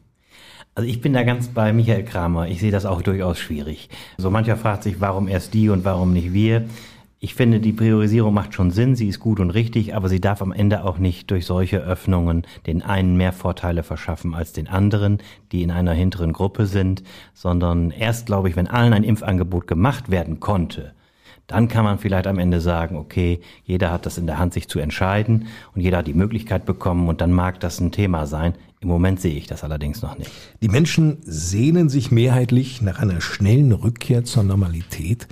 Also 0.78 0.90
ich 0.90 1.00
bin 1.00 1.14
da 1.14 1.24
ganz 1.24 1.48
bei 1.48 1.72
Michael 1.72 2.04
Kramer. 2.04 2.50
Ich 2.50 2.60
sehe 2.60 2.72
das 2.72 2.86
auch 2.86 3.02
durchaus 3.02 3.40
schwierig. 3.40 3.88
So 4.18 4.30
mancher 4.30 4.58
fragt 4.58 4.84
sich, 4.84 5.00
warum 5.00 5.30
erst 5.30 5.54
die 5.54 5.70
und 5.70 5.86
warum 5.86 6.12
nicht 6.12 6.34
wir. 6.34 6.66
Ich 7.26 7.34
finde, 7.34 7.60
die 7.60 7.74
Priorisierung 7.74 8.36
macht 8.36 8.54
schon 8.54 8.70
Sinn, 8.70 8.96
sie 8.96 9.08
ist 9.08 9.20
gut 9.20 9.40
und 9.40 9.50
richtig, 9.50 9.96
aber 9.96 10.10
sie 10.10 10.22
darf 10.22 10.44
am 10.44 10.52
Ende 10.52 10.86
auch 10.86 11.00
nicht 11.00 11.32
durch 11.32 11.48
solche 11.48 11.80
Öffnungen 11.80 12.46
den 12.68 12.84
einen 12.84 13.18
mehr 13.18 13.34
Vorteile 13.34 13.82
verschaffen 13.82 14.36
als 14.36 14.54
den 14.54 14.68
anderen, 14.68 15.18
die 15.52 15.64
in 15.64 15.72
einer 15.72 15.94
hinteren 15.94 16.34
Gruppe 16.34 16.68
sind, 16.68 17.02
sondern 17.34 17.90
erst, 17.90 18.28
glaube 18.28 18.50
ich, 18.50 18.56
wenn 18.56 18.68
allen 18.68 18.94
ein 18.94 19.04
Impfangebot 19.04 19.66
gemacht 19.66 20.12
werden 20.12 20.40
konnte, 20.40 20.94
dann 21.48 21.68
kann 21.68 21.84
man 21.84 21.98
vielleicht 21.98 22.28
am 22.28 22.38
Ende 22.38 22.62
sagen, 22.62 22.96
okay, 22.96 23.40
jeder 23.64 23.92
hat 23.92 24.06
das 24.06 24.20
in 24.20 24.28
der 24.28 24.38
Hand, 24.38 24.54
sich 24.54 24.68
zu 24.68 24.78
entscheiden 24.78 25.48
und 25.74 25.82
jeder 25.82 25.98
hat 25.98 26.08
die 26.08 26.14
Möglichkeit 26.14 26.68
bekommen 26.68 27.08
und 27.10 27.22
dann 27.22 27.32
mag 27.32 27.60
das 27.60 27.80
ein 27.80 27.92
Thema 27.92 28.28
sein. 28.28 28.54
Im 28.82 28.88
Moment 28.88 29.20
sehe 29.20 29.36
ich 29.36 29.48
das 29.48 29.64
allerdings 29.64 30.04
noch 30.04 30.16
nicht. 30.20 30.30
Die 30.62 30.70
Menschen 30.70 31.18
sehnen 31.24 31.90
sich 31.90 32.12
mehrheitlich 32.12 32.84
nach 32.84 33.00
einer 33.00 33.20
schnellen 33.20 33.72
Rückkehr 33.72 34.26
zur 34.26 34.44
Normalität. 34.44 35.28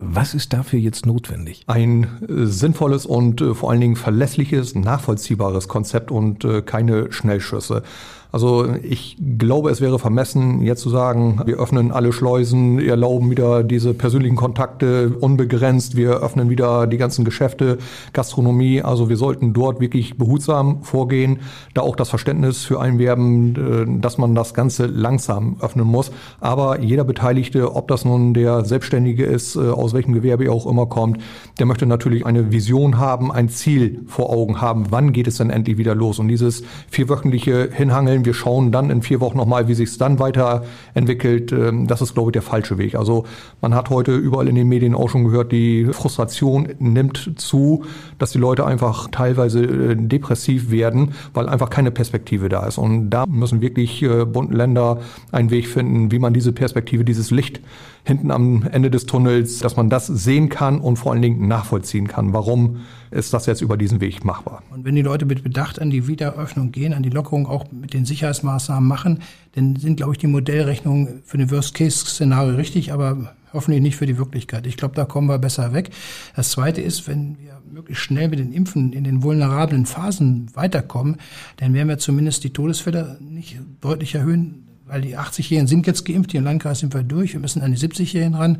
Was 0.00 0.32
ist 0.32 0.52
dafür 0.52 0.78
jetzt 0.78 1.06
notwendig? 1.06 1.64
Ein 1.66 2.04
äh, 2.28 2.46
sinnvolles 2.46 3.04
und 3.04 3.40
äh, 3.40 3.52
vor 3.52 3.70
allen 3.70 3.80
Dingen 3.80 3.96
verlässliches, 3.96 4.76
nachvollziehbares 4.76 5.66
Konzept 5.66 6.12
und 6.12 6.44
äh, 6.44 6.62
keine 6.62 7.10
Schnellschüsse. 7.10 7.82
Also 8.30 8.66
ich 8.82 9.16
glaube, 9.38 9.70
es 9.70 9.80
wäre 9.80 9.98
vermessen, 9.98 10.60
jetzt 10.60 10.82
zu 10.82 10.90
sagen, 10.90 11.40
wir 11.46 11.58
öffnen 11.58 11.92
alle 11.92 12.12
Schleusen, 12.12 12.78
erlauben 12.78 13.30
wieder 13.30 13.64
diese 13.64 13.94
persönlichen 13.94 14.36
Kontakte 14.36 15.16
unbegrenzt, 15.18 15.96
wir 15.96 16.18
öffnen 16.22 16.50
wieder 16.50 16.86
die 16.86 16.98
ganzen 16.98 17.24
Geschäfte, 17.24 17.78
Gastronomie. 18.12 18.82
Also 18.82 19.08
wir 19.08 19.16
sollten 19.16 19.54
dort 19.54 19.80
wirklich 19.80 20.18
behutsam 20.18 20.82
vorgehen, 20.82 21.38
da 21.72 21.80
auch 21.80 21.96
das 21.96 22.10
Verständnis 22.10 22.64
für 22.64 22.80
einwerben, 22.80 23.96
äh, 23.96 24.00
dass 24.00 24.18
man 24.18 24.34
das 24.34 24.52
Ganze 24.52 24.84
langsam 24.84 25.56
öffnen 25.60 25.86
muss. 25.86 26.10
Aber 26.40 26.80
jeder 26.80 27.04
Beteiligte, 27.04 27.74
ob 27.74 27.88
das 27.88 28.04
nun 28.04 28.34
der 28.34 28.66
Selbstständige 28.66 29.24
ist, 29.24 29.56
äh, 29.56 29.60
aus 29.60 29.94
welchem 29.94 30.12
Gewerbe 30.12 30.44
er 30.44 30.52
auch 30.52 30.66
immer 30.66 30.84
kommt, 30.84 31.18
der 31.58 31.64
möchte 31.64 31.86
natürlich 31.86 32.26
eine 32.26 32.52
Vision 32.52 32.98
haben, 32.98 33.32
ein 33.32 33.48
Ziel 33.48 34.02
vor 34.06 34.28
Augen 34.28 34.60
haben, 34.60 34.86
wann 34.90 35.14
geht 35.14 35.28
es 35.28 35.38
denn 35.38 35.48
endlich 35.48 35.78
wieder 35.78 35.94
los. 35.94 36.18
Und 36.18 36.28
dieses 36.28 36.62
vierwöchentliche 36.90 37.70
Hinhangeln 37.72 38.17
stellen. 38.18 38.24
Wir 38.24 38.34
schauen 38.34 38.72
dann 38.72 38.90
in 38.90 39.02
vier 39.02 39.20
Wochen 39.20 39.36
nochmal, 39.36 39.68
wie 39.68 39.74
sich 39.74 39.90
es 39.90 39.98
dann 39.98 40.18
weiterentwickelt. 40.18 41.52
Ähm, 41.52 41.86
das 41.86 42.02
ist, 42.02 42.14
glaube 42.14 42.30
ich, 42.30 42.32
der 42.32 42.42
falsche 42.42 42.78
Weg. 42.78 42.94
Also 42.94 43.24
man 43.60 43.74
hat 43.74 43.90
heute 43.90 44.16
überall 44.16 44.48
in 44.48 44.54
den 44.54 44.68
Medien 44.68 44.94
auch 44.94 45.08
schon 45.08 45.24
gehört, 45.24 45.52
die 45.52 45.86
Frustration 45.92 46.68
nimmt 46.78 47.32
zu, 47.36 47.84
dass 48.18 48.32
die 48.32 48.38
Leute 48.38 48.66
einfach 48.66 49.08
teilweise 49.10 49.62
äh, 49.62 49.96
depressiv 49.96 50.70
werden, 50.70 51.12
weil 51.34 51.48
einfach 51.48 51.70
keine 51.70 51.90
Perspektive 51.90 52.48
da 52.48 52.66
ist. 52.66 52.78
Und 52.78 53.10
da 53.10 53.26
müssen 53.26 53.60
wirklich 53.60 54.02
äh, 54.02 54.24
Bund 54.24 54.52
Länder 54.52 54.98
einen 55.32 55.50
Weg 55.50 55.68
finden, 55.68 56.10
wie 56.10 56.18
man 56.18 56.32
diese 56.32 56.52
Perspektive, 56.52 57.04
dieses 57.04 57.30
Licht 57.30 57.60
hinten 58.04 58.30
am 58.30 58.62
Ende 58.70 58.90
des 58.90 59.04
Tunnels, 59.04 59.58
dass 59.58 59.76
man 59.76 59.90
das 59.90 60.06
sehen 60.06 60.48
kann 60.48 60.80
und 60.80 60.96
vor 60.96 61.12
allen 61.12 61.20
Dingen 61.20 61.46
nachvollziehen 61.46 62.08
kann. 62.08 62.32
Warum 62.32 62.78
ist 63.10 63.32
das 63.32 63.46
jetzt 63.46 63.60
über 63.60 63.76
diesen 63.76 64.00
Weg 64.00 64.24
machbar? 64.24 64.62
Und 64.70 64.84
wenn 64.84 64.94
die 64.94 65.02
Leute 65.02 65.26
mit 65.26 65.42
Bedacht 65.42 65.80
an 65.80 65.90
die 65.90 66.06
Wiedereröffnung 66.06 66.72
gehen, 66.72 66.92
an 66.92 67.02
die 67.02 67.10
Lockerung 67.10 67.46
auch 67.46 67.70
mit 67.72 67.94
den 67.94 68.04
Sicherheitsmaßnahmen 68.04 68.88
machen, 68.88 69.20
dann 69.52 69.76
sind, 69.76 69.96
glaube 69.96 70.12
ich, 70.12 70.18
die 70.18 70.26
Modellrechnungen 70.26 71.22
für 71.24 71.38
den 71.38 71.50
Worst-Case-Szenario 71.50 72.56
richtig, 72.56 72.92
aber 72.92 73.34
hoffentlich 73.52 73.82
nicht 73.82 73.96
für 73.96 74.06
die 74.06 74.18
Wirklichkeit. 74.18 74.66
Ich 74.66 74.76
glaube, 74.76 74.94
da 74.94 75.04
kommen 75.04 75.28
wir 75.28 75.38
besser 75.38 75.72
weg. 75.72 75.90
Das 76.36 76.50
Zweite 76.50 76.80
ist, 76.82 77.08
wenn 77.08 77.38
wir 77.38 77.60
möglichst 77.70 78.02
schnell 78.02 78.28
mit 78.28 78.38
den 78.38 78.52
Impfen 78.52 78.92
in 78.92 79.04
den 79.04 79.22
vulnerablen 79.22 79.86
Phasen 79.86 80.50
weiterkommen, 80.54 81.16
dann 81.56 81.74
werden 81.74 81.88
wir 81.88 81.98
zumindest 81.98 82.44
die 82.44 82.52
Todesfälle 82.52 83.18
nicht 83.20 83.58
deutlich 83.80 84.14
erhöhen 84.14 84.64
weil 84.88 85.02
die 85.02 85.16
80-Jährigen 85.16 85.66
sind 85.66 85.86
jetzt 85.86 86.04
geimpft, 86.04 86.32
hier 86.32 86.38
im 86.38 86.44
Landkreis 86.44 86.80
sind 86.80 86.94
wir 86.94 87.02
durch, 87.02 87.34
wir 87.34 87.40
müssen 87.40 87.62
an 87.62 87.72
die 87.72 87.78
70-Jährigen 87.78 88.34
ran. 88.34 88.58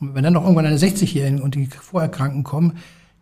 Und 0.00 0.14
wenn 0.14 0.22
dann 0.22 0.32
noch 0.32 0.42
irgendwann 0.42 0.66
eine 0.66 0.78
60-Jährigen 0.78 1.42
und 1.42 1.54
die 1.54 1.66
Vorerkrankten 1.66 2.44
kommen, 2.44 2.74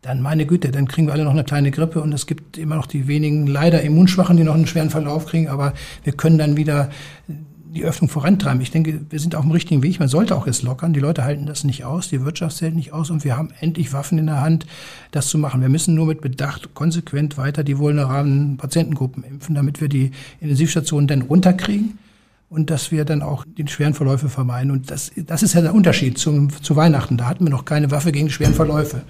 dann 0.02 0.20
meine 0.20 0.46
Güte, 0.46 0.72
dann 0.72 0.88
kriegen 0.88 1.06
wir 1.06 1.12
alle 1.12 1.24
noch 1.24 1.30
eine 1.30 1.44
kleine 1.44 1.70
Grippe 1.70 2.02
und 2.02 2.12
es 2.12 2.26
gibt 2.26 2.58
immer 2.58 2.74
noch 2.74 2.86
die 2.86 3.06
wenigen 3.06 3.46
leider 3.46 3.82
Immunschwachen, 3.82 4.36
die 4.36 4.42
noch 4.42 4.54
einen 4.54 4.66
schweren 4.66 4.90
Verlauf 4.90 5.26
kriegen, 5.26 5.48
aber 5.48 5.74
wir 6.02 6.12
können 6.12 6.38
dann 6.38 6.56
wieder 6.56 6.90
die 7.28 7.84
Öffnung 7.84 8.10
vorantreiben. 8.10 8.60
Ich 8.60 8.70
denke, 8.70 9.00
wir 9.08 9.18
sind 9.18 9.34
auf 9.34 9.42
dem 9.42 9.52
richtigen 9.52 9.82
Weg. 9.82 9.98
Man 9.98 10.08
sollte 10.08 10.36
auch 10.36 10.46
jetzt 10.46 10.62
lockern. 10.62 10.92
Die 10.92 11.00
Leute 11.00 11.24
halten 11.24 11.46
das 11.46 11.64
nicht 11.64 11.84
aus, 11.84 12.08
die 12.08 12.22
Wirtschaft 12.22 12.60
hält 12.60 12.74
nicht 12.74 12.92
aus 12.92 13.10
und 13.10 13.24
wir 13.24 13.36
haben 13.36 13.48
endlich 13.60 13.92
Waffen 13.92 14.18
in 14.18 14.26
der 14.26 14.42
Hand, 14.42 14.66
das 15.12 15.28
zu 15.28 15.38
machen. 15.38 15.62
Wir 15.62 15.70
müssen 15.70 15.94
nur 15.94 16.06
mit 16.06 16.20
Bedacht 16.20 16.74
konsequent 16.74 17.38
weiter 17.38 17.64
die 17.64 17.78
vulnerablen 17.78 18.58
Patientengruppen 18.58 19.24
impfen, 19.24 19.54
damit 19.54 19.80
wir 19.80 19.88
die 19.88 20.10
Intensivstationen 20.40 21.06
dann 21.06 21.22
runterkriegen 21.22 21.98
und 22.50 22.68
dass 22.68 22.90
wir 22.90 23.06
dann 23.06 23.22
auch 23.22 23.46
die 23.46 23.66
schweren 23.68 23.94
Verläufe 23.94 24.28
vermeiden. 24.28 24.70
Und 24.72 24.90
das, 24.90 25.12
das 25.16 25.42
ist 25.42 25.54
ja 25.54 25.62
der 25.62 25.74
Unterschied 25.74 26.18
zum, 26.18 26.50
zu 26.62 26.76
Weihnachten. 26.76 27.16
Da 27.16 27.26
hatten 27.26 27.44
wir 27.44 27.50
noch 27.50 27.64
keine 27.64 27.90
Waffe 27.90 28.12
gegen 28.12 28.28
schweren 28.28 28.52
Verläufe. 28.52 29.02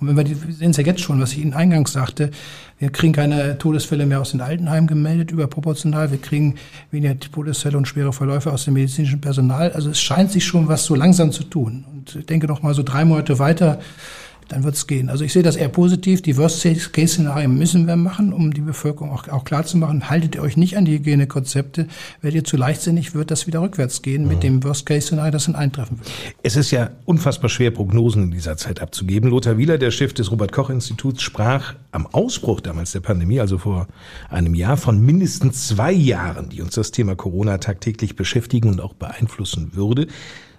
Und 0.00 0.08
wenn 0.08 0.16
wir, 0.16 0.24
die, 0.24 0.46
wir 0.46 0.54
sehen 0.54 0.70
es 0.70 0.76
ja 0.76 0.84
jetzt 0.84 1.00
schon, 1.00 1.20
was 1.20 1.32
ich 1.32 1.38
Ihnen 1.38 1.54
eingangs 1.54 1.92
sagte, 1.92 2.30
wir 2.78 2.90
kriegen 2.90 3.12
keine 3.12 3.58
Todesfälle 3.58 4.06
mehr 4.06 4.20
aus 4.20 4.30
den 4.30 4.40
Altenheimen 4.40 4.86
gemeldet, 4.86 5.32
überproportional. 5.32 6.10
Wir 6.10 6.18
kriegen 6.18 6.54
weniger 6.90 7.18
Todesfälle 7.18 7.76
und 7.76 7.88
schwere 7.88 8.12
Verläufe 8.12 8.52
aus 8.52 8.64
dem 8.64 8.74
medizinischen 8.74 9.20
Personal. 9.20 9.72
Also 9.72 9.90
es 9.90 10.00
scheint 10.00 10.30
sich 10.30 10.44
schon 10.44 10.68
was 10.68 10.84
so 10.84 10.94
langsam 10.94 11.32
zu 11.32 11.42
tun. 11.42 11.84
Und 11.92 12.14
ich 12.14 12.26
denke 12.26 12.46
noch 12.46 12.62
mal 12.62 12.74
so 12.74 12.82
drei 12.82 13.04
Monate 13.04 13.38
weiter, 13.38 13.80
dann 14.48 14.64
wird 14.64 14.74
es 14.74 14.86
gehen. 14.86 15.08
Also 15.10 15.24
ich 15.24 15.32
sehe 15.32 15.42
das 15.42 15.56
eher 15.56 15.68
positiv. 15.68 16.22
Die 16.22 16.36
Worst-Case-Szenarien 16.36 17.56
müssen 17.56 17.86
wir 17.86 17.96
machen, 17.96 18.32
um 18.32 18.52
die 18.52 18.60
Bevölkerung 18.60 19.10
auch, 19.10 19.28
auch 19.28 19.44
klar 19.44 19.64
zu 19.64 19.76
machen. 19.76 20.08
Haltet 20.10 20.34
ihr 20.34 20.42
euch 20.42 20.56
nicht 20.56 20.76
an 20.76 20.84
die 20.84 20.92
Hygienekonzepte. 20.92 21.86
Werdet 22.20 22.36
ihr 22.36 22.44
zu 22.44 22.56
leichtsinnig, 22.56 23.14
wird 23.14 23.30
das 23.30 23.46
wieder 23.46 23.60
rückwärts 23.60 24.02
gehen 24.02 24.22
mhm. 24.22 24.28
mit 24.28 24.42
dem 24.42 24.64
Worst-Case-Szenario, 24.64 25.30
das 25.30 25.46
dann 25.46 25.54
eintreffen 25.54 25.98
wird. 25.98 26.10
Es 26.42 26.56
ist 26.56 26.70
ja 26.70 26.90
unfassbar 27.04 27.50
schwer, 27.50 27.70
Prognosen 27.70 28.24
in 28.24 28.30
dieser 28.30 28.56
Zeit 28.56 28.80
abzugeben. 28.80 29.30
Lothar 29.30 29.58
Wieler, 29.58 29.78
der 29.78 29.90
Chef 29.90 30.12
des 30.14 30.30
Robert-Koch-Instituts, 30.30 31.22
sprach 31.22 31.74
am 31.92 32.06
Ausbruch 32.06 32.60
damals 32.60 32.92
der 32.92 33.00
Pandemie, 33.00 33.40
also 33.40 33.58
vor 33.58 33.86
einem 34.30 34.54
Jahr, 34.54 34.76
von 34.76 35.04
mindestens 35.04 35.68
zwei 35.68 35.92
Jahren, 35.92 36.48
die 36.48 36.62
uns 36.62 36.74
das 36.74 36.90
Thema 36.90 37.14
Corona 37.14 37.58
tagtäglich 37.58 38.16
beschäftigen 38.16 38.68
und 38.68 38.80
auch 38.80 38.94
beeinflussen 38.94 39.74
würde. 39.74 40.08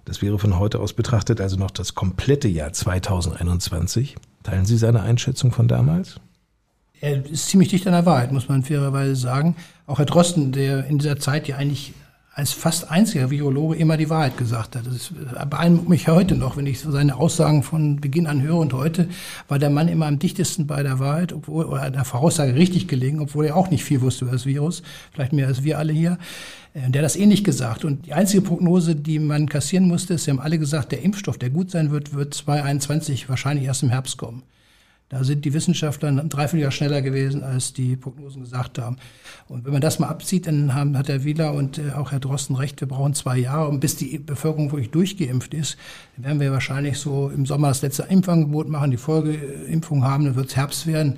Das 0.09 0.23
wäre 0.23 0.39
von 0.39 0.57
heute 0.57 0.79
aus 0.79 0.93
betrachtet 0.93 1.39
also 1.39 1.55
noch 1.55 1.69
das 1.69 1.93
komplette 1.93 2.47
Jahr 2.47 2.73
2021. 2.73 4.15
Teilen 4.41 4.65
Sie 4.65 4.75
seine 4.75 5.03
Einschätzung 5.03 5.51
von 5.51 5.67
damals? 5.67 6.15
Er 6.99 7.23
ist 7.27 7.47
ziemlich 7.47 7.69
dicht 7.69 7.85
an 7.85 7.93
der 7.93 8.07
Wahrheit, 8.07 8.31
muss 8.31 8.49
man 8.49 8.63
fairerweise 8.63 9.15
sagen. 9.15 9.55
Auch 9.85 9.99
Herr 9.99 10.07
Drosten, 10.07 10.51
der 10.51 10.87
in 10.87 10.97
dieser 10.97 11.19
Zeit 11.19 11.47
ja 11.47 11.57
eigentlich 11.57 11.93
als 12.33 12.53
fast 12.53 12.89
einziger 12.89 13.29
Virologe 13.29 13.75
immer 13.75 13.97
die 13.97 14.09
Wahrheit 14.09 14.35
gesagt 14.35 14.75
hat. 14.75 14.87
Das 14.87 15.11
beeindruckt 15.47 15.89
mich 15.89 16.07
heute 16.07 16.35
noch, 16.35 16.57
wenn 16.57 16.65
ich 16.65 16.79
seine 16.79 17.15
Aussagen 17.17 17.61
von 17.61 18.01
Beginn 18.01 18.25
an 18.25 18.41
höre. 18.41 18.57
Und 18.57 18.73
heute 18.73 19.09
war 19.47 19.59
der 19.59 19.69
Mann 19.69 19.89
immer 19.89 20.07
am 20.07 20.17
dichtesten 20.17 20.65
bei 20.65 20.81
der 20.81 20.97
Wahrheit, 20.97 21.33
obwohl, 21.33 21.65
oder 21.65 21.91
der 21.91 22.05
Voraussage 22.05 22.55
richtig 22.55 22.87
gelegen, 22.87 23.19
obwohl 23.19 23.45
er 23.45 23.55
auch 23.55 23.69
nicht 23.69 23.83
viel 23.83 24.01
wusste 24.01 24.25
über 24.25 24.31
das 24.31 24.47
Virus. 24.47 24.81
Vielleicht 25.11 25.33
mehr 25.33 25.45
als 25.45 25.63
wir 25.63 25.77
alle 25.77 25.93
hier. 25.93 26.17
Äh, 26.73 26.89
der 26.89 27.01
hat 27.01 27.05
das 27.05 27.15
ähnlich 27.15 27.43
gesagt. 27.43 27.85
Und 27.85 28.05
die 28.05 28.13
einzige 28.13 28.41
Prognose, 28.41 28.95
die 28.95 29.19
man 29.19 29.47
kassieren 29.47 29.87
musste, 29.87 30.15
ist, 30.15 30.25
sie 30.25 30.31
haben 30.31 30.39
alle 30.39 30.59
gesagt, 30.59 30.91
der 30.91 31.01
Impfstoff, 31.01 31.37
der 31.37 31.49
gut 31.49 31.71
sein 31.71 31.91
wird, 31.91 32.13
wird 32.13 32.33
2021 32.33 33.29
wahrscheinlich 33.29 33.65
erst 33.65 33.83
im 33.83 33.89
Herbst 33.89 34.17
kommen. 34.17 34.43
Da 35.09 35.23
sind 35.23 35.43
die 35.43 35.55
Wissenschaftler 35.55 36.09
ein 36.09 36.29
Dreivierteljahr 36.29 36.69
schneller 36.69 37.01
gewesen, 37.01 37.43
als 37.43 37.73
die 37.73 37.95
Prognosen 37.95 38.43
gesagt 38.43 38.77
haben. 38.77 38.97
Und 39.47 39.65
wenn 39.65 39.71
man 39.71 39.81
das 39.81 39.97
mal 39.97 40.07
abzieht, 40.07 40.45
dann 40.45 40.75
haben, 40.75 40.95
hat 40.95 41.09
Herr 41.09 41.23
Wieler 41.23 41.55
und 41.55 41.79
äh, 41.79 41.93
auch 41.93 42.11
Herr 42.11 42.19
Drosten 42.19 42.55
recht, 42.55 42.79
wir 42.79 42.87
brauchen 42.87 43.15
zwei 43.15 43.39
Jahre, 43.39 43.69
und 43.69 43.79
bis 43.79 43.95
die 43.95 44.19
Bevölkerung 44.19 44.71
wirklich 44.71 44.91
durchgeimpft 44.91 45.55
ist, 45.55 45.77
dann 46.15 46.25
werden 46.25 46.39
wir 46.39 46.51
wahrscheinlich 46.51 46.99
so 46.99 47.29
im 47.29 47.47
Sommer 47.47 47.69
das 47.69 47.81
letzte 47.81 48.03
Impfangebot 48.03 48.69
machen, 48.69 48.91
die 48.91 48.97
Folgeimpfung 48.97 50.03
haben, 50.03 50.25
dann 50.25 50.35
wird 50.35 50.49
es 50.49 50.55
Herbst 50.55 50.85
werden. 50.85 51.17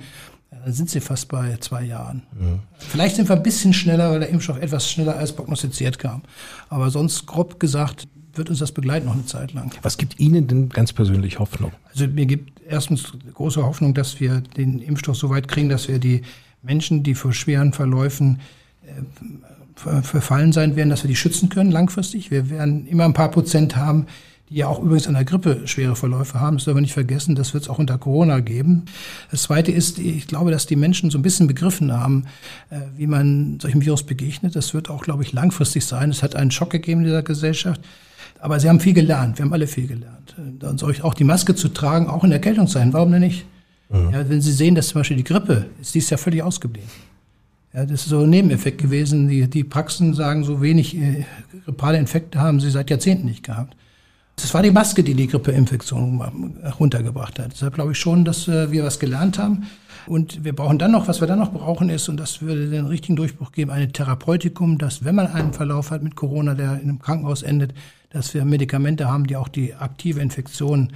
Dann 0.64 0.72
sind 0.72 0.90
sie 0.90 1.00
fast 1.00 1.28
bei 1.28 1.56
zwei 1.58 1.82
Jahren. 1.82 2.22
Ja. 2.40 2.58
Vielleicht 2.78 3.16
sind 3.16 3.28
wir 3.28 3.36
ein 3.36 3.42
bisschen 3.42 3.72
schneller, 3.72 4.10
weil 4.10 4.20
der 4.20 4.28
Impfstoff 4.28 4.58
etwas 4.58 4.90
schneller 4.90 5.16
als 5.16 5.32
prognostiziert 5.32 5.98
kam. 5.98 6.22
Aber 6.68 6.90
sonst 6.90 7.26
grob 7.26 7.58
gesagt 7.58 8.06
wird 8.34 8.48
uns 8.48 8.60
das 8.60 8.72
begleiten 8.72 9.06
noch 9.06 9.14
eine 9.14 9.26
Zeit 9.26 9.52
lang. 9.52 9.72
Was 9.82 9.98
gibt 9.98 10.18
Ihnen 10.18 10.46
denn 10.46 10.68
ganz 10.68 10.92
persönlich 10.92 11.38
Hoffnung? 11.38 11.72
Also 11.90 12.06
mir 12.06 12.26
gibt 12.26 12.62
erstens 12.66 13.12
große 13.34 13.62
Hoffnung, 13.62 13.92
dass 13.94 14.20
wir 14.20 14.40
den 14.40 14.78
Impfstoff 14.78 15.16
so 15.16 15.30
weit 15.30 15.48
kriegen, 15.48 15.68
dass 15.68 15.88
wir 15.88 15.98
die 15.98 16.22
Menschen, 16.62 17.02
die 17.02 17.14
vor 17.14 17.32
schweren 17.32 17.72
Verläufen 17.72 18.40
äh, 18.86 20.02
verfallen 20.02 20.52
sein 20.52 20.76
werden, 20.76 20.90
dass 20.90 21.02
wir 21.02 21.08
die 21.08 21.16
schützen 21.16 21.48
können 21.48 21.70
langfristig. 21.70 22.30
Wir 22.30 22.50
werden 22.50 22.86
immer 22.86 23.04
ein 23.04 23.14
paar 23.14 23.30
Prozent 23.30 23.76
haben, 23.76 24.06
die 24.52 24.58
ja 24.58 24.68
auch 24.68 24.80
übrigens 24.80 25.06
an 25.06 25.14
der 25.14 25.24
Grippe 25.24 25.62
schwere 25.64 25.96
Verläufe 25.96 26.38
haben. 26.38 26.56
Das 26.56 26.64
dürfen 26.64 26.76
wir 26.76 26.82
nicht 26.82 26.92
vergessen, 26.92 27.34
das 27.34 27.54
wird 27.54 27.64
es 27.64 27.70
auch 27.70 27.78
unter 27.78 27.96
Corona 27.96 28.40
geben. 28.40 28.84
Das 29.30 29.42
Zweite 29.42 29.72
ist, 29.72 29.98
ich 29.98 30.26
glaube, 30.26 30.50
dass 30.50 30.66
die 30.66 30.76
Menschen 30.76 31.10
so 31.10 31.18
ein 31.18 31.22
bisschen 31.22 31.46
begriffen 31.46 31.92
haben, 31.92 32.26
äh, 32.70 32.80
wie 32.96 33.06
man 33.06 33.58
solchem 33.60 33.82
Virus 33.82 34.02
begegnet. 34.02 34.54
Das 34.54 34.74
wird 34.74 34.90
auch, 34.90 35.02
glaube 35.02 35.22
ich, 35.22 35.32
langfristig 35.32 35.84
sein. 35.86 36.10
Es 36.10 36.22
hat 36.22 36.36
einen 36.36 36.50
Schock 36.50 36.70
gegeben 36.70 37.00
in 37.00 37.06
dieser 37.06 37.22
Gesellschaft. 37.22 37.80
Aber 38.40 38.60
sie 38.60 38.68
haben 38.68 38.80
viel 38.80 38.92
gelernt. 38.92 39.38
Wir 39.38 39.44
haben 39.44 39.52
alle 39.52 39.66
viel 39.66 39.86
gelernt. 39.86 40.34
Dann 40.58 40.76
soll 40.76 40.90
ich 40.90 41.02
auch 41.02 41.14
die 41.14 41.24
Maske 41.24 41.54
zu 41.54 41.68
tragen, 41.68 42.08
auch 42.08 42.24
in 42.24 42.32
Erkältung 42.32 42.66
sein. 42.66 42.92
Warum 42.92 43.12
denn 43.12 43.20
nicht? 43.20 43.46
Mhm. 43.88 44.10
Ja, 44.10 44.28
wenn 44.28 44.40
Sie 44.40 44.52
sehen, 44.52 44.74
dass 44.74 44.88
zum 44.88 45.00
Beispiel 45.00 45.16
die 45.16 45.24
Grippe 45.24 45.66
ist 45.80 45.94
dies 45.94 46.10
ja 46.10 46.16
völlig 46.16 46.42
ausgeblieben. 46.42 46.90
Ja, 47.72 47.86
das 47.86 48.02
ist 48.02 48.08
so 48.08 48.20
ein 48.20 48.30
Nebeneffekt 48.30 48.78
gewesen. 48.78 49.28
Die, 49.28 49.48
die 49.48 49.64
Praxen 49.64 50.12
sagen, 50.14 50.44
so 50.44 50.60
wenig 50.60 50.96
äh, 50.96 51.24
grippale 51.64 51.98
Infekte 51.98 52.40
haben 52.40 52.60
sie 52.60 52.70
seit 52.70 52.90
Jahrzehnten 52.90 53.26
nicht 53.26 53.44
gehabt. 53.44 53.76
Das 54.42 54.52
war 54.54 54.62
die 54.62 54.72
Maske, 54.72 55.04
die 55.04 55.14
die 55.14 55.28
Grippeinfektion 55.28 56.20
runtergebracht 56.78 57.38
hat. 57.38 57.52
Deshalb 57.52 57.74
glaube 57.74 57.92
ich 57.92 57.98
schon, 57.98 58.24
dass 58.24 58.48
äh, 58.48 58.72
wir 58.72 58.82
was 58.84 58.98
gelernt 58.98 59.38
haben. 59.38 59.66
Und 60.06 60.44
wir 60.44 60.52
brauchen 60.52 60.78
dann 60.78 60.90
noch, 60.90 61.06
was 61.06 61.20
wir 61.20 61.28
dann 61.28 61.38
noch 61.38 61.52
brauchen, 61.52 61.88
ist, 61.88 62.08
und 62.08 62.16
das 62.18 62.42
würde 62.42 62.68
den 62.68 62.86
richtigen 62.86 63.14
Durchbruch 63.14 63.52
geben, 63.52 63.70
ein 63.70 63.92
Therapeutikum, 63.92 64.78
dass 64.78 65.04
wenn 65.04 65.14
man 65.14 65.28
einen 65.28 65.52
Verlauf 65.52 65.92
hat 65.92 66.02
mit 66.02 66.16
Corona, 66.16 66.54
der 66.54 66.74
in 66.74 66.88
einem 66.88 66.98
Krankenhaus 66.98 67.42
endet, 67.44 67.72
dass 68.10 68.34
wir 68.34 68.44
Medikamente 68.44 69.08
haben, 69.08 69.28
die 69.28 69.36
auch 69.36 69.46
die 69.46 69.74
aktive 69.74 70.20
Infektion 70.20 70.92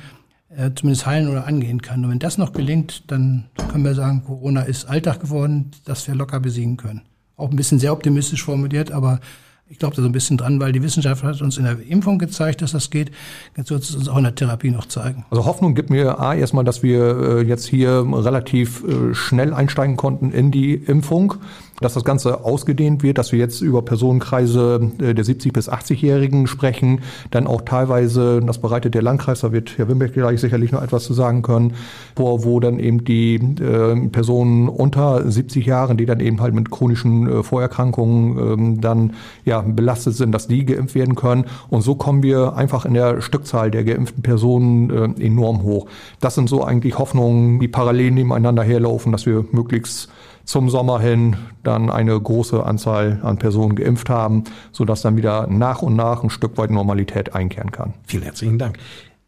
äh, 0.49 0.72
zumindest 0.74 1.07
heilen 1.07 1.28
oder 1.28 1.47
angehen 1.47 1.80
kann. 1.80 2.05
Und 2.05 2.11
wenn 2.11 2.18
das 2.18 2.38
noch 2.38 2.53
gelingt, 2.53 3.05
dann 3.12 3.44
können 3.70 3.84
wir 3.84 3.94
sagen, 3.94 4.24
Corona 4.24 4.62
ist 4.62 4.86
Alltag 4.86 5.20
geworden, 5.20 5.70
dass 5.84 6.09
wir 6.09 6.16
locker 6.16 6.40
besiegen 6.40 6.76
können. 6.76 7.03
Auch 7.36 7.51
ein 7.51 7.57
bisschen 7.57 7.78
sehr 7.78 7.92
optimistisch 7.92 8.42
formuliert, 8.42 8.90
aber 8.90 9.20
ich 9.68 9.78
glaube 9.78 9.96
da 9.96 10.02
so 10.02 10.08
ein 10.08 10.12
bisschen 10.12 10.36
dran, 10.36 10.60
weil 10.60 10.72
die 10.72 10.82
Wissenschaft 10.82 11.24
hat 11.24 11.42
uns 11.42 11.58
in 11.58 11.64
der 11.64 11.76
Impfung 11.88 12.18
gezeigt, 12.18 12.62
dass 12.62 12.72
das 12.72 12.90
geht. 12.90 13.10
Jetzt 13.56 13.70
wird 13.70 13.82
es 13.82 13.94
uns 13.94 14.08
auch 14.08 14.16
in 14.16 14.24
der 14.24 14.34
Therapie 14.34 14.70
noch 14.70 14.86
zeigen. 14.86 15.24
Also 15.30 15.44
Hoffnung 15.44 15.74
gibt 15.74 15.90
mir 15.90 16.20
A, 16.20 16.34
erstmal, 16.34 16.64
dass 16.64 16.82
wir 16.82 17.38
äh, 17.38 17.42
jetzt 17.42 17.66
hier 17.66 18.06
relativ 18.08 18.84
äh, 18.84 19.14
schnell 19.14 19.52
einsteigen 19.52 19.96
konnten 19.96 20.30
in 20.30 20.52
die 20.52 20.74
Impfung 20.74 21.34
dass 21.80 21.94
das 21.94 22.04
Ganze 22.04 22.44
ausgedehnt 22.44 23.02
wird, 23.02 23.18
dass 23.18 23.32
wir 23.32 23.38
jetzt 23.38 23.60
über 23.60 23.82
Personenkreise 23.82 24.90
äh, 24.98 25.14
der 25.14 25.24
70- 25.24 25.52
bis 25.52 25.70
80-Jährigen 25.70 26.46
sprechen, 26.46 27.00
dann 27.30 27.46
auch 27.46 27.62
teilweise, 27.62 28.40
das 28.40 28.60
bereitet 28.60 28.94
der 28.94 29.02
Landkreis, 29.02 29.40
da 29.40 29.52
wird 29.52 29.76
Herr 29.76 29.88
Wimbeck 29.88 30.14
gleich 30.14 30.40
sicherlich 30.40 30.72
noch 30.72 30.82
etwas 30.82 31.04
zu 31.04 31.12
sagen 31.12 31.42
können, 31.42 31.74
wo, 32.14 32.44
wo 32.44 32.60
dann 32.60 32.78
eben 32.78 33.04
die 33.04 33.34
äh, 33.34 34.08
Personen 34.08 34.68
unter 34.68 35.30
70 35.30 35.66
Jahren, 35.66 35.96
die 35.96 36.06
dann 36.06 36.20
eben 36.20 36.40
halt 36.40 36.54
mit 36.54 36.70
chronischen 36.70 37.28
äh, 37.28 37.42
Vorerkrankungen 37.42 38.38
ähm, 38.38 38.80
dann 38.80 39.14
ja 39.44 39.60
belastet 39.60 40.14
sind, 40.14 40.32
dass 40.32 40.48
die 40.48 40.64
geimpft 40.64 40.94
werden 40.94 41.14
können. 41.14 41.44
Und 41.68 41.82
so 41.82 41.94
kommen 41.94 42.22
wir 42.22 42.56
einfach 42.56 42.84
in 42.84 42.94
der 42.94 43.20
Stückzahl 43.20 43.70
der 43.70 43.84
geimpften 43.84 44.22
Personen 44.22 44.90
äh, 44.90 45.24
enorm 45.24 45.62
hoch. 45.62 45.86
Das 46.20 46.34
sind 46.34 46.48
so 46.48 46.64
eigentlich 46.64 46.98
Hoffnungen, 46.98 47.60
die 47.60 47.68
parallel 47.68 48.12
nebeneinander 48.12 48.62
herlaufen, 48.62 49.12
dass 49.12 49.26
wir 49.26 49.44
möglichst 49.52 50.08
zum 50.47 50.70
Sommer 50.70 51.01
hin 51.01 51.36
dann 51.62 51.90
eine 51.90 52.18
große 52.18 52.64
Anzahl 52.64 53.20
an 53.22 53.38
Personen 53.38 53.76
geimpft 53.76 54.09
haben, 54.09 54.44
sodass 54.72 55.03
dann 55.03 55.16
wieder 55.16 55.47
nach 55.49 55.82
und 55.82 55.97
nach 55.97 56.22
ein 56.22 56.30
Stück 56.30 56.57
weit 56.57 56.70
Normalität 56.70 57.34
einkehren 57.34 57.72
kann. 57.72 57.92
Vielen 58.07 58.22
herzlichen 58.22 58.59
Dank. 58.59 58.78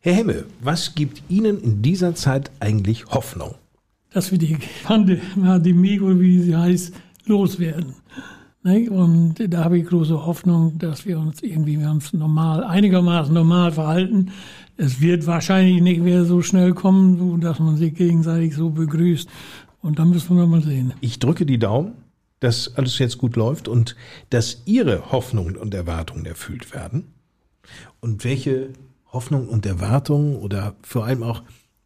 Herr 0.01 0.15
Hemme, 0.15 0.45
was 0.61 0.95
gibt 0.95 1.23
Ihnen 1.29 1.61
in 1.61 1.83
dieser 1.83 2.15
Zeit 2.15 2.51
eigentlich 2.61 3.07
Hoffnung? 3.07 3.57
Dass 4.13 4.31
wir 4.31 4.39
die 4.39 4.57
Pandemie, 4.85 6.01
wie 6.21 6.39
sie 6.41 6.57
heißt, 6.57 6.95
loswerden. 7.27 7.97
Und 8.63 9.35
da 9.49 9.65
habe 9.65 9.79
ich 9.79 9.87
große 9.87 10.27
Hoffnung, 10.27 10.79
dass 10.79 11.07
wir 11.07 11.19
uns 11.19 11.43
irgendwie 11.43 11.77
ganz 11.77 12.13
normal, 12.13 12.65
einigermaßen 12.65 13.33
normal 13.33 13.73
verhalten. 13.73 14.31
Es 14.77 15.01
wird 15.01 15.27
wahrscheinlich 15.27 15.81
nicht 15.81 16.03
mehr 16.03 16.25
so 16.25 16.43
schnell 16.43 16.75
kommen, 16.75 17.41
dass 17.41 17.61
man 17.61 17.77
sich 17.77 17.95
gegenseitig 17.95 18.55
so 18.55 18.71
begrüßt. 18.71 19.29
Und 19.81 19.99
dann 19.99 20.11
müssen 20.11 20.37
wir 20.37 20.47
mal 20.47 20.63
sehen. 20.63 20.93
Ich 21.01 21.19
drücke 21.19 21.47
die 21.47 21.59
Daumen, 21.59 21.93
dass 22.41 22.77
alles 22.77 22.99
jetzt 22.99 23.19
gut 23.19 23.37
läuft 23.37 23.69
und 23.69 23.97
dass 24.31 24.63
Ihre 24.65 25.13
Hoffnungen 25.13 25.57
und 25.57 25.75
Erwartungen 25.75 26.27
erfüllt 26.27 26.73
werden. 26.73 27.15
Und 28.01 28.25
welche 28.25 28.71
Hoffnungen 29.13 29.49
und 29.49 29.67
Erwartungen 29.67 30.37
oder 30.37 30.75
vor 30.83 31.05
allem 31.05 31.23
auch 31.23 31.43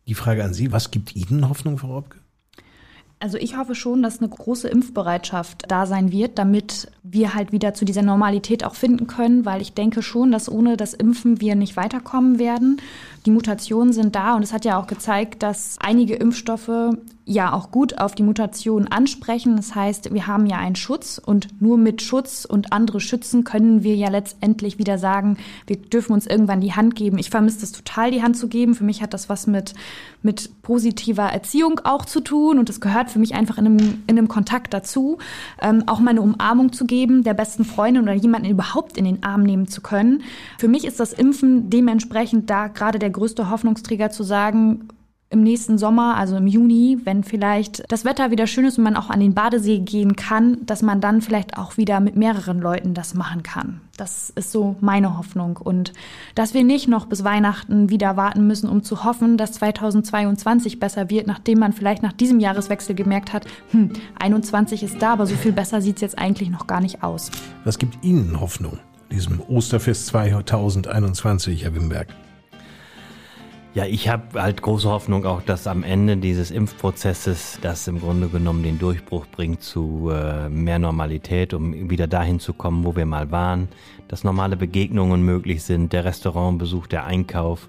die 0.06 0.14
Frage 0.14 0.44
an 0.44 0.54
Sie, 0.54 0.72
was 0.72 0.90
gibt 0.90 1.14
Ihnen 1.14 1.48
Hoffnung, 1.48 1.78
Frau 1.78 1.94
Robke? 1.94 2.18
Also 3.22 3.38
ich 3.38 3.56
hoffe 3.56 3.76
schon, 3.76 4.02
dass 4.02 4.18
eine 4.18 4.28
große 4.28 4.68
Impfbereitschaft 4.68 5.66
da 5.68 5.86
sein 5.86 6.10
wird, 6.10 6.40
damit 6.40 6.90
wir 7.04 7.34
halt 7.34 7.52
wieder 7.52 7.72
zu 7.72 7.84
dieser 7.84 8.02
Normalität 8.02 8.64
auch 8.64 8.74
finden 8.74 9.06
können, 9.06 9.44
weil 9.44 9.62
ich 9.62 9.74
denke 9.74 10.02
schon, 10.02 10.32
dass 10.32 10.50
ohne 10.50 10.76
das 10.76 10.92
Impfen 10.92 11.40
wir 11.40 11.54
nicht 11.54 11.76
weiterkommen 11.76 12.40
werden. 12.40 12.80
Die 13.24 13.30
Mutationen 13.30 13.92
sind 13.92 14.16
da 14.16 14.34
und 14.34 14.42
es 14.42 14.52
hat 14.52 14.64
ja 14.64 14.80
auch 14.80 14.86
gezeigt, 14.86 15.42
dass 15.42 15.76
einige 15.80 16.14
Impfstoffe 16.14 16.92
ja 17.24 17.52
auch 17.52 17.70
gut 17.70 17.98
auf 17.98 18.14
die 18.14 18.22
Mutation 18.24 18.88
ansprechen. 18.88 19.56
Das 19.56 19.74
heißt, 19.74 20.12
wir 20.12 20.26
haben 20.26 20.46
ja 20.46 20.58
einen 20.58 20.74
Schutz 20.74 21.20
und 21.24 21.60
nur 21.60 21.78
mit 21.78 22.02
Schutz 22.02 22.44
und 22.44 22.72
andere 22.72 22.98
schützen 22.98 23.44
können 23.44 23.84
wir 23.84 23.94
ja 23.94 24.08
letztendlich 24.08 24.78
wieder 24.78 24.98
sagen, 24.98 25.36
wir 25.66 25.76
dürfen 25.76 26.14
uns 26.14 26.26
irgendwann 26.26 26.60
die 26.60 26.72
Hand 26.72 26.96
geben. 26.96 27.18
Ich 27.18 27.30
vermisse 27.30 27.60
das 27.60 27.70
total, 27.70 28.10
die 28.10 28.22
Hand 28.22 28.36
zu 28.36 28.48
geben. 28.48 28.74
Für 28.74 28.84
mich 28.84 29.02
hat 29.02 29.14
das 29.14 29.28
was 29.28 29.46
mit, 29.46 29.74
mit 30.22 30.62
positiver 30.62 31.24
Erziehung 31.24 31.80
auch 31.84 32.04
zu 32.04 32.20
tun 32.20 32.58
und 32.58 32.68
das 32.68 32.80
gehört 32.80 33.10
für 33.10 33.20
mich 33.20 33.34
einfach 33.34 33.56
in 33.56 33.66
einem, 33.66 34.02
in 34.08 34.18
einem 34.18 34.28
Kontakt 34.28 34.74
dazu. 34.74 35.18
Ähm, 35.60 35.84
auch 35.86 36.00
mal 36.00 36.10
eine 36.10 36.22
Umarmung 36.22 36.72
zu 36.72 36.86
geben, 36.86 37.22
der 37.22 37.34
besten 37.34 37.64
Freundin 37.64 38.02
oder 38.02 38.14
jemanden 38.14 38.50
überhaupt 38.50 38.96
in 38.96 39.04
den 39.04 39.22
Arm 39.22 39.44
nehmen 39.44 39.68
zu 39.68 39.80
können. 39.80 40.24
Für 40.58 40.68
mich 40.68 40.84
ist 40.84 40.98
das 40.98 41.12
Impfen 41.12 41.70
dementsprechend 41.70 42.50
da 42.50 42.66
gerade 42.66 42.98
der 42.98 43.10
größte 43.12 43.50
Hoffnungsträger 43.50 44.10
zu 44.10 44.22
sagen, 44.22 44.88
im 45.32 45.42
nächsten 45.42 45.78
Sommer, 45.78 46.16
also 46.16 46.36
im 46.36 46.46
Juni, 46.46 46.98
wenn 47.04 47.24
vielleicht 47.24 47.90
das 47.90 48.04
Wetter 48.04 48.30
wieder 48.30 48.46
schön 48.46 48.66
ist 48.66 48.76
und 48.76 48.84
man 48.84 48.96
auch 48.96 49.08
an 49.08 49.18
den 49.18 49.32
Badesee 49.32 49.78
gehen 49.78 50.14
kann, 50.14 50.58
dass 50.66 50.82
man 50.82 51.00
dann 51.00 51.22
vielleicht 51.22 51.56
auch 51.56 51.78
wieder 51.78 52.00
mit 52.00 52.16
mehreren 52.16 52.60
Leuten 52.60 52.92
das 52.92 53.14
machen 53.14 53.42
kann. 53.42 53.80
Das 53.96 54.30
ist 54.30 54.52
so 54.52 54.76
meine 54.80 55.16
Hoffnung. 55.16 55.56
Und 55.56 55.94
dass 56.34 56.52
wir 56.52 56.64
nicht 56.64 56.86
noch 56.86 57.06
bis 57.06 57.24
Weihnachten 57.24 57.88
wieder 57.88 58.18
warten 58.18 58.46
müssen, 58.46 58.68
um 58.68 58.82
zu 58.82 59.04
hoffen, 59.04 59.38
dass 59.38 59.52
2022 59.52 60.78
besser 60.78 61.08
wird, 61.08 61.26
nachdem 61.26 61.60
man 61.60 61.72
vielleicht 61.72 62.02
nach 62.02 62.12
diesem 62.12 62.38
Jahreswechsel 62.38 62.94
gemerkt 62.94 63.32
hat, 63.32 63.46
hm, 63.70 63.90
21 64.20 64.82
ist 64.82 65.00
da, 65.00 65.14
aber 65.14 65.26
so 65.26 65.34
viel 65.34 65.52
besser 65.52 65.80
sieht 65.80 65.96
es 65.96 66.02
jetzt 66.02 66.18
eigentlich 66.18 66.50
noch 66.50 66.66
gar 66.66 66.82
nicht 66.82 67.02
aus. 67.02 67.30
Was 67.64 67.78
gibt 67.78 68.04
Ihnen 68.04 68.38
Hoffnung, 68.38 68.78
diesem 69.10 69.40
Osterfest 69.40 70.06
2021, 70.08 71.64
Herr 71.64 71.74
Wimberg? 71.74 72.08
Ja, 73.74 73.86
ich 73.86 74.06
habe 74.10 74.42
halt 74.42 74.60
große 74.60 74.86
Hoffnung 74.90 75.24
auch, 75.24 75.40
dass 75.40 75.66
am 75.66 75.82
Ende 75.82 76.18
dieses 76.18 76.50
Impfprozesses 76.50 77.58
das 77.62 77.88
im 77.88 78.00
Grunde 78.00 78.28
genommen 78.28 78.62
den 78.62 78.78
Durchbruch 78.78 79.24
bringt 79.26 79.62
zu 79.62 80.10
äh, 80.12 80.50
mehr 80.50 80.78
Normalität, 80.78 81.54
um 81.54 81.88
wieder 81.88 82.06
dahin 82.06 82.38
zu 82.38 82.52
kommen, 82.52 82.84
wo 82.84 82.96
wir 82.96 83.06
mal 83.06 83.30
waren, 83.30 83.68
dass 84.08 84.24
normale 84.24 84.58
Begegnungen 84.58 85.22
möglich 85.22 85.62
sind, 85.62 85.94
der 85.94 86.04
Restaurantbesuch, 86.04 86.86
der 86.86 87.06
Einkauf, 87.06 87.66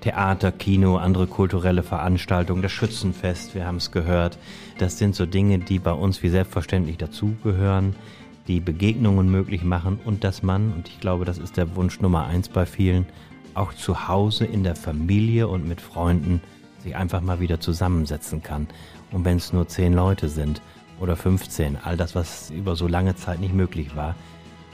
Theater, 0.00 0.50
Kino, 0.50 0.96
andere 0.96 1.26
kulturelle 1.26 1.82
Veranstaltungen, 1.82 2.62
das 2.62 2.72
Schützenfest, 2.72 3.54
wir 3.54 3.66
haben 3.66 3.76
es 3.76 3.90
gehört. 3.90 4.38
Das 4.78 4.96
sind 4.96 5.14
so 5.14 5.26
Dinge, 5.26 5.58
die 5.58 5.78
bei 5.78 5.92
uns 5.92 6.22
wie 6.22 6.30
selbstverständlich 6.30 6.96
dazugehören, 6.96 7.96
die 8.48 8.60
Begegnungen 8.60 9.30
möglich 9.30 9.62
machen 9.62 10.00
und 10.06 10.24
dass 10.24 10.42
man, 10.42 10.72
und 10.72 10.88
ich 10.88 11.00
glaube, 11.00 11.26
das 11.26 11.36
ist 11.36 11.58
der 11.58 11.76
Wunsch 11.76 12.00
Nummer 12.00 12.24
eins 12.24 12.48
bei 12.48 12.64
vielen, 12.64 13.04
auch 13.54 13.72
zu 13.72 14.08
Hause 14.08 14.44
in 14.44 14.64
der 14.64 14.76
Familie 14.76 15.48
und 15.48 15.66
mit 15.66 15.80
Freunden 15.80 16.40
sich 16.82 16.96
einfach 16.96 17.20
mal 17.20 17.40
wieder 17.40 17.60
zusammensetzen 17.60 18.42
kann. 18.42 18.68
Und 19.10 19.24
wenn 19.24 19.36
es 19.36 19.52
nur 19.52 19.68
zehn 19.68 19.92
Leute 19.92 20.28
sind 20.28 20.60
oder 21.00 21.16
15, 21.16 21.78
all 21.82 21.96
das, 21.96 22.14
was 22.14 22.50
über 22.50 22.76
so 22.76 22.86
lange 22.86 23.16
Zeit 23.16 23.40
nicht 23.40 23.54
möglich 23.54 23.96
war, 23.96 24.14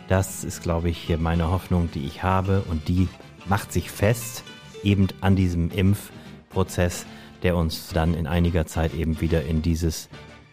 das 0.09 0.43
ist, 0.43 0.63
glaube 0.63 0.91
ich, 0.91 1.17
meine 1.19 1.51
Hoffnung, 1.51 1.89
die 1.95 2.05
ich 2.05 2.23
habe 2.23 2.63
und 2.69 2.89
die 2.89 3.09
macht 3.49 3.73
sich 3.73 3.91
fest, 3.91 4.43
eben 4.83 5.09
an 5.21 5.37
diesem 5.37 5.71
Impfprozess, 5.71 7.07
der 7.43 7.57
uns 7.57 7.89
dann 7.89 8.15
in 8.15 8.27
einiger 8.27 8.67
Zeit 8.67 8.95
eben 8.95 9.21
wieder 9.21 9.45
in 9.45 9.63
dieses 9.63 10.09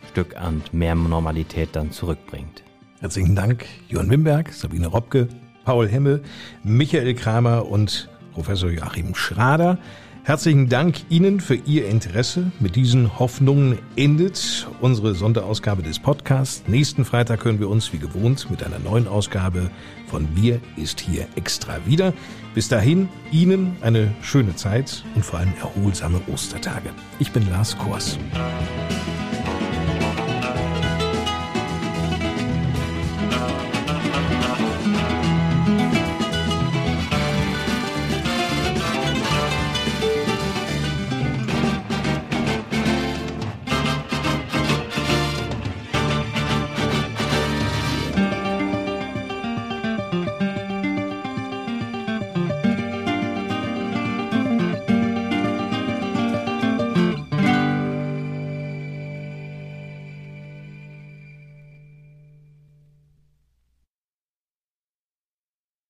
Stück 0.10 0.38
an 0.38 0.62
mehr 0.72 0.96
Normalität 0.96 1.70
dann 1.74 1.92
zurückbringt. 1.92 2.64
Herzlichen 3.00 3.36
Dank, 3.36 3.66
Johann 3.90 4.10
Wimberg, 4.10 4.54
Sabine 4.54 4.88
Robke, 4.88 5.28
Paul 5.66 5.88
Hemmel, 5.88 6.24
Michael 6.64 7.14
Kramer 7.14 7.66
und 7.66 8.10
Professor 8.38 8.70
Joachim 8.70 9.16
Schrader. 9.16 9.80
Herzlichen 10.24 10.70
Dank 10.70 11.10
Ihnen 11.10 11.40
für 11.40 11.56
Ihr 11.56 11.88
Interesse. 11.88 12.52
Mit 12.60 12.76
diesen 12.76 13.18
Hoffnungen 13.18 13.80
endet 13.96 14.68
unsere 14.80 15.16
Sonderausgabe 15.16 15.82
des 15.82 15.98
Podcasts. 15.98 16.62
Nächsten 16.68 17.04
Freitag 17.04 17.40
können 17.40 17.60
wir 17.60 17.68
uns 17.68 17.92
wie 17.94 17.98
gewohnt 17.98 18.48
mit 18.52 18.64
einer 18.64 18.78
neuen 18.78 19.08
Ausgabe 19.08 19.72
von 20.06 20.28
Wir 20.36 20.60
ist 20.76 21.00
hier 21.00 21.26
extra 21.36 21.84
wieder. 21.88 22.14
Bis 22.54 22.68
dahin 22.68 23.10
Ihnen 23.32 23.76
eine 23.82 24.14
schöne 24.22 24.56
Zeit 24.56 25.04
und 25.16 25.26
vor 25.26 25.40
allem 25.40 25.54
erholsame 25.60 26.22
Ostertage. 26.32 26.92
Ich 27.18 27.32
bin 27.32 27.50
Lars 27.50 27.76
Kors. 27.76 28.20